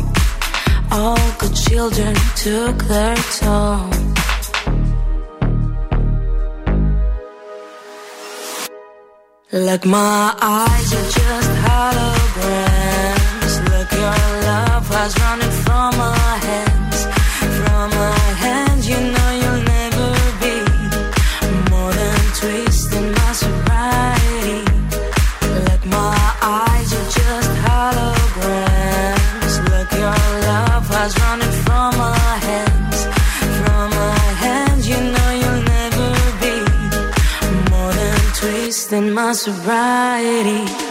All 0.93 1.17
good 1.39 1.55
children 1.55 2.13
took 2.35 2.83
their 2.83 3.15
toll. 3.39 3.89
Look, 9.53 9.85
my 9.85 10.35
eyes 10.41 10.93
are 10.93 11.09
just 11.17 11.49
holograms. 11.65 13.53
Look, 13.71 13.91
your 13.91 14.19
love 14.49 14.87
has 14.89 15.17
running 15.19 15.55
from 15.63 15.97
my 15.97 16.37
hands. 16.47 17.05
From 17.57 17.89
my 17.89 18.19
hands, 18.43 18.89
you 18.89 18.99
know 18.99 19.20
my 39.21 39.33
sobriety. 39.33 40.90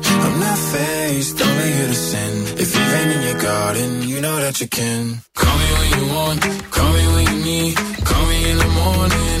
I'm 0.41 0.47
not 0.47 0.57
faced, 0.57 1.39
only 1.39 1.71
here 1.71 1.87
to 1.87 1.93
sin. 1.93 2.33
If 2.57 2.73
you've 2.75 2.93
rain 2.93 3.09
in 3.11 3.21
your 3.21 3.39
garden, 3.39 4.09
you 4.09 4.21
know 4.21 4.37
that 4.39 4.59
you 4.59 4.67
can. 4.67 5.21
Call 5.35 5.55
me 5.61 5.69
when 5.77 5.89
you 5.99 6.15
want, 6.15 6.41
call 6.71 6.91
me 6.93 7.05
when 7.13 7.25
you 7.31 7.43
need. 7.45 7.75
Call 7.77 8.25
me 8.25 8.49
in 8.49 8.57
the 8.57 8.71
morning, 8.81 9.40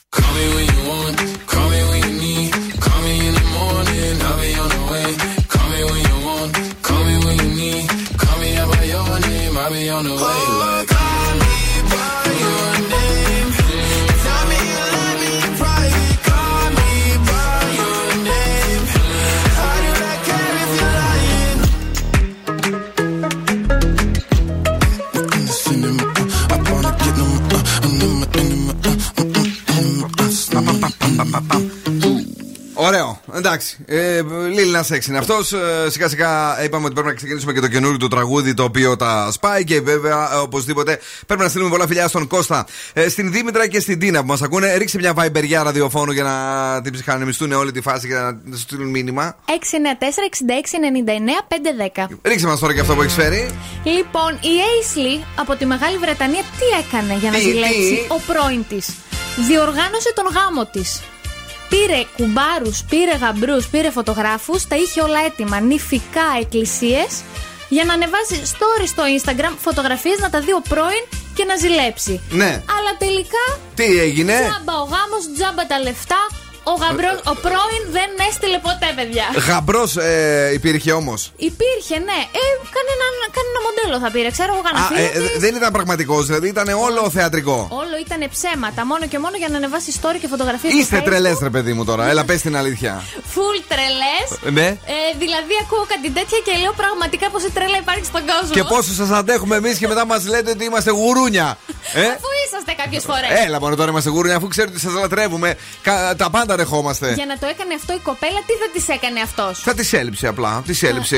Εντάξει. 33.51 33.77
Ε, 33.85 34.21
Λίλ 34.53 34.71
να 34.71 34.85
είναι 35.07 35.17
αυτός. 35.17 35.53
Ε, 35.53 35.89
σιγά 35.89 36.07
σιγά 36.07 36.63
είπαμε 36.63 36.85
ότι 36.85 36.93
πρέπει 36.93 37.07
να 37.07 37.13
ξεκινήσουμε 37.13 37.53
και 37.53 37.59
το 37.59 37.67
καινούριο 37.67 37.97
του 37.97 38.07
τραγούδι 38.07 38.53
το 38.53 38.63
οποίο 38.63 38.95
τα 38.95 39.29
σπάει. 39.31 39.63
Και 39.63 39.81
βέβαια, 39.81 40.33
ε, 40.33 40.35
οπωσδήποτε 40.35 40.99
πρέπει 41.27 41.41
να 41.41 41.49
στείλουμε 41.49 41.69
πολλά 41.69 41.87
φιλιά 41.87 42.07
στον 42.07 42.27
Κώστα, 42.27 42.65
ε, 42.93 43.09
στην 43.09 43.31
Δήμητρα 43.31 43.67
και 43.67 43.79
στην 43.79 43.99
Τίνα 43.99 44.19
που 44.19 44.25
μας 44.25 44.41
ακούνε. 44.41 44.75
Ρίξε 44.75 44.97
μια 44.97 45.13
βαϊμπεριά 45.13 45.63
ραδιοφώνου 45.63 46.11
για 46.11 46.23
να 46.23 46.81
την 46.81 46.93
ψυχανεμιστούν 46.93 47.51
όλη 47.51 47.71
τη 47.71 47.81
φάση 47.81 48.07
και 48.07 48.13
να 48.13 48.37
σου 48.51 48.61
στείλουν 48.61 48.89
μήνυμα. 48.89 49.35
694-6699-510. 49.45 52.07
Ρίξε 52.23 52.47
μας 52.47 52.59
τώρα 52.59 52.73
και 52.73 52.79
αυτό 52.79 52.95
που 52.95 53.01
έχεις 53.01 53.13
φέρει. 53.13 53.49
Λοιπόν, 53.83 54.33
η 54.33 54.55
Aisley 54.69 55.23
από 55.35 55.55
τη 55.55 55.65
Μεγάλη 55.65 55.97
Βρετανία 55.97 56.41
τι 56.41 56.65
έκανε 56.85 57.17
για 57.19 57.31
να 57.31 57.37
Τι, 57.37 57.43
ζηλέψει 57.43 57.79
τι; 57.79 57.97
ο 58.07 58.21
πρώην 58.27 58.65
της; 58.69 58.89
Διοργάνωσε 59.47 60.13
τον 60.15 60.25
γάμο 60.33 60.65
της. 60.65 61.01
Πήρε 61.71 62.01
κουμπάρους, 62.17 62.83
πήρε 62.89 63.15
γαμπρούς, 63.21 63.67
πήρε 63.67 63.89
φωτογράφους, 63.89 64.67
τα 64.67 64.75
είχε 64.75 65.01
όλα 65.01 65.19
έτοιμα, 65.25 65.59
νηφικά 65.59 66.27
εκκλησίες, 66.41 67.11
για 67.69 67.83
να 67.83 67.93
ανεβάσει 67.93 68.41
story 68.53 68.85
στο 68.87 69.03
Instagram 69.15 69.53
φωτογραφίες 69.57 70.19
να 70.19 70.29
τα 70.29 70.39
δει 70.39 70.53
ο 70.53 70.61
πρώην 70.69 71.03
και 71.35 71.43
να 71.43 71.55
ζηλέψει. 71.55 72.21
Ναι. 72.29 72.51
Αλλά 72.75 72.91
τελικά 72.97 73.45
Τι 73.75 73.99
έγινε; 73.99 74.33
τζάμπα 74.33 74.81
ο 74.81 74.85
γάμος, 74.93 75.23
τζάμπα 75.35 75.65
τα 75.67 75.79
λεφτά. 75.79 76.27
Ο, 76.63 76.73
γαμπρός, 76.83 77.17
ο 77.31 77.33
πρώην 77.45 77.83
δεν 77.97 78.09
έστειλε 78.29 78.57
ποτέ, 78.67 78.89
παιδιά. 78.97 79.25
Γαμπρός 79.47 79.91
ε, 79.97 80.49
υπήρχε 80.57 80.91
όμως. 81.01 81.19
Υπήρχε, 81.49 81.95
ναι. 82.09 82.19
Ε, 82.41 82.43
κανένα, 82.75 83.05
κανένα 83.37 83.59
μοντέλο 83.67 83.95
θα 84.03 84.09
πήρε. 84.15 84.29
Ξέρω 84.37 84.49
εγώ 84.53 84.61
κανένα 84.67 84.83
Α, 84.85 84.89
φίλο 84.89 84.99
ε, 85.05 85.09
της. 85.27 85.35
ε, 85.35 85.39
δεν 85.45 85.51
ήταν 85.59 85.71
πραγματικός, 85.77 86.21
δηλαδή 86.29 86.47
ήταν 86.55 86.67
όλο 86.85 87.01
θεατρικό. 87.17 87.57
Όλο 87.81 87.95
ήταν 88.05 88.21
ψέματα. 88.35 88.81
Μόνο 88.91 89.03
και 89.11 89.19
μόνο 89.23 89.35
για 89.41 89.49
να 89.53 89.57
ανεβάσει 89.61 89.89
story 89.99 90.17
και 90.21 90.27
φωτογραφίες. 90.33 90.73
Είστε 90.73 90.97
τρελές, 91.07 91.37
ρε 91.47 91.49
παιδί 91.55 91.73
μου 91.77 91.83
τώρα. 91.89 92.03
Έλα, 92.11 92.23
πες 92.29 92.41
την 92.41 92.55
αλήθεια. 92.61 92.93
Full 93.33 93.57
τρελές. 93.71 94.27
Ναι. 94.57 94.67
Ε, 94.95 94.95
δηλαδή 95.23 95.53
ακούω 95.63 95.85
κάτι 95.93 96.09
τέτοια 96.17 96.39
και 96.45 96.53
λέω 96.63 96.73
πραγματικά 96.83 97.25
πόση 97.33 97.49
τρέλα 97.57 97.77
υπάρχει 97.85 98.05
στον 98.11 98.23
κόσμο. 98.31 98.53
Και 98.57 98.63
πόσο 98.73 98.91
σας 98.93 99.09
αντέχουμε 99.19 99.55
εμείς 99.61 99.75
και 99.77 99.87
μετά 99.87 100.05
μας 100.05 100.21
λέτε 100.33 100.49
ότι 100.55 100.63
είμαστε 100.69 100.91
γουρούνια. 100.91 101.47
Ε; 101.93 102.01
Αφού 102.01 102.29
είσαστε 102.45 102.71
κάποιες 102.81 103.03
φορές. 103.09 103.29
Έλα, 103.45 103.59
μόνο 103.59 103.75
τώρα 103.75 103.89
είμαστε 103.93 104.09
γουρούνια, 104.09 104.35
αφού 104.37 104.47
ξέρετε 104.47 104.73
ότι 104.73 104.81
σας 104.85 104.93
λατρεύουμε. 104.93 105.49
Κα- 105.81 106.15
τα 106.17 106.29
πάντα 106.29 106.50
δεχόμαστε. 106.55 107.13
Για 107.13 107.25
να 107.25 107.37
το 107.37 107.45
έκανε 107.47 107.73
αυτό 107.73 107.93
η 107.93 107.99
κοπέλα, 108.03 108.39
τι 108.45 108.53
θα 108.53 108.69
της 108.73 108.87
έκανε 108.87 109.19
αυτός; 109.21 109.59
Θα 109.59 109.73
της 109.73 109.93
έλειψε 109.93 110.27
απλά. 110.27 110.61
Της 110.65 110.83
έλειψε 110.83 111.15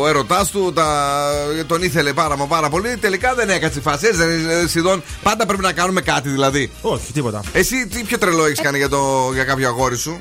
ο 0.00 0.08
έρωτάς 0.08 0.50
του, 0.50 0.72
τα... 0.72 1.28
τον 1.66 1.82
ήθελε 1.82 2.12
πάρα 2.12 2.36
μα 2.36 2.46
πάρα 2.46 2.68
πολύ. 2.68 2.96
Τελικά 2.96 3.34
δεν 3.34 3.50
έκατσε 3.50 3.78
η 3.78 3.82
φάση. 3.82 4.06
Έτσι 4.06 4.18
δεν 4.18 4.30
είναι 4.38 4.64
σχεδόν. 4.68 5.02
Πάντα 5.22 5.46
πρέπει 5.46 5.62
να 5.62 5.72
κάνουμε 5.72 6.00
κάτι 6.00 6.28
δηλαδή. 6.28 6.70
Όχι, 6.80 7.12
τίποτα. 7.12 7.40
Εσύ 7.52 7.86
τι 7.86 8.02
πιο 8.02 8.18
τρελό 8.18 8.44
έχεις 8.44 8.60
κάνει 8.60 8.78
για, 8.78 8.88
το... 8.88 9.30
για 9.34 9.44
κάποιο 9.44 9.68
αγόρι 9.68 9.96
σου; 9.96 10.20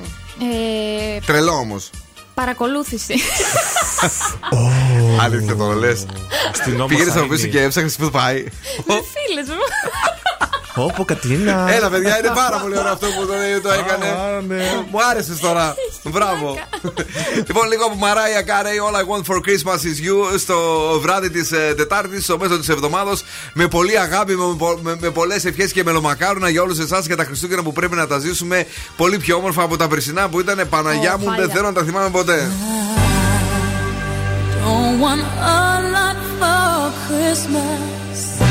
Ε, 1.16 1.20
Τρελό 1.26 1.51
όμως. 1.53 1.89
παρακολούθηση. 2.34 3.14
Αλήθεια 5.24 5.55
το 5.55 5.74
λες. 5.74 6.05
Πήγαινε 6.88 7.14
να 7.14 7.22
μου 7.22 7.28
πει 7.28 7.49
και 7.49 7.62
έψαχνες 7.62 7.95
που 7.95 8.09
πάει. 8.09 8.43
Με 8.86 8.93
φίλες 9.14 9.47
μου. 9.47 9.64
Όπω 10.76 11.05
Κατίνα. 11.05 11.67
Έλα, 11.72 11.89
παιδιά, 11.89 12.17
είναι 12.19 12.32
πάρα 12.36 12.57
πολύ 12.61 12.78
ωραίο 12.78 12.91
αυτό 12.91 13.07
που 13.07 13.26
το, 13.26 13.34
το 13.63 13.72
έκανε. 13.74 14.05
ναι. 14.47 14.63
Μου 14.91 14.99
άρεσες 15.11 15.39
τώρα. 15.39 15.76
Μπράβο. 16.03 16.57
λοιπόν, 17.47 17.67
λίγο 17.67 17.86
από 17.86 17.95
Μαράια 17.95 18.41
Κάρεϊ, 18.41 18.78
All 18.88 18.95
I 18.95 18.99
want 19.11 19.24
for 19.34 19.38
Christmas 19.39 19.78
is 19.78 19.97
you 20.07 20.38
στο 20.39 20.55
βράδυ 21.01 21.30
της 21.30 21.49
Τετάρτης, 21.76 22.24
στο 22.24 22.38
μέσο 22.38 22.59
της 22.59 22.69
εβδομάδα. 22.69 23.17
Με 23.53 23.67
πολύ 23.67 23.99
αγάπη, 23.99 24.36
με, 24.36 24.45
με, 24.82 24.95
με 24.99 25.09
πολλές 25.09 25.45
ευχές 25.45 25.72
και 25.72 25.84
μελομακάρονα 25.84 26.49
για 26.49 26.61
όλους 26.61 26.80
εσάς 26.80 27.05
για 27.05 27.15
τα 27.15 27.24
Χριστούγεννα 27.24 27.63
που 27.63 27.72
πρέπει 27.74 27.95
να 27.95 28.07
τα 28.07 28.19
ζήσουμε 28.19 28.65
πολύ 28.97 29.17
πιο 29.17 29.36
όμορφα 29.38 29.63
από 29.63 29.78
τα 29.78 29.88
περσινά 29.88 30.30
που 30.30 30.39
ήταν 30.39 30.67
Παναγιά 30.69 31.13
Ω, 31.13 31.17
μου. 31.17 31.26
Δεν 31.26 31.34
χάλια. 31.36 31.53
θέλω 31.53 31.67
να 31.67 31.74
τα 31.74 31.84
θυμάμαι 31.84 32.09
ποτέ. 32.09 32.51
Don't 34.63 34.99
want 35.03 35.24
a 35.55 35.59
lot 35.95 36.19
for 36.39 36.91
Christmas. 37.05 38.51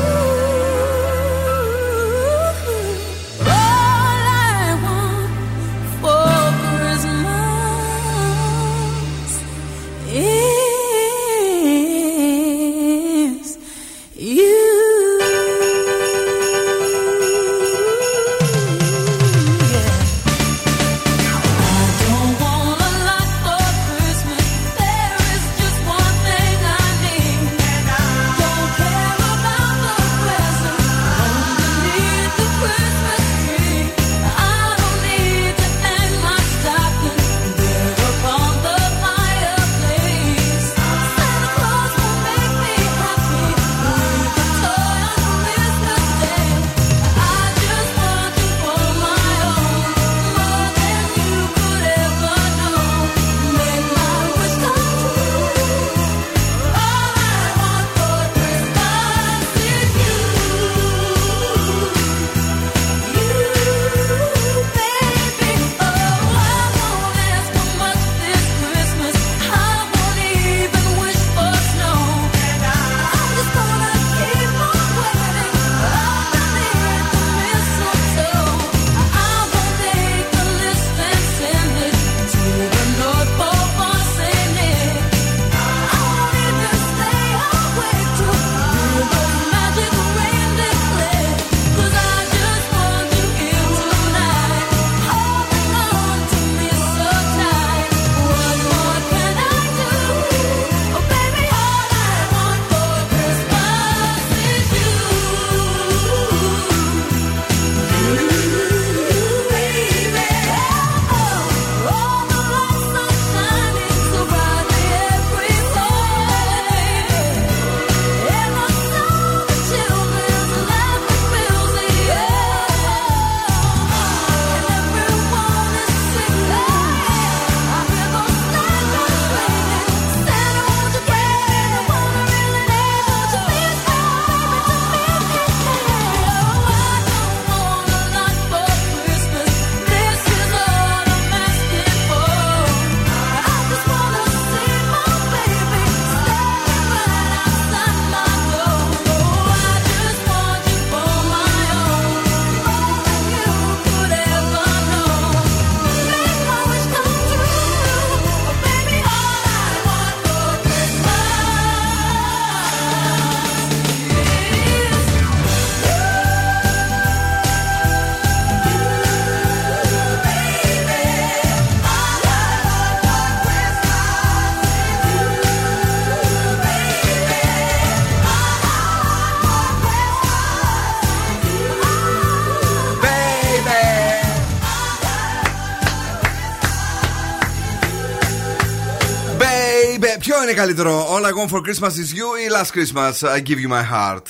Είναι 190.51 190.59
καλύτερο, 190.59 191.07
All 191.15 191.23
I 191.25 191.29
want 191.31 191.49
for 191.55 191.59
Christmas 191.61 191.89
is 191.91 192.09
you 192.17 192.29
ή 192.39 192.47
Last 192.55 192.71
Christmas 192.77 193.13
I 193.35 193.39
give 193.49 193.59
you 193.65 193.69
my 193.69 193.83
heart. 193.93 194.21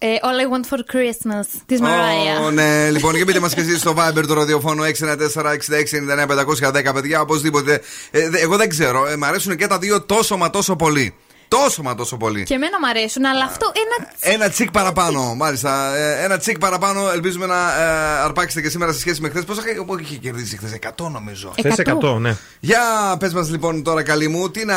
Ε, 0.00 0.06
all 0.22 0.38
I 0.40 0.46
want 0.54 0.64
for 0.74 0.78
Christmas 0.96 1.46
της 1.66 1.80
Mariah. 1.80 2.42
Ω, 2.44 2.50
ναι, 2.50 2.88
λοιπόν, 2.94 3.14
και 3.14 3.24
πείτε 3.24 3.40
μας 3.40 3.54
και 3.54 3.60
εσείς 3.60 3.80
στο 3.80 3.94
Viber 3.98 4.22
του 4.26 4.34
ραδιοφώνου 4.34 4.82
694-6699-510, 4.84 6.92
παιδιά, 6.94 7.20
οπωσδήποτε. 7.20 7.80
Ε, 8.10 8.28
δε- 8.30 8.38
εγώ 8.38 8.56
δεν 8.56 8.68
ξέρω, 8.68 9.06
ε, 9.06 9.16
μ' 9.16 9.24
αρέσουν 9.24 9.56
και 9.56 9.66
τα 9.66 9.78
δύο 9.78 10.02
τόσο 10.02 10.36
μα 10.36 10.50
τόσο 10.50 10.76
πολύ. 10.76 11.14
Τόσο 11.48 11.82
μα 11.82 11.94
τόσο 11.94 12.16
πολύ. 12.16 12.42
Και 12.42 12.54
εμένα 12.54 12.78
μου 12.80 12.88
αρέσουν, 12.88 13.24
αλλά 13.26 13.44
αυτό 13.44 13.72
ένα. 13.74 14.10
Ένα 14.34 14.48
τσικ 14.48 14.70
παραπάνω, 14.70 15.34
μάλιστα. 15.34 15.96
Ε, 15.96 16.24
Ένα 16.24 16.38
τσικ 16.38 16.58
παραπάνω. 16.58 17.10
Ελπίζουμε 17.10 17.46
να 17.46 17.54
ε, 17.54 17.58
αρπάξετε 18.24 18.60
και 18.62 18.68
σήμερα 18.68 18.92
σε 18.92 18.98
σχέση 19.00 19.20
με 19.20 19.28
χθες. 19.28 19.44
Πόσα 19.44 19.62
είχε- 19.68 19.80
πού 19.82 19.98
είχε 20.00 20.16
κερδίσει 20.16 20.56
χθες, 20.56 20.72
100 20.72 21.08
νομίζω. 21.10 21.52
Θε 21.62 21.70
100, 22.02 22.18
ναι. 22.20 22.36
Για 22.60 22.80
πες 23.18 23.32
μας 23.32 23.50
λοιπόν 23.50 23.82
τώρα, 23.82 24.02
καλή 24.02 24.28
μου, 24.28 24.50
τι 24.50 24.64
να 24.64 24.76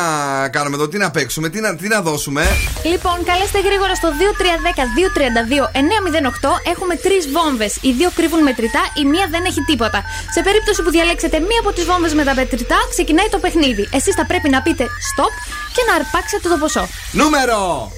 κάνουμε 0.49 0.75
εδώ, 0.75 0.87
τι 0.87 0.97
να 0.97 1.11
παίξουμε, 1.11 1.49
τι 1.49 1.59
να, 1.59 1.75
τι 1.75 1.87
να 1.87 2.01
δώσουμε. 2.01 2.45
Λοιπόν, 2.83 3.23
καλέστε 3.25 3.59
γρήγορα 3.59 3.95
στο 3.95 4.09
2310-232-908. 4.09 6.71
Έχουμε 6.71 6.95
τρεις 6.95 7.29
βόμβες. 7.31 7.77
Οι 7.81 7.91
δύο 7.91 8.09
κρύβουν 8.15 8.41
μετρητά, 8.41 8.79
η 9.01 9.05
μία 9.05 9.27
δεν 9.31 9.45
έχει 9.45 9.61
τίποτα. 9.61 10.03
Σε 10.33 10.41
περίπτωση 10.41 10.83
που 10.83 10.89
διαλέξετε 10.89 11.39
μία 11.39 11.59
από 11.59 11.71
τις 11.71 11.85
βόμβες 11.85 12.13
με 12.13 12.23
τα 12.23 12.35
μετρητά, 12.35 12.77
ξεκινάει 12.89 13.29
το 13.29 13.39
παιχνίδι. 13.39 13.89
Εσείς 13.93 14.15
θα 14.15 14.25
πρέπει 14.25 14.49
να 14.49 14.61
πείτε 14.61 14.83
stop 14.83 15.33
και 15.75 15.81
να 15.89 15.95
αρπάξετε 15.95 16.49
το 16.49 16.57
ποσό. 16.61 16.87
Νούμερο! 17.11 17.91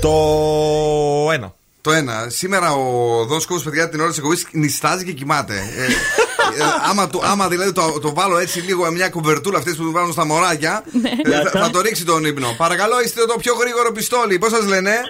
Το 0.00 1.32
ένα. 1.32 1.54
Το 1.80 1.92
ένα. 1.92 2.26
Σήμερα 2.28 2.72
ο 2.72 3.24
Δόν 3.24 3.40
Σκόπος, 3.40 3.62
παιδιά, 3.62 3.88
την 3.88 4.00
ώρα 4.00 4.08
της 4.08 4.18
εκπομπής 4.18 4.46
νιστάζει 4.50 5.04
και 5.04 5.12
κοιμάται. 5.12 5.54
Ε, 5.76 5.84
ε, 5.84 6.64
άμα, 6.90 7.08
το, 7.08 7.20
άμα 7.24 7.48
δηλαδή 7.48 7.72
το, 7.72 7.98
το 8.00 8.14
βάλω 8.14 8.38
έτσι 8.38 8.60
λίγο 8.60 8.90
μια 8.90 9.08
κουβερτούλα 9.08 9.58
αυτή 9.58 9.74
που 9.74 9.82
του 9.82 9.92
βάλουν 9.92 10.12
στα 10.12 10.24
μωράκια, 10.24 10.84
ε, 11.24 11.50
θα, 11.50 11.60
θα 11.60 11.70
το 11.70 11.80
ρίξει 11.80 12.04
τον 12.04 12.24
ύπνο. 12.24 12.54
Παρακαλώ, 12.56 13.00
είστε 13.00 13.24
το 13.24 13.34
πιο 13.40 13.54
γρήγορο 13.54 13.92
πιστόλι. 13.92 14.38
Πώς 14.38 14.50
σας 14.50 14.64
λένε, 14.66 15.00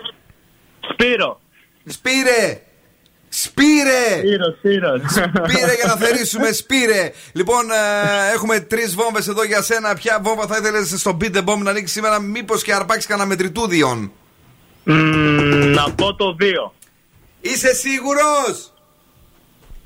Σπύρο. 0.92 1.40
Σπύρε! 1.86 2.62
Σπύρε! 3.42 4.18
Σπύρος, 4.18 4.54
Σπύρος. 4.58 5.00
Σπύρε 5.50 5.74
για 5.74 5.86
να 5.86 5.96
θερήσουμε, 5.96 6.52
σπύρε! 6.52 7.12
Λοιπόν, 7.32 7.70
ε, 7.70 8.32
έχουμε 8.34 8.60
τρεις 8.60 8.94
βόμβες 8.94 9.28
εδώ 9.28 9.44
για 9.44 9.62
σένα. 9.62 9.94
Ποια 9.94 10.20
βόμβα 10.22 10.46
θα 10.46 10.56
ήθελες 10.56 10.94
στο 10.96 11.16
Beat 11.20 11.36
the 11.36 11.44
Bomb 11.44 11.58
να 11.58 11.70
ανοίξει 11.70 11.92
σήμερα, 11.92 12.20
μήπως 12.20 12.62
και 12.62 12.74
αρπάξεις 12.74 13.06
κανένα 13.06 13.28
μετρητούδιον; 13.28 14.12
Να 15.74 15.90
πω 15.94 16.14
το 16.14 16.36
2. 16.40 16.72
Είσαι 17.40 17.74
σίγουρος; 17.74 18.72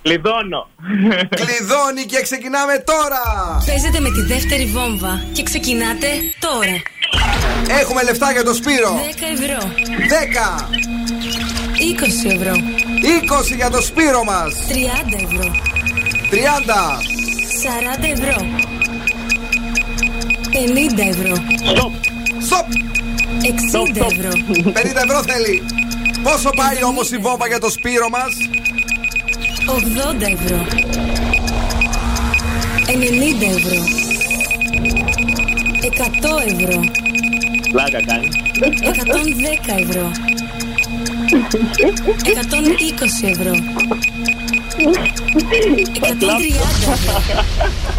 Κλειδώνω. 0.02 0.68
Κλειδώνει 1.28 2.04
και 2.06 2.22
ξεκινάμε 2.22 2.84
τώρα! 2.86 3.22
Παίζετε 3.66 4.00
με 4.00 4.10
τη 4.10 4.22
δεύτερη 4.22 4.64
βόμβα 4.64 5.24
και 5.32 5.42
ξεκινάτε 5.42 6.08
τώρα. 6.38 6.82
Έχουμε 7.80 8.02
λεφτά 8.02 8.32
για 8.32 8.44
το 8.44 8.54
Σπύρο! 8.54 8.92
10 8.94 9.40
ευρώ. 9.40 9.72
10! 10.60 10.97
20 11.78 12.30
ευρώ. 12.30 12.52
20 13.52 13.56
για 13.56 13.70
το 13.70 13.82
Σπύρο 13.82 14.24
μας! 14.24 14.54
30 14.68 15.14
ευρώ. 15.24 15.50
30! 16.30 17.00
40 17.62 18.04
ευρώ. 18.12 18.46
50 20.52 21.08
ευρώ. 21.08 21.34
Στοπ! 21.70 21.92
Στοπ! 22.46 22.66
60 23.92 24.00
ευρώ. 24.10 24.30
50 24.64 25.02
ευρώ 25.04 25.22
θέλει! 25.22 25.62
Πόσο 26.22 26.50
πάει 26.50 26.84
όμως 26.84 27.10
η 27.10 27.16
βόμβα 27.16 27.46
για 27.46 27.58
το 27.58 27.70
Σπύρο 27.70 28.08
μας; 28.08 28.34
80 29.66 30.22
ευρώ. 30.22 30.66
90 32.86 33.46
ευρώ. 33.56 33.82
100 35.80 36.42
ευρώ. 36.46 36.80
Πλάκα 37.70 38.00
κάνει. 38.06 38.28
110 39.68 39.74
ευρώ. 39.88 40.10
120 41.28 41.34
ευρώ. 43.30 43.52
130 43.52 43.54
ευρώ. 46.02 47.12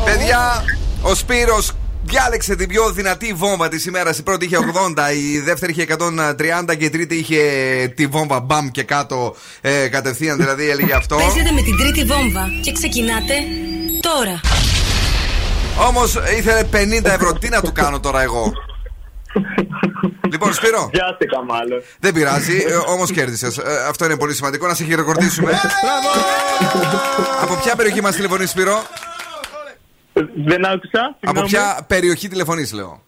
Παιδιά, 0.05 0.63
ο 1.01 1.15
Σπύρος 1.15 1.71
διάλεξε 2.03 2.55
την 2.55 2.67
πιο 2.67 2.91
δυνατή 2.91 3.33
βόμβα 3.33 3.67
της 3.67 3.85
ημέρας. 3.85 4.17
Η 4.17 4.23
πρώτη 4.23 4.45
είχε 4.45 4.57
80, 4.57 5.13
η 5.15 5.39
δεύτερη 5.39 5.71
είχε 5.71 5.85
130 6.69 6.75
και 6.77 6.85
η 6.85 6.89
τρίτη 6.89 7.15
είχε 7.15 7.41
τη 7.95 8.07
βόμβα 8.07 8.39
μπαμ 8.39 8.67
και 8.67 8.83
κάτω 8.83 9.35
ε, 9.61 9.87
κατευθείαν, 9.87 10.37
δηλαδή 10.37 10.69
έλεγε 10.69 10.93
αυτό. 10.93 11.15
Παίζετε 11.15 11.51
με 11.51 11.61
την 11.61 11.77
τρίτη 11.77 12.03
βόμβα 12.03 12.49
και 12.61 12.71
ξεκινάτε 12.71 13.33
τώρα. 13.99 14.39
Όμως 15.87 16.15
ήθελε 16.37 16.63
50 17.01 17.05
ευρώ. 17.05 17.33
Τι 17.33 17.49
να 17.49 17.61
του 17.61 17.71
κάνω 17.71 17.99
τώρα 17.99 18.21
εγώ; 18.21 18.51
Λοιπόν, 20.31 20.53
Σπύρο. 20.53 20.89
Βιάστηκα 20.93 21.43
μάλλον. 21.43 21.81
Δεν 21.99 22.13
πειράζει, 22.13 22.61
όμως 22.87 23.11
κέρδισες. 23.11 23.59
αυτό 23.87 24.05
είναι 24.05 24.17
πολύ 24.17 24.33
σημαντικό 24.33 24.67
να 24.67 24.73
σε 24.73 24.83
χειροκροτήσουμε. 24.83 25.59
Από 27.41 27.55
ποια 27.55 27.75
περιοχή 27.75 28.01
μας 28.01 28.15
τηλεφωνείς, 28.15 28.49
Σπύρο; 28.49 28.83
Δεν 30.45 30.65
άκουσα. 30.65 31.01
Από 31.05 31.17
συγγνώμη. 31.21 31.47
ποια 31.47 31.85
περιοχή 31.87 32.27
τηλεφωνείς, 32.27 32.73
λέω; 32.73 33.03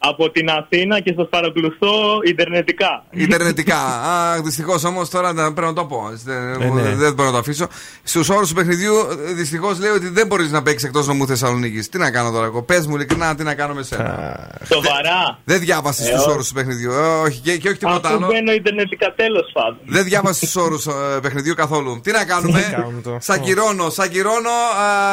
Από 0.00 0.30
την 0.30 0.48
Αθήνα 0.50 1.00
και 1.00 1.12
σας 1.16 1.26
παρακολουθώ 1.30 1.88
Ιντερνετικά. 2.26 3.04
Ιντερνετικά. 3.10 3.76
Α, 3.78 4.40
δυστυχώς 4.42 4.84
όμως 4.84 5.10
τώρα 5.10 5.32
να- 5.32 5.52
πρέπει 5.52 5.66
να 5.68 5.72
το 5.72 5.84
πω. 5.84 6.10
Δεν, 6.24 6.60
Ε, 6.62 6.68
ναι. 6.70 6.94
δεν 6.94 7.12
μπορώ 7.14 7.28
να 7.28 7.32
το 7.34 7.38
αφήσω. 7.38 7.66
Στους 8.02 8.28
όρους 8.28 8.48
του 8.48 8.54
παιχνιδιού, 8.54 8.92
δυστυχώς 9.34 9.78
λέει 9.78 9.90
ότι 9.90 10.08
δεν 10.08 10.26
μπορείς 10.26 10.50
να 10.50 10.62
παίξεις 10.62 10.88
εκτός 10.88 11.06
νομού 11.06 11.26
Θεσσαλονίκης. 11.26 11.88
Τι 11.88 11.98
να 11.98 12.10
κάνω 12.10 12.30
τώρα 12.30 12.44
εγώ; 12.46 12.62
Πες 12.62 12.86
μου 12.86 12.94
ειλικρινά 12.94 13.34
τι 13.34 13.42
να 13.42 13.54
κάνω 13.54 13.74
με 13.74 13.82
σένα; 13.82 14.50
Σοβαρά. 14.72 15.38
Δεν 15.44 15.58
διάβασες 15.60 16.08
Ε, 16.08 16.12
του 16.14 16.22
ό- 16.26 16.30
όρους 16.30 16.48
του 16.48 16.54
παιχνιδιού. 16.54 16.90
Ε, 16.92 16.96
όχι, 17.24 17.38
και, 17.40 17.56
και 17.56 17.68
όχι 17.68 17.78
τίποτα 17.78 18.08
Αφού 18.08 18.16
άλλο. 18.16 18.26
μπαίνω 18.26 18.52
Ιντερνετικά 18.52 19.12
τέλος 19.16 19.50
πάντων. 19.52 19.78
Δεν 19.86 20.04
διάβασες 20.04 20.52
τους 20.52 20.60
όρους 20.64 20.86
παιχνιδιού 21.22 21.54
καθόλου. 21.54 22.00
Τι 22.02 22.10
να 22.12 22.24
κάνουμε; 22.24 22.60
Τι 22.62 22.70
να 22.70 22.76
κάνουμε 22.78 23.00
τώρα; 23.00 23.20
Σ' 23.20 23.34
ακυρώνω, 23.34 23.90
σ' 23.90 24.02
ακυρώνω, 24.02 24.50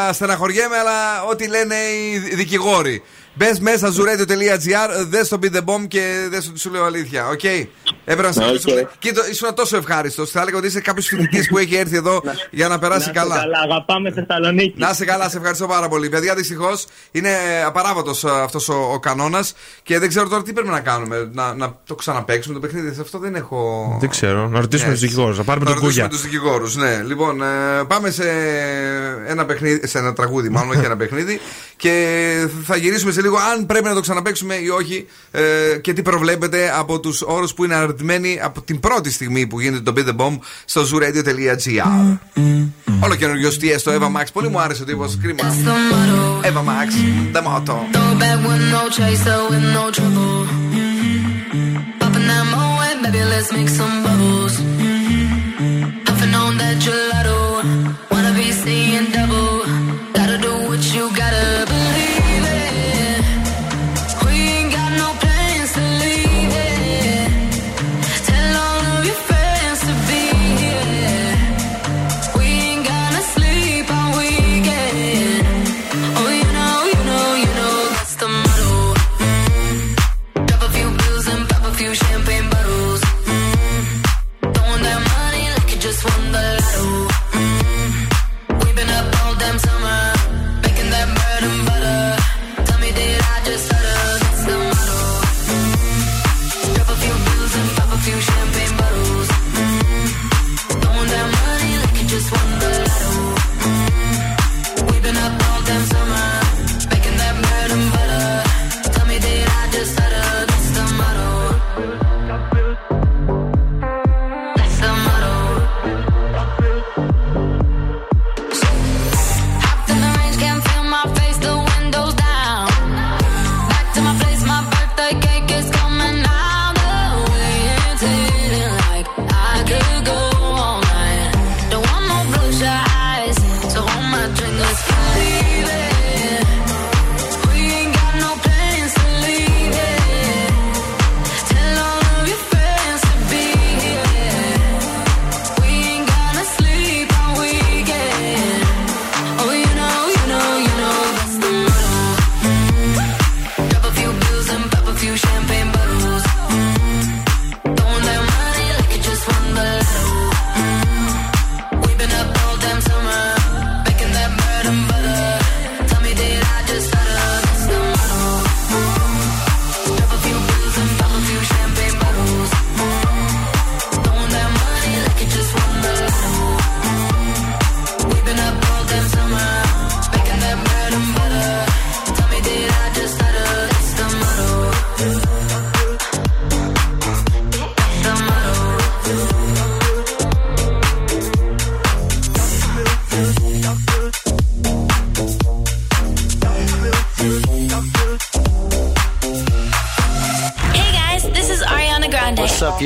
α, 0.08 0.14
στεναχωριέμαι, 0.14 0.78
αλλά 0.78 1.24
ό,τι 1.32 1.48
λένε 1.48 1.76
οι 1.76 2.36
δικηγόροι. 2.36 3.04
Μπες 3.38 3.60
μέσα 3.60 3.94
zooradio.gr, 3.94 5.06
δες 5.08 5.28
το 5.28 5.40
Beat 5.42 5.56
the 5.56 5.64
Bomb 5.66 5.88
και 5.88 6.28
δες 6.30 6.48
ότι 6.48 6.60
σου 6.60 6.72
λέω 6.72 6.84
αλήθεια. 6.84 7.28
Οκ; 7.28 7.40
Έπρεπε 8.06 8.28
να 8.28 8.32
σε 8.34 8.40
Οκ. 8.40 8.46
ρωτήσω. 8.48 8.88
Κοίτα, 9.00 9.30
ήσουν 9.30 9.54
τόσο 9.56 9.78
ευχάριστος. 9.78 10.30
Θα 10.32 10.42
έλεγα 10.42 10.58
ότι 10.58 10.68
είσαι 10.68 10.82
κάποιος 10.82 11.06
φοιτητής 11.08 11.48
που 11.48 11.58
έχει 11.58 11.76
έρθει 11.76 11.96
εδώ 11.96 12.22
για 12.52 12.68
να 12.68 12.80
περάσει 12.80 13.00
Να 13.06 13.12
είστε 13.12 13.20
καλά. 13.20 13.36
καλά, 13.36 13.60
αγαπάμε 13.64 14.12
Θεσσαλονίκη. 14.12 14.74
Να 14.80 14.90
είσαι 14.90 15.06
καλά, 15.06 15.30
σε 15.30 15.38
ευχαριστώ 15.38 15.68
πάρα 15.68 15.88
πολύ. 15.88 16.10
Παιδιά, 16.10 16.36
δυστυχώς 16.36 16.86
είναι 17.12 17.30
απαράβατος 17.66 18.26
αυτός 18.26 18.70
ο, 18.70 18.74
ο 18.94 19.00
κανόνας 19.00 19.54
και 19.84 20.00
δεν 20.00 20.10
ξέρω 20.10 20.28
τώρα 20.30 20.44
τι 20.44 20.54
πρέπει 20.54 20.68
να 20.70 20.80
κάνουμε. 20.80 21.30
Να, 21.34 21.54
να 21.54 21.76
το 21.86 21.96
ξαναπαίξουμε 21.96 22.54
το 22.54 22.60
παιχνίδι. 22.60 22.94
Σε 22.94 23.02
Αυτό 23.02 23.18
δεν 23.20 23.36
έχω. 23.36 23.98
Δεν 24.00 24.10
ξέρω. 24.10 24.48
Να 24.48 24.60
ρωτήσουμε 24.60 24.90
Yes. 24.90 24.94
τους 24.94 25.02
δικηγόρους. 25.02 25.38
Να 25.38 25.44
πάρουμε 25.44 25.66
Να 25.66 25.72
τον 25.72 25.82
κούγια. 25.84 26.04
ρωτήσουμε 26.04 26.30
τους 26.32 26.40
δικηγόρους, 26.40 26.76
ναι. 26.76 27.04
Λοιπόν, 27.04 27.42
ε, 27.42 27.46
πάμε 27.88 28.10
σε 28.12 28.24
ένα, 29.28 29.46
παιχνίδι, 29.46 29.88
σε 29.88 29.98
ένα 29.98 30.14
τραγούδι, 30.14 30.50
μάλλον 30.50 30.70
όχι 30.78 30.86
ένα 30.86 30.98
παιχνίδι. 30.98 31.40
Και 31.78 32.48
θα 32.64 32.76
γυρίσουμε 32.76 33.12
σε 33.12 33.22
λίγο 33.22 33.38
αν 33.38 33.66
πρέπει 33.66 33.86
να 33.86 33.94
το 33.94 34.00
ξαναπαίξουμε 34.00 34.56
ή 34.56 34.70
όχι. 34.70 35.08
Ε, 35.32 35.42
και 35.82 35.94
τι 35.94 36.02
προβλέπετε 36.02 36.72
από 36.78 37.00
τους 37.00 37.22
όρους 37.22 37.54
που 37.54 37.64
είναι 37.64 37.76
από 38.44 38.62
την 38.62 38.80
πρώτη 38.80 39.12
στιγμή 39.12 39.48
που 39.48 39.60
γίνεται 39.60 39.92
το 39.92 39.94
Be 39.98 40.10
The 40.10 40.16
Bomb 40.16 40.38
στο 40.66 40.82
zooradio.gr 40.82 42.18
mm-hmm. 42.36 42.68
Όλο 43.00 43.16
καινούργιο 43.16 43.52
στιές 43.52 43.84
Το 43.84 43.92
Eva 43.92 44.22
Max. 44.22 44.26
Πολύ 44.34 44.50
μου 44.50 44.60
άρεσε 44.60 44.82
ο 44.82 44.86
τύπος. 44.86 45.18
Κρίμα. 45.22 45.44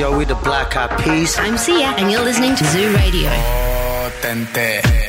Yo? 0.00 0.16
We 0.16 0.24
the 0.24 0.34
Black 0.36 0.76
Eyed 0.76 0.90
Peas. 0.98 1.36
I'm 1.38 1.58
Sia, 1.58 1.92
and 1.98 2.10
you're 2.10 2.24
listening 2.24 2.56
to 2.56 2.64
Zoo 2.64 2.90
Radio. 2.94 3.28
Oh, 3.28 4.10
tente, 4.22 4.80
tente, 4.80 4.99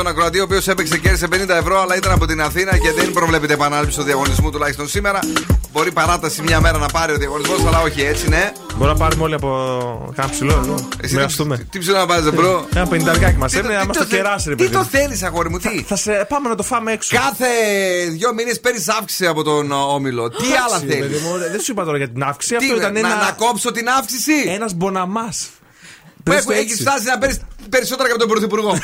ε, 0.00 0.02
φίλο 0.02 0.06
μα 0.06 0.06
τον 0.06 0.06
Ακροατή, 0.06 0.38
ο 0.40 0.42
οποίος 0.42 0.68
έπαιξε 0.68 0.92
και 0.94 0.98
κέρδισε 1.00 1.26
50 1.32 1.48
ευρώ, 1.48 1.80
αλλά 1.80 1.96
ήταν 1.96 2.12
από 2.12 2.26
την 2.26 2.40
Αθήνα 2.42 2.78
και 2.78 2.92
δεν 2.92 3.12
προβλέπεται 3.12 3.52
επανάληψη 3.52 3.96
του 3.98 4.02
διαγωνισμού 4.04 4.50
τουλάχιστον 4.50 4.88
σήμερα. 4.88 5.18
Μπορεί 5.72 5.92
παράταση 5.92 6.42
μια 6.42 6.60
μέρα 6.60 6.78
να 6.78 6.86
πάρει 6.86 7.12
ο 7.12 7.16
διαγωνισμός, 7.16 7.64
αλλά 7.66 7.80
όχι 7.80 8.00
έτσι, 8.02 8.28
ναι. 8.28 8.52
Μπορούμε 8.76 8.98
να 8.98 9.04
πάρουμε 9.04 9.22
όλοι 9.24 9.34
από 9.34 10.12
κάνα 10.16 10.30
ψηλό 10.30 10.52
εδώ. 10.52 10.88
Εσύ 11.02 11.14
Μοιραστούμε. 11.14 11.66
Τι 11.70 11.78
ψηλό 11.78 11.96
να 11.96 12.06
βάζει, 12.06 12.30
μπρο; 12.30 12.66
Ένα 12.74 12.86
πενηνταρκάκι 12.86 13.36
μας 13.36 13.50
Τι 13.52 13.58
το- 13.58 13.64
έμεινε, 13.64 13.78
να 13.78 13.80
τι 13.82 13.86
μα 13.86 13.92
το 13.92 13.98
το 13.98 14.04
θε- 14.06 14.16
κεράσει, 14.16 14.48
ρε 14.48 14.54
Τι 14.54 14.62
παιδί. 14.62 14.72
το 14.74 14.78
μου. 14.78 14.84
θέλεις, 14.90 15.22
αγόρι 15.22 15.50
μου, 15.50 15.58
τι; 15.58 15.82
Θα 15.86 15.96
σε 15.96 16.26
πάμε 16.28 16.48
να 16.48 16.54
το 16.54 16.62
φάμε 16.62 16.92
έξω. 16.92 17.16
Κάθε 17.16 17.46
δύο 18.10 18.34
μήνες 18.34 18.60
παίρνεις 18.60 18.88
αύξηση 18.88 19.26
από 19.26 19.42
τον 19.42 19.70
ε, 19.72 19.74
όμιλο. 19.74 20.28
Τι 20.30 20.44
άλλα 20.44 20.76
Εντάξει, 20.76 20.86
παιδί 20.86 21.00
θέλει. 21.14 21.20
μου, 21.24 21.38
Δεν 21.50 21.60
σου 21.60 21.72
είπα 21.72 21.84
τώρα 21.84 21.96
για 21.96 22.08
την 22.10 22.22
αύξηση. 22.22 22.56
Τι 22.56 22.64
Αυτό 22.64 22.76
είναι, 22.76 22.82
ήταν 22.82 22.92
να, 22.92 22.98
ένα. 23.12 23.24
να 23.24 23.32
κόψω 23.32 23.72
την 23.72 23.88
αύξηση; 23.88 24.32
Ένας 24.46 24.74
μποναμάς. 24.74 25.48
Έχεις 26.48 26.80
φτάσει 26.80 27.04
να 27.04 27.18
παίρνεις 27.18 27.38
περισσότερα 27.68 28.04
και 28.08 28.14
από 28.14 28.20
τον 28.20 28.28
Πρωθυπουργό. 28.30 28.78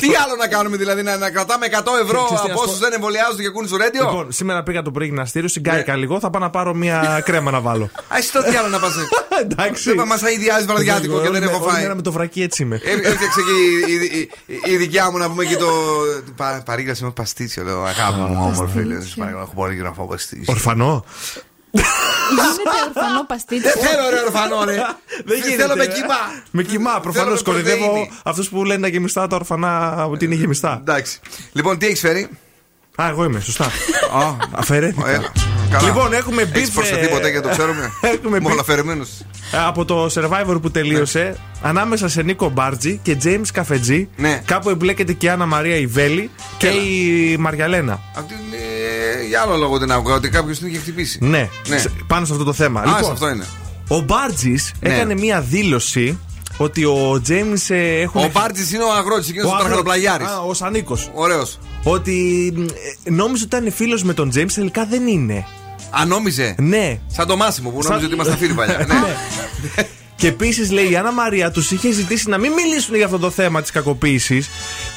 Τι 0.00 0.06
άλλο 0.24 0.34
να 0.38 0.46
κάνουμε 0.48 0.76
δηλαδή, 0.76 1.02
να, 1.02 1.16
να 1.16 1.30
κρατάμε 1.30 1.66
100 1.70 1.74
ευρώ 2.04 2.24
Ξέρεις 2.24 2.42
τι, 2.42 2.50
από 2.50 2.58
να 2.58 2.64
όσους 2.64 2.74
σου 2.74 2.80
δεν 2.80 2.92
εμβολιάζονται 2.92 3.42
και 3.42 3.48
κούνε 3.48 3.66
στο 3.66 3.76
ρέντιο; 3.76 4.02
Λοιπόν, 4.04 4.32
σήμερα 4.32 4.62
πήγα 4.62 4.82
το 4.82 4.90
πρωί 4.90 5.06
γυμναστήριο, 5.06 5.48
συγκάηκα 5.48 5.96
λίγο. 5.96 6.20
Θα 6.20 6.30
πάω 6.30 6.42
να 6.42 6.50
πάρω 6.50 6.74
μια 6.74 6.98
κρέμα 7.26 7.50
να 7.50 7.60
βάλω. 7.60 7.84
Α, 8.08 8.16
εσύ 8.18 8.32
το 8.32 8.42
τι 8.42 8.56
άλλο 8.56 8.68
να 8.68 8.78
πας. 8.78 8.94
Εντάξει. 9.42 9.94
Μας 10.06 10.22
αειδιάζει 10.22 10.64
βραδιάτικο 10.66 11.20
και 11.20 11.28
δεν 11.28 11.42
έχω 11.42 11.56
Όλη 11.62 11.70
φάει. 11.72 11.82
μέρα 11.82 11.94
με 11.94 12.02
το 12.02 12.12
βρακί 12.12 12.42
έτσι 12.42 12.62
είμαι. 12.62 12.76
Έ- 12.84 13.04
Έφτιαξε 13.06 13.40
και 13.40 13.92
η, 13.92 13.94
η, 14.18 14.28
η, 14.46 14.72
η 14.72 14.76
δικιά 14.76 15.10
μου 15.10 15.18
να 15.18 15.28
πούμε 15.28 15.44
και 15.44 15.56
το. 15.56 15.68
Πα, 16.36 16.62
παρήγγασε 16.64 17.04
με 17.04 17.10
παστίτσιο. 17.10 17.64
Λέω 17.64 17.82
αγάπη 17.84 18.18
μου, 18.18 18.38
όμορφη. 18.52 18.82
Λέω, 18.84 19.00
«Σας 19.00 19.14
παρακαλώ, 19.14 19.42
έχω 19.42 19.52
πολύ 19.54 19.76
να 19.76 19.92
φάω 19.92 20.06
παστίτσιο. 20.06 20.52
Ορφανό. 20.52 21.04
Γίνεται 22.30 22.80
ορφανό 22.88 23.24
παστίτσιο. 23.26 23.70
Δεν 23.74 23.82
θέλω 23.88 24.10
ρε 24.10 24.20
ορφανό, 24.26 24.64
ρε. 24.64 24.74
Δεν 25.24 25.38
γίνεται. 25.38 25.62
Θέλω 25.62 25.74
με 25.76 25.84
ρε. 25.84 25.92
κύμα. 25.92 26.18
Με 26.50 26.62
κοιμά, 26.62 27.00
προφανώς. 27.00 27.42
με 27.42 27.52
Κορυδεύω 27.52 27.84
πρωτεΐνη. 27.84 28.10
αυτούς 28.24 28.48
που 28.48 28.64
λένε 28.64 28.80
τα 28.80 28.88
γεμιστά 28.88 29.26
τα 29.26 29.36
ορφανά 29.36 30.04
ότι 30.06 30.24
είναι 30.24 30.34
γεμιστά. 30.34 30.76
Εντάξει. 30.80 31.18
Λοιπόν, 31.52 31.78
τι 31.78 31.86
έχεις 31.86 32.00
φέρει. 32.00 32.28
Α, 33.02 33.08
εγώ 33.08 33.24
είμαι, 33.24 33.40
σωστά. 33.40 33.64
Α, 33.64 34.36
Αφαιρέθηκα. 34.52 35.10
Έλα. 35.10 35.32
Καλά. 35.70 35.86
Λοιπόν, 35.86 36.12
έχουμε 36.12 36.42
Έχεις 36.54 36.68
beef, 36.68 36.72
προσθεθεί 36.74 37.04
ε, 37.04 37.08
ποτέ 37.08 37.30
και 37.30 37.40
το 37.40 37.48
ξέρουμε. 37.48 37.90
Έχουμε 38.14 38.40
Με 38.40 38.48
beef. 38.48 38.52
ολαφερεμένους. 38.52 39.08
Ε, 39.52 39.58
Από 39.66 39.84
το 39.84 40.06
Survivor 40.14 40.58
που 40.62 40.70
τελείωσε, 40.70 41.36
ανάμεσα 41.62 42.08
σε 42.08 42.22
Νίκο 42.22 42.48
Μπάρτζη 42.48 43.00
και 43.02 43.16
James 43.24 43.46
Καφετζή, 43.52 44.08
Ναι. 44.16 44.42
κάπου 44.46 44.70
εμπλέκεται 44.70 45.12
και 45.12 45.26
η 45.26 45.28
Άννα 45.28 45.46
Μαρία 45.46 45.76
Ιβέλη 45.76 46.30
και 46.58 46.66
Έλα. 46.66 46.76
η 46.82 47.36
Μαριαλένα. 47.36 48.00
Αυτή 48.16 48.34
είναι. 48.34 48.49
Για 49.30 49.40
άλλο 49.40 49.56
λόγο 49.56 49.78
την 49.78 49.92
άκουγα, 49.92 50.14
ότι 50.14 50.28
κάποιος 50.28 50.58
την 50.58 50.66
είχε 50.68 50.78
χτυπήσει. 50.78 51.18
Ναι, 51.22 51.48
Ναι. 51.68 51.78
σε- 51.78 51.90
πάνω 52.06 52.26
σε 52.26 52.32
αυτό 52.32 52.44
το 52.44 52.52
θέμα. 52.52 52.80
Α, 52.80 53.02
σε 53.02 53.10
αυτό 53.10 53.28
είναι. 53.28 53.44
Ο 53.88 54.00
Μπάρτζης 54.00 54.72
Ναι. 54.80 54.94
έκανε 54.94 55.14
μία 55.14 55.40
δήλωση 55.40 56.18
ότι 56.56 56.84
ο 56.84 57.20
Τζέιμς 57.22 57.70
έχουν. 57.70 58.20
Ο 58.24 58.30
Μπάρτζης 58.32 58.72
είναι 58.72 58.82
ο 58.82 58.92
αγρότης, 58.92 59.28
εκείνος 59.28 59.52
ο 59.52 59.56
τραχανοπλαγιάρη. 59.56 60.24
Α, 60.24 60.38
ο 60.46 60.54
Σανίκος. 60.54 61.10
Ωραίος. 61.14 61.58
Ότι 61.82 62.52
ε, 63.06 63.10
νόμιζε 63.10 63.44
ότι 63.44 63.56
ήταν 63.56 63.72
φίλος 63.72 64.02
με 64.02 64.14
τον 64.14 64.30
Τζέιμς, 64.30 64.54
τελικά 64.54 64.86
δεν 64.86 65.06
είναι. 65.06 65.46
Αν 65.90 66.08
νόμιζε; 66.08 66.54
Ναι. 66.58 66.98
Σαν 67.06 67.26
το 67.26 67.36
Μάσιμο 67.36 67.70
που 67.70 67.82
Σαν- 67.82 67.90
νόμιζε 67.90 68.06
ότι 68.06 68.14
ήμασταν 68.14 68.38
φίλοι 68.38 68.54
παλιά. 68.54 68.86
ναι. 68.88 69.84
Και 70.16 70.26
επίσης 70.26 70.70
λέει 70.70 70.90
η 70.90 70.96
Άννα 70.96 71.12
Μαρία 71.12 71.50
τους 71.50 71.70
είχε 71.70 71.90
ζητήσει 71.92 72.28
να 72.28 72.38
μην 72.38 72.52
μιλήσουν 72.52 72.94
για 72.94 73.04
αυτό 73.04 73.18
το 73.18 73.30
θέμα 73.30 73.60
της 73.62 73.70
κακοποίησης. 73.70 74.48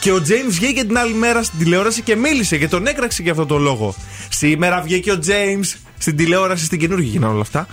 Και 0.03 0.11
ο 0.11 0.21
Τζέιμς 0.21 0.55
βγήκε 0.55 0.83
την 0.83 0.97
άλλη 0.97 1.13
μέρα 1.13 1.43
στην 1.43 1.59
τηλεόραση 1.59 2.01
και 2.01 2.15
μίλησε 2.15 2.57
και 2.57 2.67
τον 2.67 2.87
έκραξε 2.87 3.21
για 3.21 3.31
αυτό 3.31 3.45
το 3.45 3.57
λόγο. 3.57 3.95
Σήμερα 4.29 4.81
βγήκε 4.81 5.11
ο 5.11 5.19
Τζέιμς 5.19 5.75
στην 5.97 6.15
τηλεόραση, 6.15 6.65
στην 6.65 6.79
καινούργια 6.79 7.09
γίνανε 7.11 7.31
όλα 7.33 7.41
αυτά. 7.41 7.67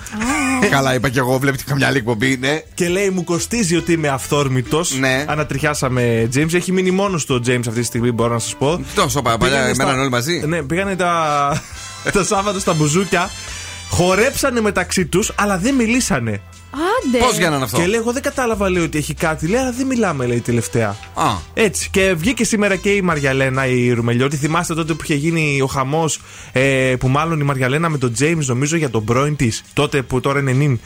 Καλά, 0.70 0.94
είπα 0.94 1.08
και 1.08 1.18
εγώ, 1.18 1.38
βλέπετε 1.38 1.62
καμιά 1.66 1.86
άλλη 1.86 1.96
εκπομπή, 1.96 2.36
ναι. 2.40 2.62
Και 2.74 2.88
λέει, 2.88 3.10
μου 3.10 3.24
κοστίζει 3.24 3.76
ότι 3.76 3.92
είμαι 3.92 4.08
αυθόρμητος. 4.08 4.98
Ναι. 4.98 5.24
Ανατριχιάσαμε 5.28 6.28
James. 6.34 6.54
Έχει 6.54 6.72
μείνει 6.72 6.90
μόνος 6.90 7.24
του 7.24 7.34
ο 7.34 7.48
James 7.50 7.66
αυτή 7.68 7.80
τη 7.80 7.82
στιγμή, 7.86 8.12
μπορώ 8.12 8.32
να 8.32 8.38
σας 8.38 8.54
πω. 8.58 8.84
Τόσο 8.94 9.22
παλιά, 9.22 9.38
Πήγανε 9.38 9.74
στα- 9.74 9.84
μέναν 9.84 10.00
όλοι 10.00 10.10
μαζί. 10.10 10.42
Ναι, 10.46 10.62
πήγανε 10.62 10.96
τα, 10.96 11.62
το 12.12 12.24
Σάββατο 12.24 12.58
στα 12.60 12.74
μπουζούκια. 12.74 13.30
Χορέψανε 13.90 14.60
μεταξύ 14.60 15.06
τους, 15.06 15.32
αλλά 15.34 15.58
δεν 15.58 15.74
μιλήσανε. 15.74 16.40
Άντε. 16.72 17.18
Πώς 17.18 17.38
γίνανε 17.38 17.64
αυτό; 17.64 17.76
Και 17.80 17.86
λέει, 17.86 18.00
εγώ 18.00 18.12
δεν 18.12 18.22
κατάλαβα 18.22 18.70
λέει, 18.70 18.82
ότι 18.82 18.98
έχει 18.98 19.14
κάτι. 19.14 19.46
Λέει, 19.46 19.60
αλλά 19.60 19.72
δεν 19.72 19.86
μιλάμε, 19.86 20.26
λέει 20.26 20.40
τελευταία. 20.40 20.96
Α. 21.14 21.24
Έτσι. 21.54 21.88
Και 21.90 22.14
βγήκε 22.16 22.44
σήμερα 22.44 22.76
και 22.76 22.90
η 22.90 23.00
Μαριαλένα, 23.02 23.66
η 23.66 23.92
Ρουμελιώτη. 23.92 24.36
Θυμάστε 24.36 24.74
τότε 24.74 24.92
που 24.92 25.00
είχε 25.02 25.14
γίνει 25.14 25.60
ο 25.62 25.66
χαμός 25.66 26.20
ε, 26.52 26.94
που 27.00 27.08
μάλλον 27.08 27.40
η 27.40 27.44
Μαριαλένα 27.44 27.88
με 27.88 27.98
τον 27.98 28.12
James, 28.20 28.44
νομίζω, 28.44 28.76
για 28.76 28.90
τον 28.90 29.04
πρώην 29.04 29.36
της. 29.36 29.62
Τότε 29.72 30.02
που 30.02 30.20
τώρα 30.20 30.38
είναι 30.38 30.52
νυν. 30.52 30.80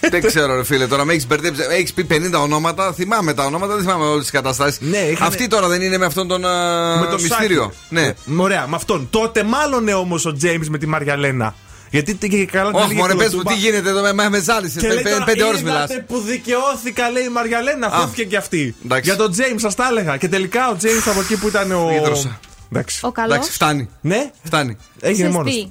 Δεν 0.10 0.26
ξέρω, 0.26 0.54
ρε 0.56 0.64
φίλε, 0.64 0.86
τώρα 0.86 1.04
με 1.04 1.12
έχεις 1.12 1.26
μπερδέψει. 1.26 1.62
Έχεις 1.70 1.92
πει 1.92 2.06
50 2.10 2.40
ονόματα, 2.42 2.92
θυμάμαι 2.92 3.34
τα 3.34 3.44
ονόματα, 3.44 3.74
δεν 3.74 3.82
θυμάμαι 3.82 4.04
όλες 4.04 4.20
τις 4.22 4.30
καταστάσεις. 4.30 4.80
Ναι, 4.80 4.96
είχανε- 4.98 5.18
Αυτή 5.20 5.46
τώρα 5.48 5.68
δεν 5.68 5.82
είναι 5.82 5.98
με 5.98 6.04
αυτόν 6.04 6.28
τον 6.28 6.44
α, 6.46 6.96
με 7.00 7.06
το 7.06 7.18
μυστήριο. 7.22 7.62
Σάκη. 7.62 7.74
Ναι. 7.88 8.00
Ε, 8.02 8.14
Ωραία, 8.36 8.66
με 8.68 8.76
αυτόν. 8.76 9.06
Τότε 9.10 9.42
μάλλον 9.42 9.88
όμως 9.88 10.26
ο 10.26 10.36
James 10.42 10.66
με 10.68 10.78
τη 10.78 10.86
Μαριαλένα. 10.86 11.54
Γιατί 11.90 12.14
και 12.14 12.46
καλά 12.46 12.70
την 12.70 12.78
Όχι, 12.78 12.84
έλεγε 12.84 13.00
μωρέ, 13.00 13.12
του 13.12 13.18
πες 13.18 13.32
μου, 13.34 13.38
Τούμπα. 13.38 13.52
τι 13.52 13.58
γίνεται 13.58 13.88
εδώ, 13.88 14.00
με, 14.00 14.12
με, 14.12 14.28
με 14.28 14.40
ζάλισε. 14.40 14.80
Και 14.80 14.88
λέει 14.88 15.02
τώρα, 15.02 15.24
Πέντε 15.24 15.44
ώρε 15.44 15.56
μιλάς. 15.56 15.90
«Είδατε 15.90 16.04
που 16.08 16.18
δικαιώθηκα, 16.20 17.10
λέει 17.10 17.24
η 17.24 17.28
Μαριαλένα. 17.28 17.86
Α. 17.86 17.90
Χώθηκε 17.98 18.24
και 18.24 18.36
αυτή. 18.36 18.74
Εντάξει. 18.84 19.04
Για 19.04 19.16
τον 19.16 19.34
James, 19.36 19.56
σας 19.60 19.74
τα 19.74 19.86
έλεγα. 19.90 20.16
Και 20.16 20.28
τελικά 20.28 20.68
ο 20.70 20.76
James 20.82 21.10
από 21.10 21.20
εκεί 21.20 21.36
που 21.36 21.48
ήταν 21.48 21.72
ο. 21.72 21.90
Ίδρωσα. 22.00 22.40
Εντάξει. 22.72 22.98
Ο 23.02 23.12
καλός. 23.12 23.34
Εντάξει, 23.34 23.52
φτάνει. 23.52 23.88
Ναι, 24.00 24.30
Φτάνει. 24.42 24.76
έγινε 25.00 25.28
Ξέρεις 25.28 25.34
μόνος. 25.34 25.68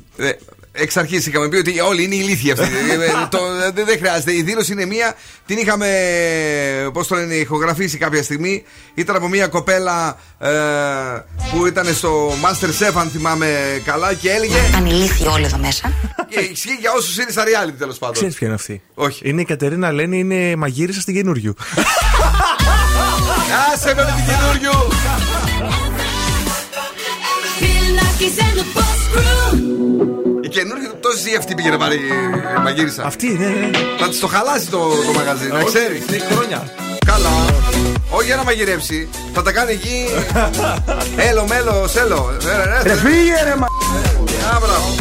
Τι; 0.76 0.82
Ε, 0.82 0.84
Εξ 0.84 0.98
αρχής 0.98 1.26
είχαμε 1.28 1.48
πει 1.50 1.56
ότι 1.58 1.80
όλοι 1.80 2.04
είναι 2.04 2.16
ηλίθιοι 2.16 2.52
αυτοί. 2.52 2.64
Ε, 2.90 2.94
ε, 3.06 3.10
το- 3.30 3.38
ε, 3.80 3.84
Δεν 3.84 3.98
χρειάζεται. 3.98 4.34
Η 4.36 4.42
δήλωση 4.42 4.72
είναι 4.72 4.86
μία. 4.86 5.16
Την 5.46 5.58
είχαμε, 5.58 5.88
πώς 6.94 7.08
το 7.08 7.16
λένε, 7.16 7.34
ηχογραφήσει 7.34 7.98
κάποια 7.98 8.24
στιγμή. 8.24 8.64
Ήταν 8.94 9.16
από 9.16 9.28
μία 9.28 9.48
κοπέλα 9.48 10.20
ε, 10.40 10.50
που 11.52 11.66
ήταν 11.66 11.94
στο 11.94 12.32
Master 12.44 12.66
Chef, 12.68 12.92
αν 12.96 13.10
θυμάμαι 13.10 13.82
καλά, 13.86 14.14
και 14.14 14.30
έλεγε. 14.30 14.58
Ανηλήθιοι 14.76 15.28
όλοι 15.28 15.46
εδώ 15.46 15.58
μέσα. 15.58 15.94
Και 16.30 16.40
ισχύει 16.40 16.78
για 16.80 16.92
όσους 16.98 17.18
είναι 17.18 17.32
στα 17.32 17.44
reality 17.44 17.74
τέλος 17.78 17.98
πάντων. 17.98 18.16
Ξέρεις 18.16 18.36
ποια 18.36 18.48
είναι 18.48 18.56
αυτή; 18.56 18.82
Όχι. 18.94 19.30
Είναι 19.30 19.42
η 19.42 19.46
Κατερίνα 19.46 19.92
Λένη, 19.92 20.20
είναι 20.20 20.56
μαγείρισα 20.56 21.02
στην 21.02 21.14
καινούριου. 21.16 21.54
Άσε 23.74 23.94
με 23.96 24.04
με 24.04 24.14
την 24.16 24.26
καινούριου! 24.26 24.80
Η 30.56 30.58
καινούργια 30.58 30.92
τόσο 31.00 31.30
ή 31.34 31.36
αυτή 31.36 31.56
πήγε 31.56 31.70
να 31.70 31.78
πάρει 31.78 31.96
η 31.96 32.62
μαγείρισα. 32.64 33.04
Αυτή, 33.04 33.28
ναι, 33.28 33.48
ναι. 33.48 33.70
Θα 34.00 34.10
τη 34.10 34.18
το 34.18 34.28
χαλάσει 34.28 34.70
το, 34.70 34.78
το 34.78 35.12
μαγαζί, 35.16 35.48
να 35.48 35.64
ξέρει. 35.64 36.04
Έχει 36.12 36.34
χρόνια. 36.34 36.74
Καλά. 37.06 37.30
Όχι 38.10 38.26
για 38.26 38.36
να 38.36 38.44
μαγειρεύσει. 38.44 39.10
Θα 39.34 39.42
τα 39.42 39.52
κάνει 39.52 39.72
εκεί. 39.72 40.06
Έλο, 41.30 41.46
μέλο, 41.48 41.88
σέλο. 41.88 42.38
Ρε 42.84 42.96
φύγε 42.96 43.44
ρε 43.44 43.56
μα... 43.56 43.66
Α, 44.56 44.60
μπράβο. 44.60 44.96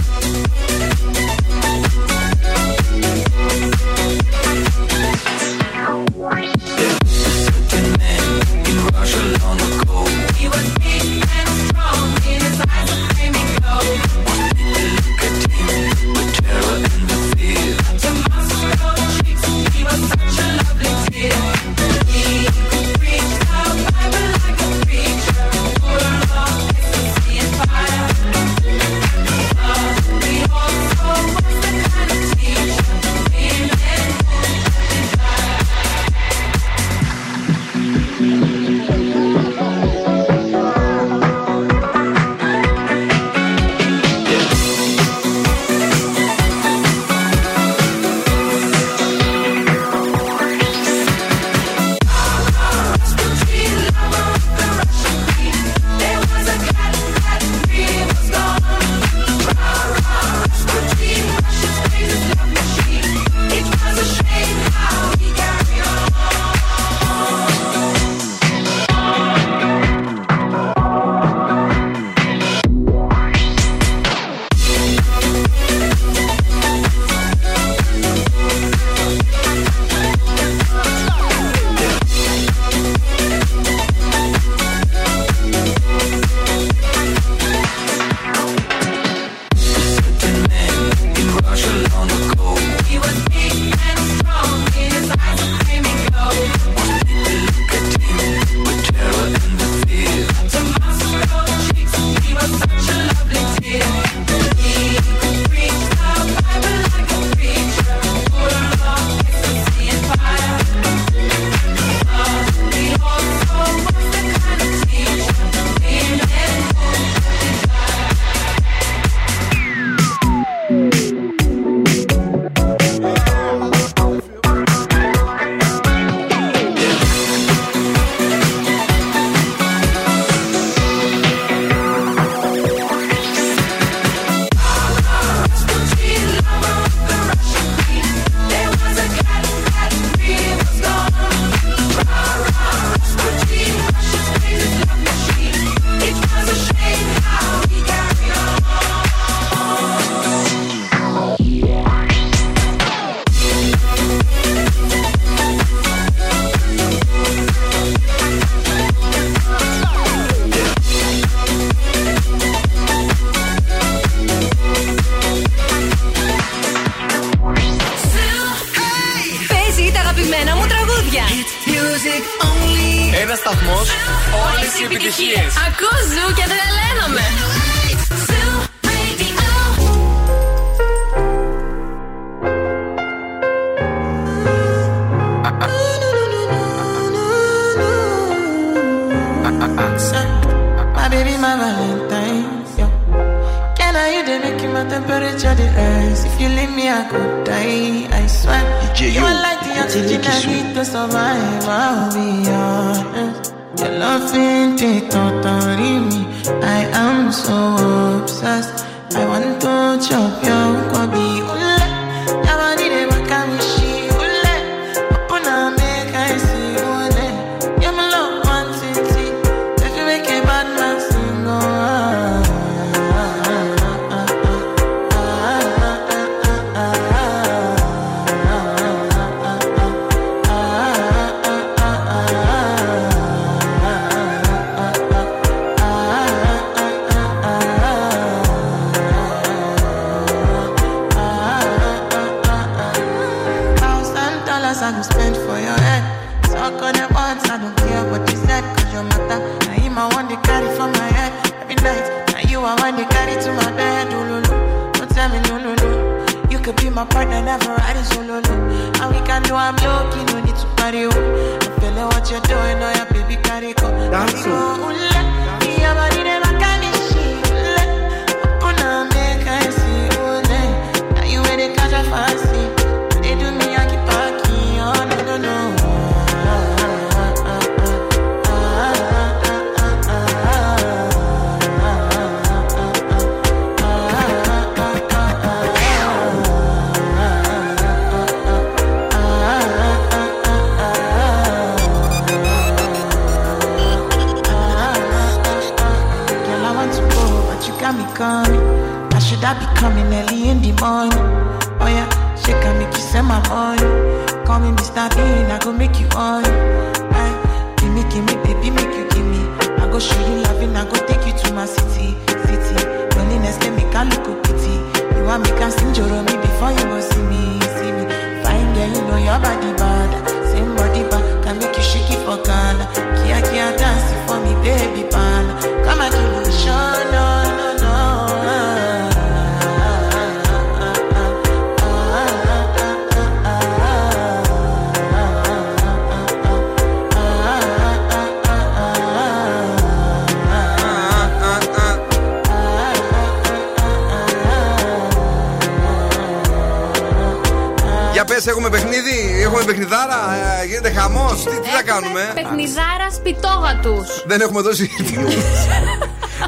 Δεν 354.26 354.40
έχουμε 354.40 354.60
δώσει. 354.60 354.90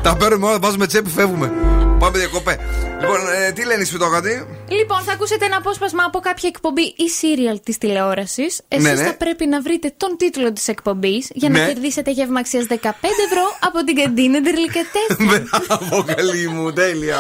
Τα 0.03 0.17
παίρνουμε 0.17 0.47
όλα, 0.47 0.59
βάζουμε 0.59 0.87
τσέπη, 0.87 1.11
φεύγουμε. 1.11 1.53
Πάμε 1.99 2.19
διακοπέ. 2.19 2.59
Λοιπόν, 3.01 3.17
ε, 3.47 3.53
τι 3.53 3.65
λένε 3.65 3.83
οι 3.83 3.85
σπιτόγατοι; 3.85 4.47
Λοιπόν, 4.69 5.01
θα 5.03 5.13
ακούσετε 5.13 5.45
ένα 5.45 5.57
απόσπασμα 5.57 6.05
από 6.07 6.19
κάποια 6.19 6.49
εκπομπή 6.49 6.83
ή 6.83 7.05
serial 7.21 7.59
της 7.65 7.79
τηλεόρασης. 7.79 8.61
Εσείς 8.69 8.85
Ναι, 8.85 8.93
ναι. 8.93 9.05
θα 9.05 9.15
πρέπει 9.15 9.47
να 9.47 9.61
βρείτε 9.61 9.95
τον 9.97 10.17
τίτλο 10.19 10.53
της 10.53 10.69
εκπομπής 10.69 11.29
για 11.35 11.49
να 11.49 11.59
Ναι. 11.59 11.67
κερδίσετε 11.67 12.11
γεύμα 12.11 12.39
αξία 12.41 12.61
15 12.69 12.75
ευρώ 13.31 13.43
από 13.61 13.85
την 13.85 13.97
καντίνα 13.97 14.41
Ντερλικατέ. 14.41 15.05
Μπράβο, 15.27 16.05
καλή 16.17 16.49
μου, 16.49 16.73
τέλεια. 16.73 17.19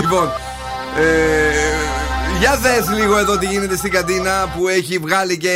λοιπόν, 0.00 0.32
ε, 0.98 1.04
για 2.40 2.56
δες 2.56 2.88
λίγο 2.98 3.18
εδώ 3.18 3.38
τι 3.38 3.46
γίνεται 3.46 3.76
στην 3.76 3.90
καντίνα 3.90 4.52
που 4.56 4.68
έχει 4.68 4.98
βγάλει 4.98 5.36
και 5.38 5.52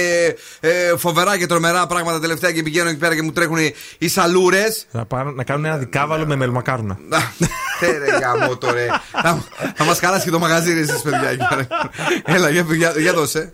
ε, 0.61 0.97
φοβερά 0.97 1.39
και 1.39 1.47
τρομερά 1.47 1.87
πράγματα 1.87 2.21
τελευταία 2.21 2.53
και 2.53 2.63
πηγαίνω 2.63 2.89
εκεί 2.89 2.99
πέρα 2.99 3.15
και 3.15 3.23
μου 3.23 3.33
τρέχουν 3.33 3.57
οι, 3.57 3.75
οι 3.99 4.09
σαλούρες. 4.09 4.87
Να, 4.91 5.05
πάρουν, 5.05 5.35
να 5.35 5.45
κάνουν 5.45 5.65
ένα 5.65 5.77
δικάβαλο 5.77 6.27
με 6.27 6.37
μελμακάρουνα. 6.37 6.99
Τέρε 7.81 8.19
γάμο 8.19 8.57
τώρα. 8.57 9.03
Θα, 9.11 9.45
θα 9.75 9.85
μας 9.85 9.99
χαλάσει 9.99 10.25
και 10.25 10.31
το 10.31 10.39
μαγαζί 10.39 10.73
ρε 10.73 10.81
εσείς 10.81 11.03
παιδιά. 11.03 11.29
εκεί 11.29 11.47
πέρα. 11.49 11.67
Έλα, 12.25 12.49
για, 12.51 12.67
για, 12.71 12.95
για 12.97 13.13
δώσε. 13.13 13.53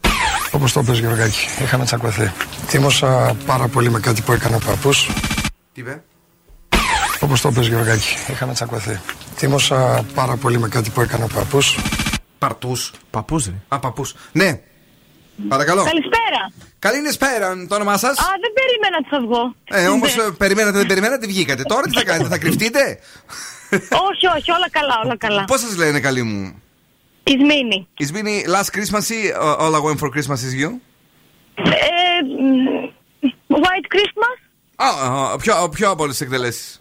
Όπως 0.50 0.72
το 0.72 0.82
πες 0.82 0.98
Γεωργάκη, 0.98 1.46
είχαμε 1.62 1.84
τσακωθεί. 1.84 2.32
Θύμωσα 2.66 3.36
πάρα 3.46 3.68
πολύ 3.68 3.90
με 3.90 4.00
κάτι 4.00 4.20
που 4.20 4.32
έκανε 4.32 4.56
ο 4.56 4.58
παππούς. 4.66 5.06
Τι 5.72 5.80
είπε; 5.80 6.02
Όπως 7.20 7.40
το 7.40 7.52
πες 7.52 7.66
Γεωργάκη, 7.66 8.16
είχαμε 8.30 8.52
τσακωθεί. 8.52 9.00
Θύμωσα 9.36 10.04
πάρα 10.14 10.36
πολύ 10.36 10.58
με 10.58 10.68
κάτι 10.68 10.90
που 10.90 11.00
έκανε 11.00 11.24
ο 11.24 11.28
παππούς. 11.34 11.78
Παρτούς. 12.38 12.92
Παππούς, 13.10 13.46
ρε. 13.46 13.52
Α, 13.68 13.78
παππούς. 13.78 14.14
Ναι. 14.32 14.60
Παρακαλώ. 15.48 15.84
Καλησπέρα. 15.84 16.52
Καλησπέρα, 16.78 17.66
το 17.68 17.74
όνομά 17.74 17.96
σας; 17.96 18.18
Α, 18.18 18.24
δεν 18.40 18.52
περίμενα 18.58 18.96
ότι 19.00 19.08
θα 19.08 19.20
βγω. 19.20 19.54
Ε, 19.82 19.86
όμως 19.88 20.16
Ναι. 20.16 20.30
περιμένατε, 20.30 20.78
δεν 20.78 20.86
περιμένατε, 20.86 21.26
βγήκατε. 21.26 21.62
Τώρα 21.62 21.82
τι 21.82 21.92
θα 21.94 22.04
κάνετε, 22.04 22.28
θα 22.28 22.38
κρυφτείτε; 22.38 22.98
όχι, 24.10 24.26
όχι, 24.36 24.50
όλα 24.50 24.70
καλά, 24.70 25.00
όλα 25.04 25.16
καλά. 25.16 25.44
Πώς 25.44 25.60
σας 25.60 25.76
λένε, 25.76 26.00
καλή 26.00 26.22
μου; 26.22 26.62
Ισμήνη. 27.24 27.88
Is 27.98 28.10
been 28.16 28.26
last 28.54 28.70
Christmas 28.78 29.08
ή 29.08 29.32
uh, 29.40 29.56
all 29.60 29.72
I 29.74 29.80
want 29.80 29.98
for 29.98 30.08
Christmas 30.14 30.40
is 30.48 30.54
you? 30.64 30.70
Ε, 31.54 31.72
μ, 33.18 33.56
White 33.64 33.88
Christmas. 33.94 34.36
Α, 34.76 34.86
α, 35.32 35.36
ποιο, 35.36 35.68
ποιο 35.68 35.90
από 35.90 36.02
όλες 36.02 36.16
τις 36.16 36.26
εκτελέσεις. 36.26 36.80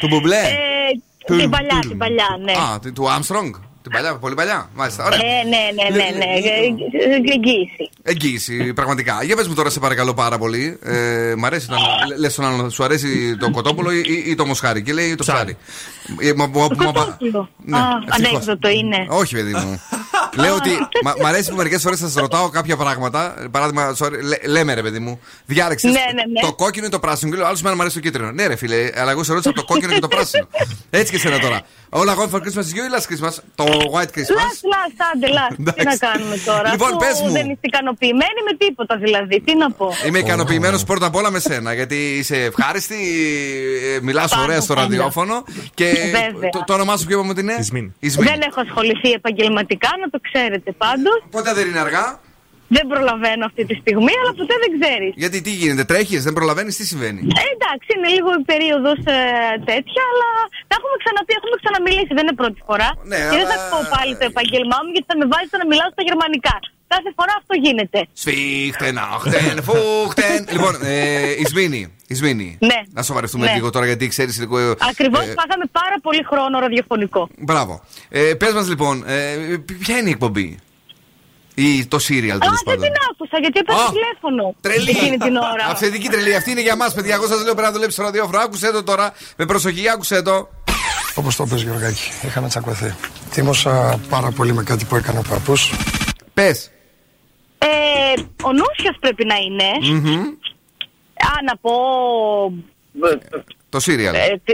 Του 0.00 0.06
Μπουμπλέ. 0.06 0.36
Ε, 0.36 0.46
Του- 1.26 1.36
την 1.36 1.50
παλιά, 1.50 1.78
του- 1.82 1.88
την 1.88 1.98
παλιά, 1.98 2.26
ναι. 2.44 2.52
Α, 2.52 2.78
του- 2.78 2.92
του 2.92 3.04
Armstrong. 3.04 3.50
Την 3.86 3.94
παλιά, 3.94 4.16
πολύ 4.18 4.34
παλιά. 4.34 4.70
Μάλιστα, 4.74 5.04
ωραία. 5.04 5.18
Ε, 5.18 5.42
ναι, 5.44 5.56
ναι, 5.82 5.96
ναι, 5.96 6.04
ναι. 6.18 6.24
Ε, 6.24 6.48
ε, 6.48 7.32
Εγγύηση. 7.34 7.90
Εγγύηση, 8.02 8.72
πραγματικά. 8.72 9.22
Για 9.22 9.36
πες 9.36 9.48
μου 9.48 9.54
τώρα, 9.54 9.70
σε 9.70 9.78
παρακαλώ 9.80 10.14
πάρα 10.14 10.38
πολύ. 10.38 10.78
Ε, 10.82 11.34
μ' 11.36 11.44
αρέσει 11.44 11.66
όταν 11.70 11.80
λε 12.18 12.28
τον 12.28 12.44
άλλον, 12.44 12.70
σου 12.70 12.84
αρέσει 12.84 13.36
το 13.36 13.50
κοτόπουλο 13.50 13.90
ή, 13.92 14.02
ή- 14.06 14.30
ή 14.30 14.34
το 14.34 14.46
μοσχάρι; 14.46 14.82
Και 14.82 14.92
λέει 14.92 15.14
το 15.14 15.22
ψάρι. 15.24 15.56
Ε, 16.20 16.32
μα- 16.36 16.46
μα- 16.46 16.60
μα- 16.60 16.84
Κοτόπουλο. 16.84 17.48
Ναι, 17.64 17.76
Α, 17.78 17.80
ευτυχώς. 18.08 18.28
ανέκδοτο 18.32 18.68
είναι. 18.68 19.06
Όχι, 19.08 19.34
παιδί 19.34 19.52
μου. 19.54 19.80
Λέω 20.42 20.54
ότι 20.54 20.70
μα, 21.02 21.14
μ' 21.22 21.26
αρέσει 21.26 21.50
που 21.50 21.56
μερικές 21.56 21.82
φορές 21.82 21.98
σας 21.98 22.14
ρωτάω 22.14 22.48
κάποια 22.48 22.76
πράγματα. 22.76 23.34
Παράδειγμα, 23.50 23.96
sorry, 23.98 24.12
λέ- 24.22 24.46
λέμε 24.46 24.74
ρε 24.74 24.82
παιδί 24.82 24.98
μου, 24.98 25.20
διάλεξε 25.46 25.86
Ναι, 25.86 25.92
ναι, 25.92 25.98
ναι. 26.32 26.40
το 26.40 26.54
κόκκινο 26.54 26.86
ή 26.86 26.88
το 26.88 26.98
πράσινο. 26.98 27.30
Και 27.30 27.36
λέω, 27.36 27.46
άλλος 27.46 27.62
μένα 27.62 27.74
μου 27.74 27.80
αρέσει 27.80 27.96
το 27.96 28.02
κίτρινο. 28.02 28.32
Ναι, 28.32 28.46
ρε 28.46 28.56
φίλε, 28.56 28.90
αλλά 28.96 29.10
εγώ 29.10 29.22
σε 29.22 29.30
ρώτησα 29.32 29.50
από 29.50 29.58
το 29.60 29.64
κόκκινο 29.66 29.92
και 29.92 29.98
το 30.00 30.08
πράσινο. 30.08 30.48
Έτσι 30.90 31.12
και 31.12 31.18
σένα 31.18 31.38
τώρα. 31.38 31.60
All 31.90 32.08
I 32.08 32.14
want 32.18 32.30
for 32.30 32.40
Christmas 32.42 32.62
is 32.62 32.72
you 32.74 32.84
ή 32.86 32.90
last 32.98 33.24
Christmas; 33.26 33.32
Το 33.54 33.64
white 33.94 34.10
Christmas. 34.14 34.36
Λάς, 34.40 34.60
λάς, 34.72 34.92
άντε, 35.12 35.26
λάς. 35.28 35.48
Τι 35.48 35.56
Εντάξει. 35.60 35.84
να 35.84 35.96
κάνουμε 35.96 36.36
τώρα; 36.44 36.70
Λοιπόν, 36.70 36.88
αφού 36.88 36.96
πες 36.96 37.20
μου. 37.20 37.30
Δεν 37.30 37.46
είστε 37.50 37.66
ικανοποιημένοι 37.72 38.40
με 38.50 38.56
τίποτα 38.56 38.96
δηλαδή. 38.96 39.40
Τι 39.40 39.56
να 39.56 39.70
πω; 39.70 39.88
Είμαι 40.06 40.18
ικανοποιημένος 40.18 40.84
πρώτα 40.84 41.06
απ' 41.06 41.14
όλα 41.14 41.30
με 41.30 41.38
σένα 41.38 41.72
γιατί 41.74 41.96
είσαι 42.18 42.36
ευχάριστη, 42.36 42.96
μιλάς 44.02 44.30
Πάντα, 44.30 44.42
ωραία 44.42 44.60
στο 44.60 44.74
πάντα. 44.74 44.86
ραδιόφωνο 44.86 45.44
και 45.74 45.84
Βέβαια. 45.84 46.50
το, 46.50 46.62
το 46.66 46.72
όνομά 46.74 46.96
σου 46.96 47.06
ποιο 47.06 47.16
είπαμε 47.16 47.30
ότι 47.30 47.40
είναι; 47.40 47.56
Ισμήν. 47.58 47.92
Δεν 48.00 48.40
έχω 48.48 48.60
ασχοληθεί 48.60 49.10
επαγγελματικά, 49.10 49.88
να 50.02 50.10
το 50.10 50.18
ξέρετε 50.30 50.72
πάντως. 50.72 51.22
Ποτέ 51.30 51.52
δεν 51.54 51.66
είναι 51.68 51.78
αργά; 51.80 52.20
Δεν 52.76 52.84
προλαβαίνω 52.92 53.42
αυτή 53.50 53.62
τη 53.68 53.74
στιγμή, 53.82 54.12
αλλά 54.20 54.32
ποτέ 54.40 54.54
δεν 54.64 54.70
ξέρεις. 54.78 55.10
Γιατί 55.22 55.38
τι 55.46 55.52
γίνεται, 55.60 55.84
τρέχεις, 55.92 56.20
δεν 56.28 56.34
προλαβαίνεις, 56.38 56.72
τι 56.78 56.84
συμβαίνει; 56.90 57.20
Ε, 57.42 57.44
εντάξει, 57.56 57.88
είναι 57.96 58.08
λίγο 58.16 58.30
η 58.40 58.42
περίοδος 58.52 58.98
τέτοια, 59.70 60.02
αλλά 60.10 60.28
τα 60.68 60.74
έχουμε 60.78 60.96
ξαναπεί, 61.02 61.32
έχουμε 61.40 61.56
ξαναμιλήσει, 61.62 62.12
δεν 62.18 62.24
είναι 62.26 62.36
πρώτη 62.42 62.60
φορά. 62.68 62.88
Ναι, 63.12 63.20
και 63.32 63.36
δεν 63.40 63.48
θα 63.52 63.58
αλλά- 63.60 63.70
πω 63.72 63.78
πάλι 63.96 64.12
το 64.20 64.24
επάγγελμά 64.32 64.78
μου, 64.82 64.90
γιατί 64.94 65.06
θα 65.12 65.16
με 65.20 65.26
βάζετε 65.32 65.56
να 65.62 65.66
μιλάω 65.70 65.88
στα 65.96 66.02
γερμανικά. 66.08 66.56
Κάθε 66.94 67.10
φορά 67.18 67.32
αυτό 67.40 67.54
γίνεται. 67.66 67.98
Σφίχτεν, 68.22 68.94
αχτεν, 68.98 69.56
φούχτεν. 69.66 70.38
λοιπόν, 70.54 70.74
ε, 70.82 71.30
Ισμήνη, 71.44 71.82
Ισμήνη. 72.14 72.48
Ναι. 72.70 72.78
Να 72.96 73.02
σοβαρευτούμε 73.02 73.46
Ναι. 73.46 73.52
λίγο 73.56 73.70
τώρα 73.70 73.86
γιατί 73.86 74.08
ξέρεις 74.14 74.38
λίγο. 74.38 74.58
ε, 74.58 74.74
Ακριβώς 74.90 75.20
ε, 75.26 75.34
πάθαμε 75.40 75.64
πάρα 75.72 75.96
πολύ 76.02 76.22
χρόνο 76.30 76.58
ραδιοφωνικό. 76.58 77.28
Μπράβο. 77.38 77.74
Ε, 78.08 78.20
Πες 78.40 78.52
μας 78.52 78.68
λοιπόν, 78.68 79.04
ε, 79.06 79.36
ποια 79.84 79.98
είναι 79.98 80.08
η 80.08 80.12
εκπομπή; 80.12 80.58
Ή 81.58 81.86
το 81.86 81.96
serial 81.96 82.36
Α, 82.36 82.38
τέλο 82.38 82.38
δεν 82.38 82.64
πάντων. 82.64 82.82
την 82.82 82.92
άκουσα 83.10 83.38
γιατί 83.40 83.58
έπαιρνε 83.58 83.80
Α, 83.82 83.86
τηλέφωνο. 83.90 84.54
Τρελή. 84.60 84.90
Εκείνη 84.90 85.16
την 85.16 85.36
ώρα. 85.36 85.64
Αυθεντική 85.72 86.08
τρελή. 86.08 86.34
Αυτή 86.34 86.50
είναι 86.50 86.60
για 86.60 86.76
μας, 86.76 86.94
παιδιά. 86.94 87.14
Εγώ 87.14 87.26
σας 87.26 87.36
λέω 87.44 87.52
πρέπει 87.52 87.60
να 87.66 87.72
δουλέψει 87.72 87.94
στο 87.96 88.02
ραδιόφωνο. 88.02 88.38
Άκουσε 88.38 88.72
το 88.72 88.82
τώρα. 88.82 89.12
Με 89.36 89.46
προσοχή, 89.46 89.88
άκουσε 89.90 90.22
το. 90.22 90.48
Όπως 91.14 91.36
το 91.36 91.46
πες 91.46 91.62
Γεωργάκη, 91.62 92.10
είχαμε 92.26 92.48
τσακωθεί. 92.48 92.94
Τίμωσα 93.30 94.00
πάρα 94.08 94.30
πολύ 94.30 94.52
με 94.52 94.62
κάτι 94.62 94.84
που 94.84 94.96
έκανε 94.96 95.18
ο 95.18 95.22
παππούς. 95.28 95.72
Πες. 96.34 96.70
Ε, 97.58 97.66
ο 98.42 98.52
Νούσιος 98.52 98.96
πρέπει 99.00 99.24
να 99.24 99.34
είναι. 99.36 99.64
Α, 101.16 101.30
να 101.46 101.56
πω... 101.60 101.70
Το 103.68 103.78
serial. 103.86 104.14
Ε, 104.14 104.36
τι- 104.44 104.52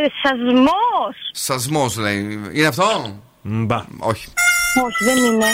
ε, 0.00 0.06
σασμός. 0.22 1.16
Σασμός 1.32 1.96
λέει. 1.96 2.40
Είναι 2.52 2.66
αυτό; 2.66 3.18
Μπα. 3.42 3.84
Όχι. 3.98 4.28
Όχι, 4.86 5.04
δεν 5.04 5.16
είναι. 5.24 5.46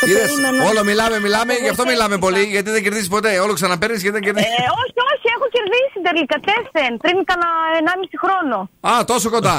Το 0.00 0.06
Είδες, 0.10 0.20
περίμενα. 0.30 0.60
όλο 0.70 0.80
μιλάμε, 0.90 1.16
μιλάμε, 1.26 1.52
Εγώ 1.52 1.62
γι' 1.64 1.72
αυτό 1.74 1.82
το 1.84 1.88
μιλάμε 1.92 2.14
έψαξα. 2.14 2.26
πολύ. 2.34 2.42
Γιατί 2.54 2.68
δεν 2.74 2.82
κερδίζεις 2.84 3.08
ποτέ. 3.16 3.30
Όλο 3.44 3.52
ξαναπαίρνεις 3.58 4.00
γιατί 4.04 4.16
δεν 4.18 4.24
Ε, 4.24 4.26
κερδίζεις. 4.26 4.50
όχι, 4.82 4.98
όχι, 5.12 5.26
έχω 5.36 5.46
κερδίσει 5.56 5.98
τελικά 6.08 6.36
τέσσερ 6.48 6.90
πριν 7.04 7.16
κάνα 7.30 7.48
1,5 7.80 8.16
χρόνο. 8.24 8.56
Α, 8.90 8.92
τόσο 9.12 9.28
κοντά. 9.36 9.56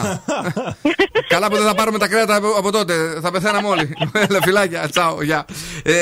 Καλά 1.34 1.48
που 1.50 1.56
δεν 1.60 1.66
θα 1.72 1.76
πάρουμε 1.80 1.98
τα 2.04 2.08
κρέατα 2.12 2.36
από, 2.36 2.48
από 2.62 2.70
τότε. 2.72 2.94
Θα 3.24 3.30
πεθαίναμε 3.32 3.68
όλοι. 3.68 3.86
Έλα, 4.30 4.40
φιλάκια. 4.46 4.88
Τσάω, 4.92 5.24
γεια. 5.24 5.46
Ε, 5.84 5.94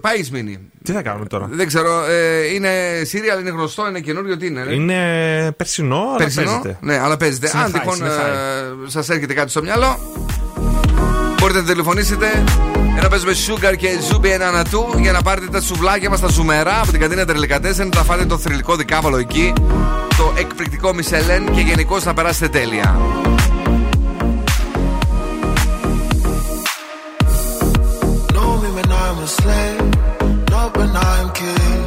πάει 0.00 0.18
η 0.18 0.24
Σμήνη. 0.24 0.70
Τι 0.84 0.92
θα 0.92 1.02
κάνουμε 1.02 1.26
τώρα; 1.26 1.46
Δεν 1.50 1.66
ξέρω. 1.66 2.04
Ε, 2.08 2.46
είναι 2.54 2.70
serial, 3.12 3.40
είναι 3.40 3.50
γνωστό, 3.50 3.88
είναι 3.88 4.00
καινούριο, 4.00 4.36
τι 4.36 4.46
είναι. 4.46 4.62
ρε; 4.64 4.74
Είναι 4.74 4.98
περσινό, 5.56 6.00
αλλά 6.08 6.16
Περσινό; 6.16 6.44
παίζεται. 6.50 6.76
Ναι, 6.80 6.98
αλλά 6.98 7.16
παίζεται. 7.16 7.46
Αν 7.46 7.52
Συνεχάει, 7.52 7.72
τυχόν 7.80 7.94
συνεχάει. 7.96 8.30
σας 8.86 9.08
έρχεται 9.08 9.34
κάτι 9.34 9.50
στο 9.50 9.62
μυαλό, 9.62 9.98
μπορείτε 11.40 11.58
να 11.60 11.64
τηλεφωνήσετε. 11.66 12.44
Ένα 12.96 13.08
παίζουμε 13.08 13.32
Sugar 13.46 13.76
και 13.76 13.88
Zubi 14.10 14.24
ένα 14.24 14.48
ανατού 14.48 14.84
για 14.98 15.12
να 15.12 15.22
πάρετε 15.22 15.46
τα 15.46 15.60
σουβλάκια 15.60 16.10
μας, 16.10 16.20
τα 16.20 16.28
ζουμερά 16.28 16.80
από 16.80 16.90
την 16.90 17.00
καντίνα 17.00 17.24
Τερλικατέσεν. 17.24 17.90
Να 17.94 18.02
φάτε 18.02 18.24
το 18.24 18.38
θρηλυκό 18.38 18.76
δικάβαλο 18.76 19.16
εκεί, 19.16 19.52
το 20.16 20.32
εκπληκτικό 20.38 20.94
Μισελέν 20.94 21.52
και 21.52 21.60
γενικώ 21.60 21.98
να 22.04 22.14
περάσετε 22.14 22.48
τέλεια. 22.48 22.96
Know 30.52 31.81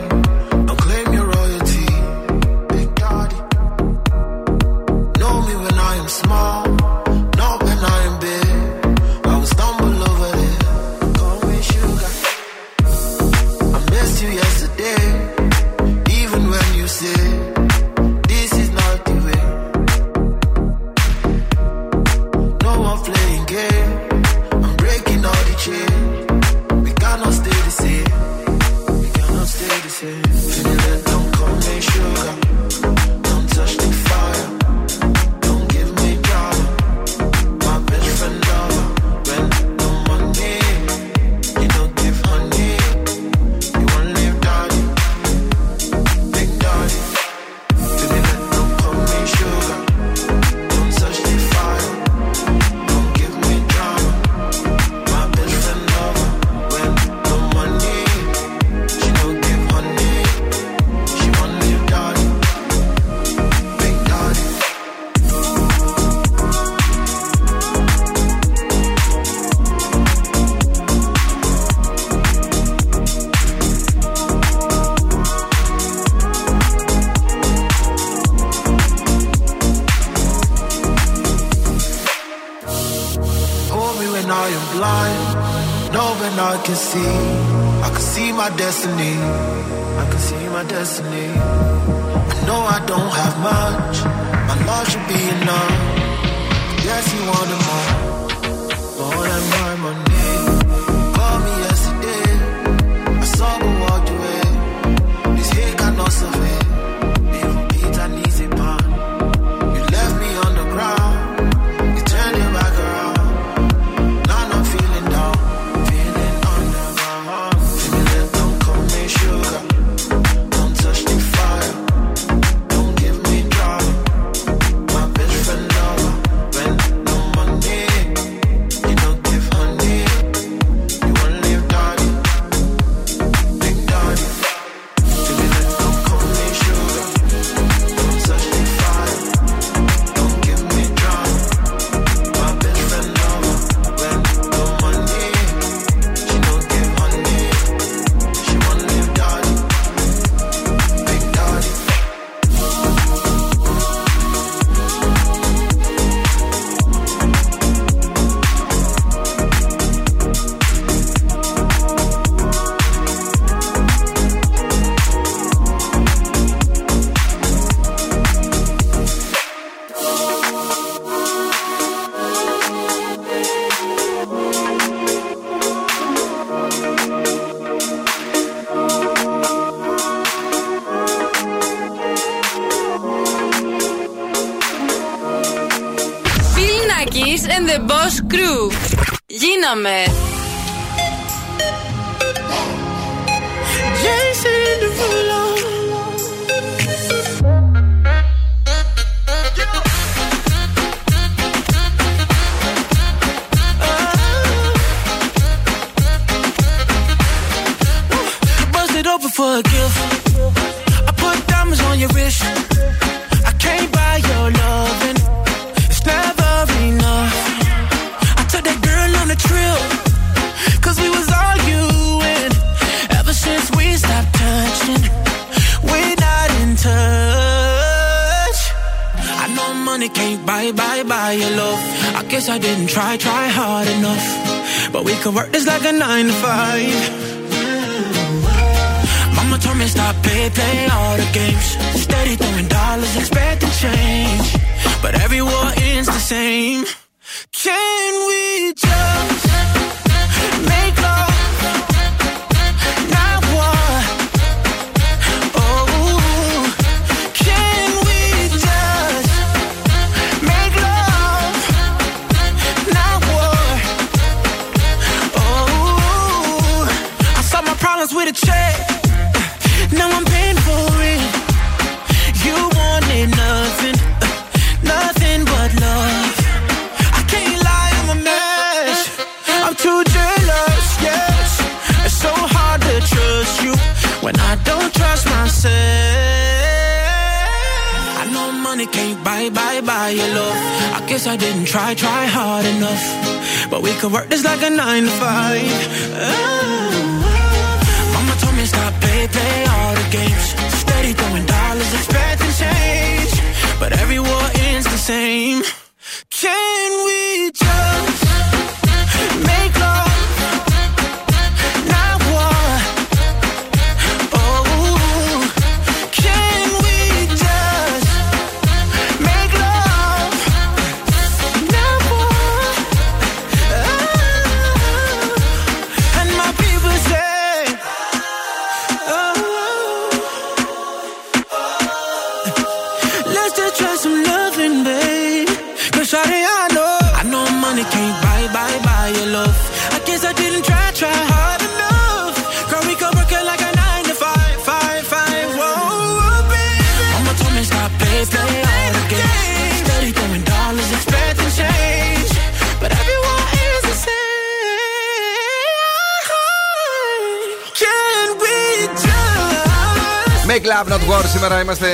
love 360.75 360.89
not 360.89 361.07
war. 361.09 361.25
Σήμερα 361.27 361.61
είμαστε 361.61 361.87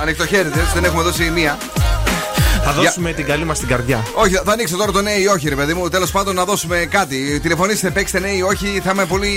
ανοιχτοχέριδε. 0.00 0.60
Δεν 0.74 0.84
έχουμε 0.84 1.02
δώσει 1.02 1.30
μία. 1.30 1.58
Θα 2.68 2.72
δώσουμε 2.72 3.12
την 3.12 3.26
καλή 3.26 3.44
μας 3.44 3.58
την 3.58 3.68
καρδιά. 3.68 4.04
Όχι, 4.14 4.34
θα 4.34 4.52
ανοίξω 4.52 4.76
τώρα 4.76 4.92
το 4.92 5.02
ναι 5.02 5.10
ή 5.10 5.26
όχι, 5.26 5.48
ρε 5.48 5.54
παιδί 5.54 5.74
μου. 5.74 5.88
Τέλος 5.88 6.10
πάντων, 6.10 6.34
να 6.34 6.44
δώσουμε 6.44 6.86
κάτι. 6.90 7.40
Τηλεφωνήστε, 7.40 7.90
παίξτε 7.90 8.20
ναι 8.20 8.28
ή 8.28 8.40
όχι. 8.40 8.80
Θα 8.84 8.90
είμαι 8.90 9.04
πολύ 9.04 9.30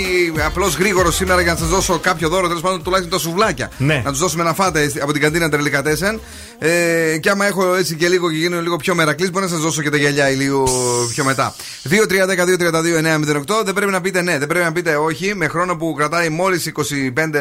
απλώ 0.45 0.71
γρήγορος 0.79 1.15
σήμερα 1.15 1.41
για 1.41 1.51
να 1.51 1.57
σας 1.57 1.67
δώσω 1.67 1.99
κάποιο 1.99 2.29
δώρο. 2.29 2.47
Τέλος 2.47 2.61
πάντων, 2.61 2.83
τουλάχιστον 2.83 3.17
τα 3.17 3.23
σουβλάκια. 3.23 3.71
Ναι. 3.77 4.01
Να 4.05 4.11
τους 4.11 4.19
δώσουμε 4.19 4.43
να 4.43 4.53
φάτε 4.53 4.91
από 5.01 5.11
την 5.11 5.21
καντίνα 5.21 5.49
Τρελικά 5.49 5.81
Τέσεν. 5.81 6.19
Ε, 6.59 7.17
και 7.17 7.29
άμα 7.29 7.45
έχω 7.45 7.75
έτσι 7.75 7.95
και 7.95 8.07
λίγο 8.07 8.31
και 8.31 8.37
γίνω 8.37 8.61
λίγο 8.61 8.75
πιο 8.75 8.95
μερακλής, 8.95 9.31
μπορεί 9.31 9.45
να 9.45 9.51
σας 9.51 9.59
δώσω 9.59 9.81
και 9.81 9.89
τα 9.89 9.97
γυαλιά 9.97 10.29
λίγο 10.29 10.63
πιο 11.09 11.23
μετά. 11.23 11.55
2-3-10-2-32-9-08. 11.89 13.63
Δεν 13.63 13.73
πρέπει 13.73 13.91
να 13.91 14.01
πείτε 14.01 14.21
ναι, 14.21 14.37
δεν 14.37 14.47
πρέπει 14.47 14.65
να 14.65 14.71
πείτε 14.71 14.95
όχι. 14.95 15.35
Με 15.35 15.47
χρόνο 15.47 15.75
που 15.75 15.93
κρατάει 15.97 16.29
μόλις 16.29 16.71
25 17.15 17.33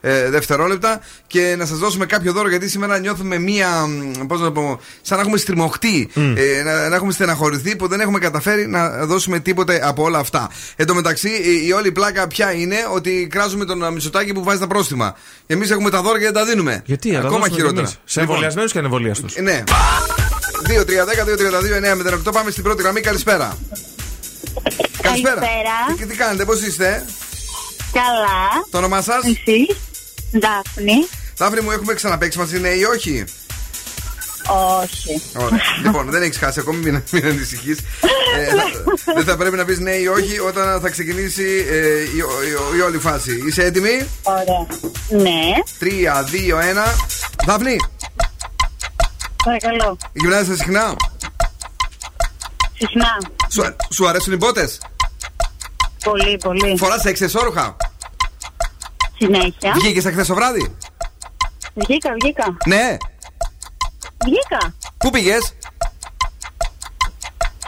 ε, 0.00 0.30
δευτερόλεπτα. 0.30 1.00
Και 1.26 1.54
να 1.58 1.66
σας 1.66 1.78
δώσουμε 1.78 2.06
κάποιο 2.06 2.32
δώρο 2.32 2.48
γιατί 2.48 2.68
σήμερα 2.68 2.98
νιώθουμε 2.98 3.38
μία. 3.38 3.68
Πώς 4.26 4.38
να 4.40 4.44
το 4.44 4.52
πω, 4.52 4.80
σαν 5.02 5.18
να 5.18 5.24
έχουμε 5.28 5.38
στριμωχτεί. 5.38 6.08
Ε, 6.14 6.62
να, 6.62 6.88
να 6.88 6.96
έχουμε 6.96 7.12
στεναχωρηθεί 7.12 7.76
που 7.76 7.88
δεν 7.88 8.00
έχουμε 8.00 8.18
καταφέρει 8.18 8.66
να 8.66 9.06
δώσουμε 9.06 9.38
τίποτε 9.40 9.80
από 9.82 10.02
όλα 10.02 10.18
αυτά. 10.18 10.50
Εν 10.76 10.86
τω 10.86 10.94
μεταξύ, 10.94 11.28
η, 11.28 11.66
η 11.66 11.72
όλη 11.72 11.92
πλάκα 11.92 12.26
πια 12.26 12.52
είναι 12.52 12.76
ότι 12.94 13.26
κράζουμε 13.30 13.64
τον 13.64 13.92
Μητσοτάκη 13.92 14.32
που 14.32 14.42
βάζει 14.42 14.60
τα 14.60 14.66
πρόστιμα. 14.66 15.16
Εμείς 15.46 15.70
έχουμε 15.70 15.90
τα 15.90 16.02
δώρα 16.02 16.18
και 16.18 16.24
δεν 16.24 16.32
τα 16.32 16.44
δίνουμε. 16.44 16.82
Γιατί, 16.84 17.10
να 17.10 17.20
τα 17.20 17.26
Ακόμα 17.26 17.38
δώσουμε 17.38 17.48
κι 17.56 17.60
χειρότερα. 17.60 17.86
εμείς. 17.86 17.98
Σε 18.04 18.20
εμβολιασμένους 18.20 18.72
και 18.72 18.78
ανεμβολίαστου. 18.78 19.26
Ναι. 19.42 19.64
2-3-10-2-32-9-08 22.28 22.32
πάμε 22.32 22.50
στην 22.50 22.62
πρώτη 22.62 22.82
γραμμή. 22.82 23.00
Καλησπέρα. 23.00 23.58
Καλησπέρα. 25.02 25.38
Τι, 25.98 26.06
τι 26.06 26.16
κάνετε, 26.16 26.44
πώς 26.44 26.60
είστε, 26.60 27.04
Καλά. 27.92 28.64
Το 28.70 28.78
όνομά 28.78 29.02
σας; 29.02 29.24
Εσύ; 29.24 29.76
Δάφνη. 30.32 31.06
Δάφνη 31.36 31.60
μου, 31.60 31.70
έχουμε 31.70 31.94
ξαναπέξει 31.94 32.38
μαζί, 32.38 32.60
ναι 32.60 32.68
ή 32.68 32.82
όχι; 32.84 33.24
Όχι. 34.82 35.22
Ωραία. 35.36 35.60
λοιπόν, 35.84 36.10
δεν 36.10 36.22
έχεις 36.22 36.38
χάσει 36.38 36.60
ακόμη, 36.60 36.78
μην, 36.78 37.02
μην 37.12 37.26
ανησυχείς. 37.26 37.78
ε, 38.38 38.44
θα- 38.46 39.12
δεν 39.14 39.24
θα 39.24 39.36
πρέπει 39.36 39.56
να 39.56 39.64
πεις 39.64 39.78
ναι 39.78 39.90
ή 39.90 40.06
όχι 40.06 40.38
όταν 40.38 40.80
θα 40.80 40.88
ξεκινήσει 40.90 41.66
ε, 41.70 42.00
η, 42.00 42.16
η- 42.16 42.76
η 42.76 42.80
όλη 42.80 42.98
φάση. 42.98 43.42
Είσαι 43.46 43.62
έτοιμη; 43.64 44.06
Ωραία. 44.22 44.66
Ναι. 45.22 45.52
3, 45.78 46.24
2, 46.24 46.58
1. 46.58 46.94
Δάφνη, 47.46 47.76
Παρακαλώ. 49.44 49.96
γυμνάζεσαι 50.12 50.56
συχνά; 50.56 50.96
Συχνά. 52.78 53.18
Σου, 53.52 53.74
σου 53.90 54.08
αρέσουν 54.08 54.32
οι 54.32 54.36
μπότες; 54.36 54.78
Πολύ, 56.04 56.36
πολύ. 56.42 56.74
Φοράς 56.78 57.04
εξεσόρουχα; 57.04 57.76
Συνέχεια. 59.18 59.72
Βγήκες 59.74 60.04
χθε 60.04 60.24
το 60.24 60.34
βράδυ; 60.34 60.74
Βγήκα, 61.74 62.10
βγήκα. 62.22 62.56
Ναι. 62.66 62.96
Βγήκα. 64.24 64.74
Πού 64.98 65.10
πήγες; 65.10 65.54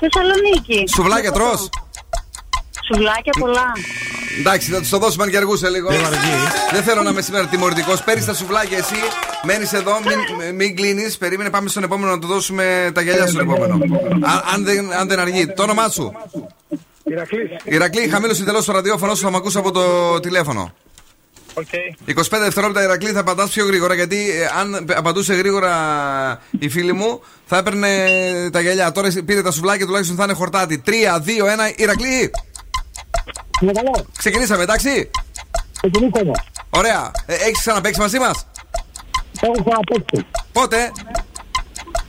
Θεσσαλονίκη. 0.01 0.85
Σουβλάκια 0.95 1.33
τρως; 1.33 1.69
Σουβλάκια 2.87 3.33
πολλά. 3.39 3.73
Εντάξει, 4.39 4.71
θα 4.71 4.79
τους 4.79 4.89
το 4.89 4.99
δώσουμε 4.99 5.25
αν 5.25 5.31
και 5.31 5.37
αργούσε 5.37 5.69
λίγο. 5.69 5.89
Δεν 5.89 6.05
αργεί. 6.05 6.35
Δεν 6.73 6.83
θέλω 6.83 7.03
να 7.03 7.11
είμαι 7.11 7.23
σήμερα 7.23 7.47
τιμωρητικός. 7.47 8.03
Παίρνεις 8.03 8.25
τα 8.25 8.35
σουβλάκια 8.35 8.79
εσύ, 8.79 8.95
μένεις 9.43 9.73
εδώ, 9.73 9.93
μην, 10.01 10.55
μην 10.55 10.77
κλείνεις. 10.77 11.19
Περίμενε, 11.19 11.51
πάμε 11.51 11.69
στον 11.69 11.83
επόμενο 11.83 12.11
να 12.11 12.19
του 12.19 12.27
δώσουμε 12.27 12.91
τα 12.95 13.01
γυαλιά 13.01 13.27
στον 13.27 13.41
επόμενο. 13.41 13.75
Α, 14.27 14.43
αν, 14.55 14.65
δεν, 14.65 14.93
αν 14.93 15.09
δεν 15.09 15.19
αργεί. 15.19 15.47
Το 15.47 15.63
όνομά 15.63 15.89
σου. 15.89 16.13
Ηρακλής. 17.05 17.51
Ηρακλή, 17.65 18.09
χαμήλωσε 18.09 18.45
τελώς 18.45 18.65
το 18.65 18.73
ραδιόφωνο 18.73 19.15
σου, 19.15 19.23
θα 19.23 19.31
με 19.31 19.37
ακούσει 19.37 19.59
από 19.59 19.71
το 19.71 20.21
τηλέφωνο. 20.21 20.73
Okay. 21.55 22.11
25 22.15 22.23
δευτερόλεπτα 22.41 22.83
Ηρακλή 22.83 23.11
θα 23.11 23.21
απαντάς 23.21 23.51
πιο 23.51 23.67
γρήγορα 23.67 23.95
γιατί 23.95 24.31
ε, 24.31 24.47
αν 24.59 24.87
απαντούσε 24.97 25.35
γρήγορα 25.35 25.73
η 26.59 26.69
φίλη 26.69 26.93
μου 26.93 27.21
θα 27.47 27.57
έπαιρνε 27.57 27.89
τα 28.53 28.61
γυαλιά. 28.61 28.93
Τώρα 28.93 29.09
πείτε 29.09 29.43
τα 29.43 29.51
σουβλάκια 29.51 29.87
τουλάχιστον 29.87 30.17
θα 30.17 30.25
είναι 30.25 30.33
χορτάτη. 30.33 30.83
3, 30.87 30.91
2, 30.91 30.93
1, 30.93 30.93
Ηρακλή! 31.77 32.31
Ξεκινήσαμε, 34.19 34.63
εντάξει; 34.63 35.11
Ξεκινήσαμε. 35.81 36.33
Ωραία. 36.71 37.11
Ε, 37.27 37.35
Έχεις 37.35 37.59
ξαναπέξει 37.59 38.01
μαζί 38.01 38.19
μας; 38.19 38.47
Έχω 39.41 39.53
ξαναπέξει. 39.53 40.27
Πότε; 40.53 40.93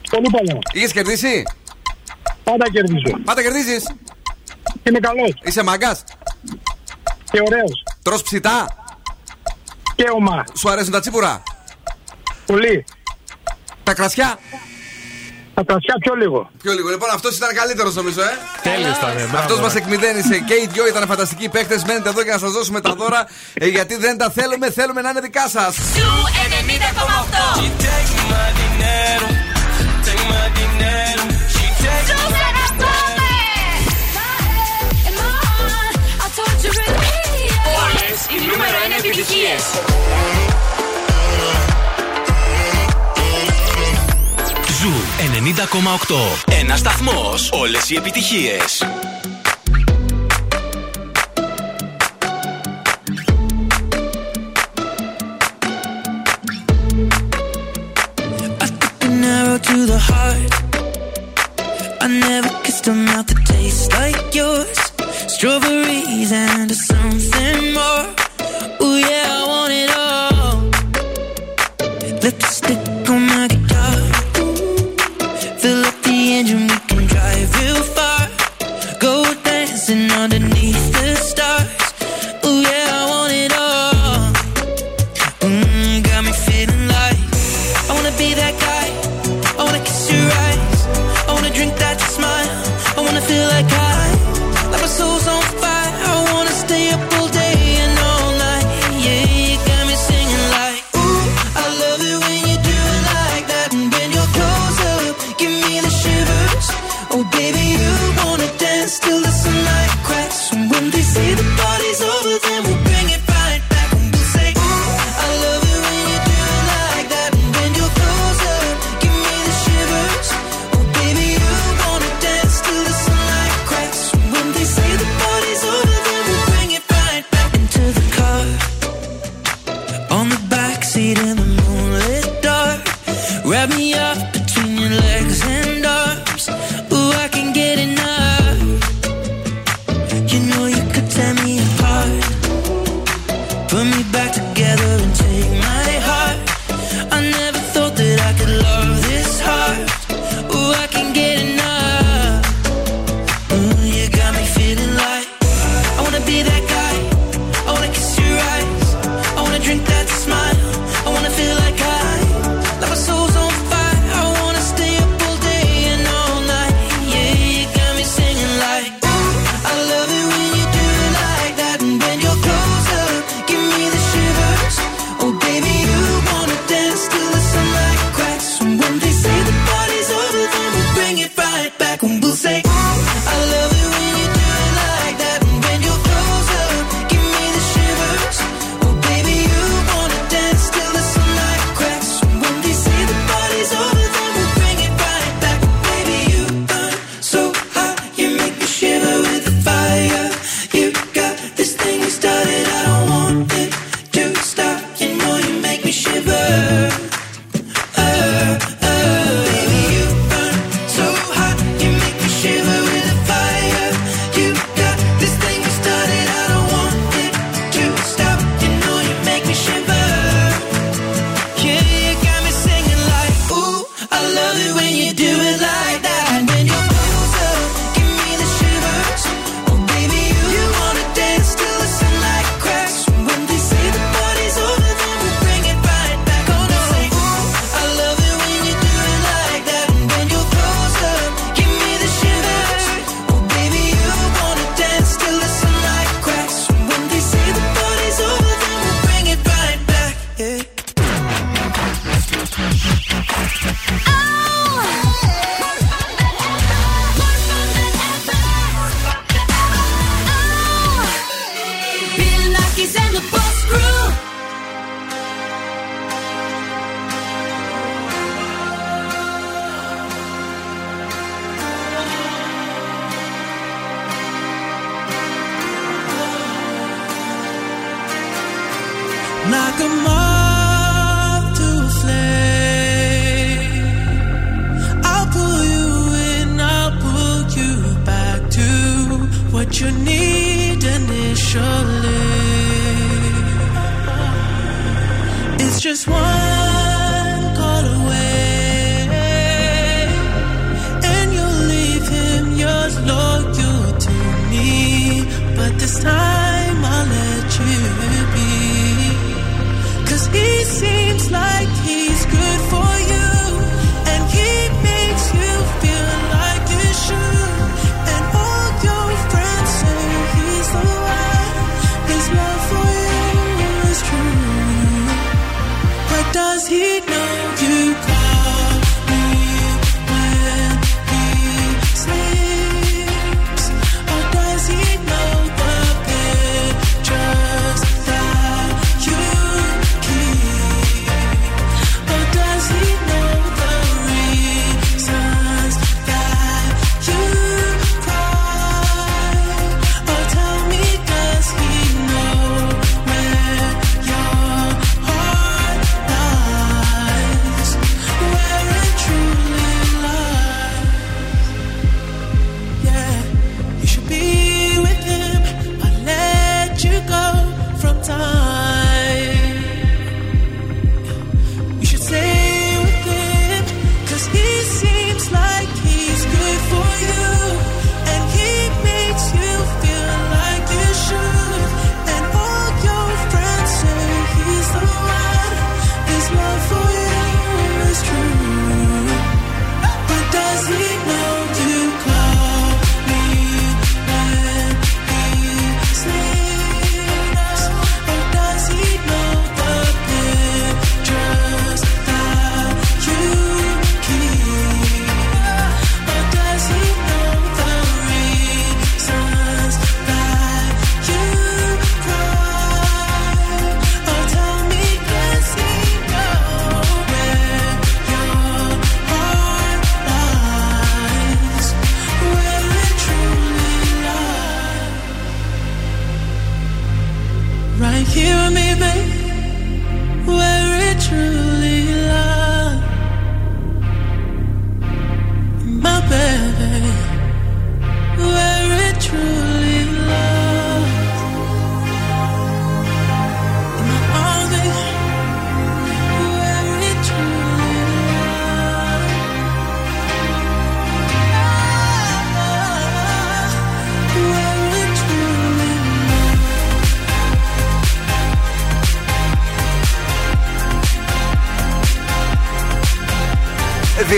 Πολύ 0.10 0.30
παλιά. 0.32 0.58
Είχες 0.74 0.92
κερδίσει; 0.92 1.44
Πάντα 2.44 2.70
κερδίζω. 2.72 3.20
Πάντα 3.26 3.42
κερδίζεις; 3.42 3.84
Είμαι 4.84 5.00
καλός. 5.00 5.34
Είσαι 5.44 5.64
μαγκα. 5.64 5.98
Και 7.32 7.40
ωραίος. 7.46 7.84
Τρο 8.04 8.20
ψητά; 8.24 8.81
Σου 10.58 10.70
αρέσουν 10.70 10.92
τα 10.92 11.00
τσίπουρα; 11.00 11.44
Πολύ. 12.46 12.86
Τα 13.84 13.94
κρασιά; 13.94 14.40
Τα 15.54 15.64
κρασιά 15.64 15.96
πιο 16.00 16.14
λίγο. 16.14 16.50
Πιο 16.62 16.72
λίγο. 16.74 16.90
Λοιπόν, 16.90 17.10
αυτός 17.14 17.38
ήταν 17.38 17.56
καλύτερος 17.56 17.96
νομίζω, 17.96 18.22
ε. 18.22 18.38
Τέλειος 18.62 18.98
ήταν. 18.98 19.36
Αυτός 19.36 19.60
μας 19.60 19.76
εκμηδένισε. 19.76 20.40
Και 20.40 20.54
οι 20.54 20.70
δυο 20.72 20.88
ήταν 20.88 21.08
φανταστικοί 21.08 21.50
παίχτε. 21.50 21.82
Μένετε 21.88 22.10
εδώ 22.10 22.24
και 22.24 22.32
να 22.32 22.38
σας 22.38 22.52
δώσουμε 22.52 22.82
τα 22.82 22.94
δώρα. 22.94 23.28
Ε, 23.54 23.68
γιατί 23.68 23.96
δεν 23.96 24.18
τα 24.18 24.30
θέλουμε, 24.30 24.72
θέλουμε 24.72 25.02
να 25.02 25.10
είναι 25.10 25.20
δικά 25.20 25.48
σας. 25.50 25.76
επιτυχίες. 39.22 39.64
Zoo 44.80 44.92
90,8. 45.18 46.56
Ένας 46.60 46.80
σταθμός 46.80 47.50
όλες 47.52 47.90
οι 47.90 47.96
επιτυχίες. 47.96 48.84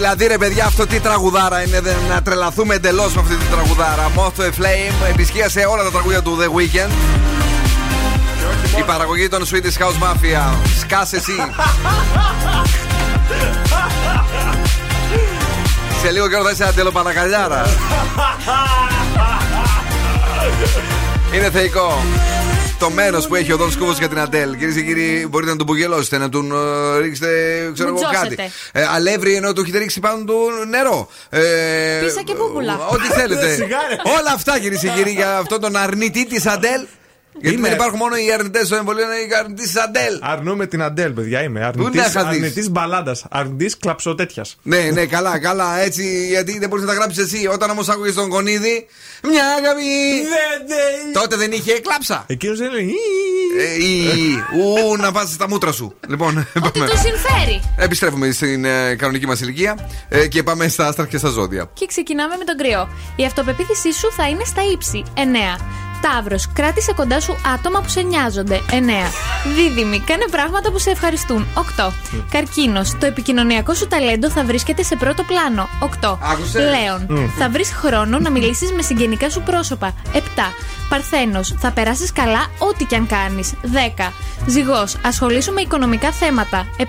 Δηλαδή 0.03 0.27
ρε 0.27 0.37
παιδιά 0.37 0.65
αυτό 0.65 0.87
τι 0.87 0.99
τραγουδάρα 0.99 1.61
είναι 1.63 1.79
δεν- 1.81 1.95
Να 2.09 2.21
τρελαθούμε 2.21 2.75
εντελώς 2.75 3.13
με 3.15 3.21
αυτή 3.21 3.35
τη 3.35 3.45
τραγουδάρα. 3.45 4.11
Moth 4.15 4.39
to 4.41 4.43
a 4.43 4.47
Flame 4.61 5.09
επισκίασε 5.09 5.65
όλα 5.69 5.83
τα 5.83 5.91
τραγούδια 5.91 6.21
του 6.21 6.37
The 6.41 6.45
Weeknd. 6.59 6.91
Η 8.79 8.83
παραγωγή 8.85 9.27
των 9.29 9.43
Swedish 9.51 9.83
House 9.83 10.03
Mafia. 10.03 10.55
Σκάσε 10.79 11.15
εσύ. 11.15 11.31
Σε 16.01 16.11
λίγο 16.11 16.27
καιρό 16.29 16.43
θα 16.43 16.51
είσαι 16.51 16.63
αντελοπανακαλιάρα 16.63 17.65
Είναι 21.35 21.49
θεϊκό 21.49 22.01
το 22.83 22.89
μέρος 22.89 23.27
που 23.27 23.35
έχει 23.35 23.51
ο 23.51 23.57
Δόν 23.57 23.71
Σκούβο 23.71 23.91
για 23.91 24.09
την 24.09 24.19
Αντέλ. 24.19 24.57
Κυρίες 24.57 24.75
και 24.75 24.81
κύριοι, 24.81 25.27
μπορείτε 25.29 25.51
να 25.51 25.57
τον 25.57 25.65
πουγελώσετε, 25.65 26.17
να 26.17 26.29
τον 26.29 26.51
ε, 26.51 26.97
ρίξετε, 26.99 27.27
ξέρω 27.73 27.89
εγώ 27.89 27.97
Μουτζώσετε. 27.97 28.35
κάτι. 28.35 28.51
Ε, 28.71 28.85
αλεύρι 28.93 29.35
ενώ 29.35 29.53
του 29.53 29.61
έχετε 29.61 29.77
ρίξει 29.77 29.99
πάνω 29.99 30.23
του 30.23 30.35
νερό. 30.69 31.09
Ε, 31.29 31.39
Πίσα 32.03 32.21
και 32.21 32.33
πούπουλα. 32.33 32.87
Ό,τι 32.91 33.07
θέλετε. 33.07 33.49
Σιγάρε. 33.55 33.95
Όλα 34.19 34.31
αυτά 34.33 34.59
κυρίες 34.59 34.79
και 34.79 34.87
κύριοι 34.87 35.11
για 35.11 35.37
αυτόν 35.37 35.61
τον 35.61 35.75
αρνητή 35.75 36.25
της 36.25 36.45
Αντέλ. 36.45 36.81
Γιατί 37.41 37.57
Είμαι. 37.57 37.67
δεν 37.67 37.77
υπάρχουν 37.77 37.97
μόνο 37.97 38.15
οι 38.15 38.31
αρνητές 38.33 38.65
στο 38.67 38.75
εμβολίο, 38.75 39.03
είναι 39.03 39.13
οι 39.13 39.29
αρνητή 39.39 39.63
τη 39.69 39.79
Αντέλ. 39.79 40.19
Αρνούμε 40.21 40.65
την 40.67 40.81
Αντέλ, 40.81 41.11
παιδιά. 41.11 41.43
Είμαι 41.43 41.59
να 41.59 41.67
αρνητή 41.67 41.97
είχα 41.97 42.07
δεις. 42.07 42.15
αρνητής 42.15 42.69
μπαλάντας. 42.69 43.25
Αρνητής 43.29 43.77
κλαψοτέτιας. 43.77 44.57
Ναι, 44.63 44.77
ναι, 44.79 45.05
καλά, 45.05 45.39
καλά. 45.39 45.79
Έτσι, 45.79 46.27
γιατί 46.27 46.59
δεν 46.59 46.69
μπορείς 46.69 46.85
να 46.85 46.91
τα 46.91 46.97
γράψεις 46.97 47.23
εσύ. 47.23 47.47
Όταν 47.47 47.69
όμως 47.69 47.89
άκουγες 47.89 48.13
τον 48.13 48.29
Κονίδη, 48.29 48.85
μια 49.23 49.45
αγάπη. 49.57 49.83
Τότε 51.13 51.35
δεν 51.35 51.51
είχε 51.51 51.79
κλάψα. 51.79 52.23
Εκείνος 52.27 52.57
δεν 52.57 52.71
λέει. 52.71 52.91
Ε, 53.59 53.83
ή, 53.83 54.07
ου, 54.57 54.95
να 54.97 55.11
βάζεις 55.11 55.37
τα 55.37 55.47
μούτρα 55.47 55.71
σου. 55.71 55.95
Λοιπόν, 56.07 56.47
Ότι 56.63 56.79
πάμε. 56.79 56.91
του 56.91 56.97
συμφέρει. 56.97 57.61
Επιστρέφουμε 57.77 58.31
στην 58.31 58.65
ε, 58.65 58.95
κανονική 58.95 59.25
μας 59.27 59.41
ηλικία 59.41 59.89
ε, 60.09 60.27
και 60.27 60.43
πάμε 60.43 60.67
στα 60.67 60.87
άστρα 60.87 61.07
και 61.07 61.17
στα 61.17 61.29
ζώδια. 61.29 61.69
Και 61.73 61.85
ξεκινάμε 61.85 62.35
με 62.37 62.43
τον 62.43 62.57
κρυό. 62.57 62.89
Η 63.15 63.25
αυτοπεποίθησή 63.25 63.91
σου 63.93 64.11
θα 64.11 64.27
είναι 64.29 64.43
στα 64.45 64.61
ύψη. 64.73 65.03
9. 65.15 65.19
Ταύρο, 66.05 66.35
κράτησε 66.53 66.93
κοντά 66.93 67.19
σου 67.19 67.35
άτομα 67.53 67.79
που 67.81 67.89
σε 67.89 68.01
νοιάζονται. 68.01 68.61
9. 68.69 68.73
Δίδυμη, 69.55 69.99
κάνε 69.99 70.25
πράγματα 70.31 70.71
που 70.71 70.79
σε 70.79 70.89
ευχαριστούν. 70.89 71.47
8. 71.53 71.93
Καρκίνος, 72.31 72.97
το 72.99 73.05
επικοινωνιακό 73.05 73.73
σου 73.73 73.87
ταλέντο 73.87 74.29
θα 74.29 74.43
βρίσκεται 74.43 74.83
σε 74.83 74.95
πρώτο 74.95 75.23
πλάνο. 75.23 75.69
8. 75.79 76.17
Άκουσες; 76.31 76.61
Λέων, 76.61 77.05
Μμ. 77.09 77.27
θα 77.37 77.49
βρεις 77.49 77.71
χρόνο 77.71 78.19
να 78.19 78.29
μιλήσεις 78.29 78.71
με 78.71 78.81
συγγενικά 78.81 79.29
σου 79.29 79.41
πρόσωπα. 79.41 79.93
7. 80.13 80.19
Παρθένος, 80.89 81.55
θα 81.57 81.71
περάσεις 81.71 82.11
καλά 82.11 82.45
ό,τι 82.57 82.85
και 82.85 82.95
αν 82.95 83.07
κάνεις. 83.07 83.53
10. 83.61 84.11
Ζυγός, 84.45 84.95
ασχολήσου 85.05 85.53
με 85.53 85.61
οικονομικά 85.61 86.11
θέματα. 86.11 86.65
7. 86.77 86.83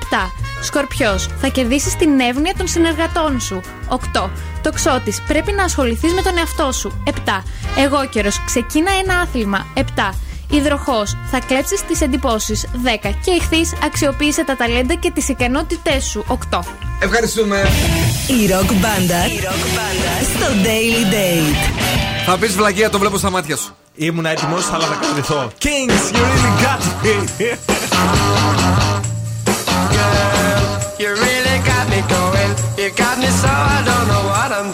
Σκορπιός, 0.62 1.26
θα 1.40 1.48
κερδίσεις 1.48 1.96
την 1.96 2.20
εύνοια 2.20 2.54
των 2.56 2.68
συνεργατών 2.68 3.40
σου. 3.40 3.60
8. 3.88 4.30
Τοξότη, 4.64 5.14
πρέπει 5.26 5.52
να 5.52 5.64
ασχοληθείς 5.64 6.12
με 6.12 6.22
τον 6.22 6.38
εαυτό 6.38 6.72
σου. 6.72 7.02
7. 7.04 7.42
Εγώ 7.78 8.06
καιρο, 8.06 8.30
ξεκίνα 8.46 8.90
ένα 9.02 9.18
άθλημα. 9.20 9.66
7. 9.74 10.14
Υδροχός, 10.50 11.16
θα 11.30 11.38
κλέψεις 11.46 11.82
τις 11.82 12.00
εντυπώσεις. 12.00 12.66
10. 12.82 13.10
Και 13.24 13.30
ηχθεί, 13.30 13.76
αξιοποίησε 13.84 14.44
τα 14.44 14.56
ταλέντα 14.56 14.94
και 14.94 15.10
τις 15.10 15.28
ικανότητές 15.28 16.04
σου. 16.04 16.24
8. 16.28 16.64
Ευχαριστούμε. 16.98 17.62
Η 18.42 18.46
ροκ 18.46 18.72
μπάντα 18.72 19.24
στο 20.34 20.46
Daily 20.64 21.12
Date. 21.12 21.56
Θα 22.26 22.38
πεις 22.38 22.54
βλακία, 22.56 22.90
το 22.90 22.98
βλέπω 22.98 23.18
στα 23.18 23.30
μάτια 23.30 23.56
σου. 23.56 23.74
Ήμουν 23.94 24.26
έτοιμος, 24.26 24.70
αλλά 24.72 24.84
θα 24.84 24.98
κατρυθώ. 25.00 25.52
Kings, 25.58 26.12
you 26.12 26.22
really 26.32 26.52
got 26.64 26.80
me. 27.02 27.14
You 31.04 31.10
really 31.22 31.33
got 32.96 33.18
me 33.18 33.26
so 33.26 33.48
I 33.48 33.82
don't 33.84 34.08
know 34.08 34.24
what 34.28 34.52
I'm 34.52 34.73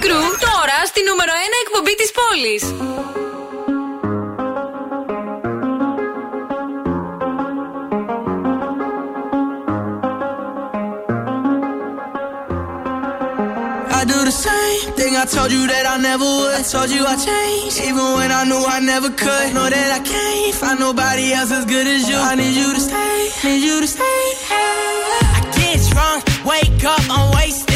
και 0.00 0.06
η 0.06 0.10
Boss 0.10 0.34
Crew 0.34 0.38
τώρα 0.40 0.86
στη 0.86 1.00
νούμερο 1.08 1.32
1 1.32 1.36
εκπομπή 1.64 1.94
της 1.94 2.10
πόλης. 2.18 2.62
I 13.98 14.04
do 14.12 14.18
the 14.30 14.36
same 14.48 14.86
thing 14.98 15.12
I 15.16 15.24
told 15.36 15.50
you 15.56 15.62
that 15.72 15.84
I 15.94 15.96
never 16.08 16.28
would. 16.38 16.54
I 16.60 16.62
told 16.74 16.90
you 16.96 17.02
I 17.14 17.16
changed, 17.28 17.78
even 17.88 18.06
when 18.18 18.30
I 18.40 18.42
knew 18.48 18.62
I 18.76 18.78
never 18.92 19.10
could. 19.22 19.46
Know 19.56 19.68
that 19.76 19.90
I 19.98 20.00
can't 20.12 20.54
find 20.60 20.78
nobody 20.88 21.26
else 21.36 21.52
as 21.58 21.64
good 21.72 21.86
as 21.94 22.02
you. 22.10 22.18
I 22.30 22.32
need 22.40 22.54
you 22.62 22.68
to 22.76 22.82
stay, 22.88 23.18
need 23.46 23.62
you 23.68 23.76
to 23.84 23.88
stay. 23.96 24.22
I 25.36 25.40
get 25.56 25.78
drunk, 25.90 26.20
wake 26.50 26.84
up, 26.94 27.02
I'm 27.16 27.26
wasted 27.36 27.75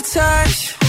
your 0.00 0.06
touch. 0.12 0.79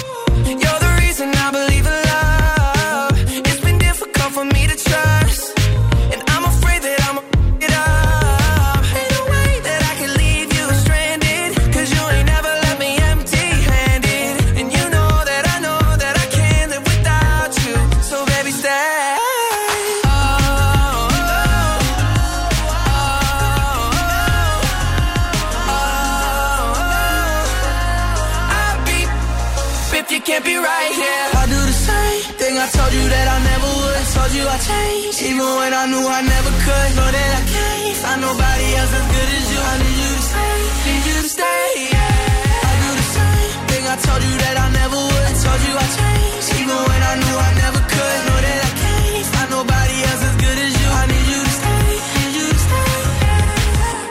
Changed, 35.41 35.49
even 35.49 35.55
when 35.59 35.73
I 35.73 35.85
knew 35.91 36.05
I 36.07 36.21
never 36.21 36.51
could. 36.65 36.89
Know 36.97 37.09
that 37.17 37.31
I 37.39 37.43
can't 37.53 37.97
find 38.03 38.21
nobody 38.21 38.67
else 38.79 38.93
as 38.99 39.05
good 39.13 39.29
as 39.37 39.45
you. 39.51 39.59
I 39.71 39.75
need 39.83 39.97
you 40.03 40.11
to 40.17 40.23
stay, 40.31 40.57
need 40.85 41.03
you 41.09 41.17
to 41.21 41.29
stay. 41.29 41.65
Yeah. 41.93 42.69
I 42.69 42.73
do 42.83 42.89
the 43.01 43.07
same 43.17 43.59
thing 43.69 43.83
I 43.93 43.97
told 44.05 44.21
you 44.27 44.35
that 44.43 44.55
I 44.65 44.67
never 44.79 44.99
would. 45.07 45.25
I 45.31 45.33
told 45.45 45.61
you 45.67 45.73
I 45.83 45.87
changed, 45.99 46.49
even 46.59 46.77
when 46.89 47.01
I 47.11 47.13
knew 47.21 47.37
I 47.49 47.51
never 47.63 47.81
could. 47.93 48.19
Know 48.27 48.39
that 48.45 48.59
I 48.69 48.71
can't 48.81 49.27
find 49.33 49.49
nobody 49.57 49.95
else 50.09 50.23
as 50.29 50.35
good 50.43 50.57
as 50.65 50.71
you. 50.79 50.87
I 51.01 51.03
need 51.11 51.27
you 51.33 51.41
to 51.47 51.53
stay, 51.59 51.83
need 52.17 52.33
you 52.39 52.47
to 52.53 52.59
stay. 52.67 52.89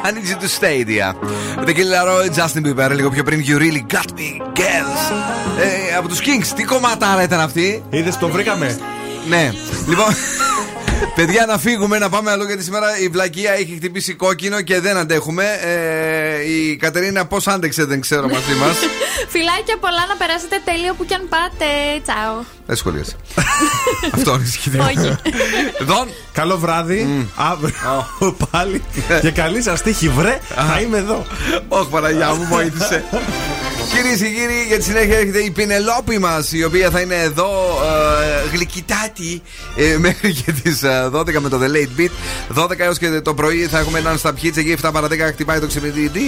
I 0.07 0.09
need 0.15 0.27
you 0.33 0.39
to 0.45 0.49
stay, 0.59 0.79
dear. 0.91 1.11
Με 1.59 1.65
την 1.67 1.77
Kelly 1.77 1.93
Laroi, 1.95 2.29
Justin 2.37 2.63
Bieber, 2.67 2.91
λίγο 2.91 3.11
πιο 3.11 3.23
πριν. 3.23 3.41
You 3.47 3.57
really 3.59 3.85
got 3.95 4.11
me, 4.19 4.31
girls. 4.61 5.03
Ε, 5.61 5.97
από 5.97 6.09
του 6.09 6.17
Kings, 6.17 6.47
τι 6.57 6.65
κομματάρα 6.65 7.23
ήταν 7.23 7.41
αυτή. 7.41 7.83
Είδε, 7.91 8.13
το 8.21 8.29
βρήκαμε. 8.29 8.79
Ναι. 9.29 9.51
Λοιπόν, 9.89 10.15
παιδιά, 11.15 11.47
να 11.47 11.59
φύγουμε, 11.59 11.99
να 11.99 12.09
πάμε 12.09 12.31
αλλού 12.31 12.45
γιατί 12.45 12.63
σήμερα 12.63 12.99
η 12.99 13.09
βλακεία 13.09 13.53
έχει 13.53 13.75
χτυπήσει 13.77 14.15
κόκκινο 14.15 14.61
και 14.63 14.81
δεν 14.81 14.97
αντέχουμε. 14.97 15.45
Ε, 15.63 16.51
η 16.51 16.77
Κατερίνα 16.77 17.27
πώς 17.27 17.47
άντεξε, 17.47 17.85
δεν 17.85 18.01
ξέρω 18.01 18.29
μαζί 18.29 18.55
μας. 18.55 18.77
Φιλάκια 19.35 19.77
πολλά 19.81 20.07
να 20.09 20.17
περάσετε 20.17 20.61
τέλειο 20.65 20.95
που 20.95 21.05
κι 21.05 21.15
αν 21.15 21.29
πάτε. 21.29 21.67
Τσάω. 22.03 22.60
Δεν 22.71 22.79
σχολίασε. 22.79 23.17
Αυτό 24.15 24.35
είναι 24.35 24.43
ισχυρό. 24.43 24.85
Όχι. 24.85 25.17
Δον. 25.81 26.09
Καλό 26.33 26.59
βράδυ. 26.59 27.27
Αύριο 27.35 28.37
πάλι. 28.51 28.83
Και 29.21 29.31
καλή 29.31 29.63
σας 29.63 29.83
τύχη, 29.83 30.09
βρε. 30.09 30.41
Θα 30.55 30.81
είμαι 30.81 30.99
εδώ. 30.99 31.27
Όχι, 31.69 31.89
Παναγιά 31.91 32.35
μου, 32.35 32.47
βοήθησε. 32.51 33.05
Κυρίες 33.95 34.19
και 34.19 34.29
κύριοι, 34.29 34.65
για 34.69 34.77
τη 34.77 34.85
συνέχεια 34.85 35.19
έρχεται 35.19 35.39
η 35.39 35.51
Πινελόπη 35.51 36.19
μας, 36.19 36.53
η 36.53 36.65
οποία 36.65 36.91
θα 36.91 37.01
είναι 37.01 37.15
εδώ 37.15 37.51
ε, 38.45 38.49
γλυκητάτη 38.55 39.43
ε, 39.77 39.97
μέχρι 39.99 40.33
και 40.33 40.53
τις 40.53 40.81
12 41.13 41.39
με 41.39 41.49
το 41.49 41.61
The 41.63 41.77
Late 41.77 42.01
Beat. 42.01 42.65
12 42.65 42.79
έως 42.79 42.99
και 42.99 43.21
το 43.21 43.35
πρωί 43.35 43.67
θα 43.67 43.79
έχουμε 43.79 43.99
έναν 43.99 44.19
στα 44.19 44.35
hits 44.43 44.57
εκεί, 44.57 44.77
7 44.83 44.91
παρα 44.93 45.07
10 45.07 45.11
χτυπάει 45.33 45.61
το 45.61 45.67
ξυπνητή. 45.67 46.21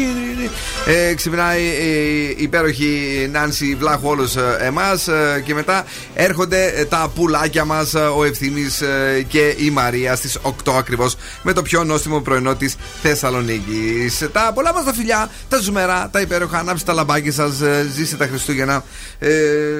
Ε, 0.87 1.15
ξυπνάει 1.15 1.63
η 1.63 2.43
υπέροχη 2.43 3.29
Νάνση 3.33 3.77
Βλάχου 3.79 4.09
όλους 4.09 4.35
εμάς. 4.61 5.09
και 5.45 5.55
μετά 5.55 5.85
έρχονται 6.33 6.67
ε, 6.67 6.85
τα 6.85 7.11
πουλάκια 7.15 7.65
μας, 7.65 7.95
ο 7.95 8.25
Ευθύνη 8.25 8.63
και 9.29 9.55
η 9.59 9.71
Μαρία 9.71 10.17
στις 10.17 10.39
8 10.43 10.73
ακριβώς 10.79 11.17
με 11.43 11.53
το 11.53 11.63
πιο 11.63 11.85
νόστιμο 11.85 12.21
πρωινό 12.21 12.55
της 12.55 12.77
Θεσσαλονίκης. 13.03 14.29
Τα 14.33 14.51
πολλά 14.55 14.73
μας 14.73 14.85
τα 14.85 14.93
φιλιά, 14.93 15.31
τα 15.49 15.59
ζουμερά, 15.59 16.09
τα 16.13 16.21
υπέροχα, 16.21 16.59
ανάψτε 16.59 16.87
τα 16.87 16.93
λαμπάκια 16.93 17.33
σας, 17.33 17.61
ζήστε 17.95 18.17
τα 18.17 18.27
Χριστούγεννα. 18.27 18.85
Ε, 19.19 19.31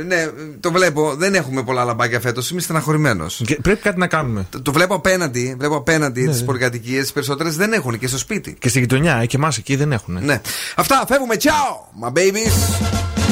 ναι, 0.07 0.31
το 0.61 0.73
βλέπω, 0.73 1.15
δεν 1.15 1.35
έχουμε 1.35 1.63
πολλά 1.63 1.85
λαμπάκια 1.85 2.21
φέτος. 2.21 2.51
Είμαι 2.51 2.61
στεναχωρημένος. 2.61 3.43
Πρέπει 3.63 3.81
κάτι 3.83 3.99
να 3.99 4.07
κάνουμε. 4.07 4.47
Το, 4.51 4.63
το 4.63 4.73
βλέπω 4.73 4.95
απέναντι, 4.95 5.55
βλέπω 5.59 5.77
απέναντι 5.77 6.23
Ναι, 6.23 6.31
τις 6.31 6.41
ναι. 6.41 6.47
πολυκατοικίε. 6.47 7.03
Τι 7.03 7.13
περισσότερες 7.13 7.57
δεν 7.57 7.73
έχουν 7.73 7.99
και 7.99 8.07
στο 8.07 8.19
σπίτι. 8.19 8.57
Και 8.59 8.69
στη 8.69 8.79
γειτονιά, 8.79 9.17
ε, 9.17 9.27
και 9.27 9.37
εμάς 9.37 9.57
εκεί 9.57 9.77
δεν 9.77 9.93
έχουν. 9.93 10.19
Ναι. 10.25 10.41
Αυτά, 10.77 11.05
φεύγουμε. 11.09 11.35
Ciao, 11.41 12.07
my 12.07 12.13
babies. 12.13 13.32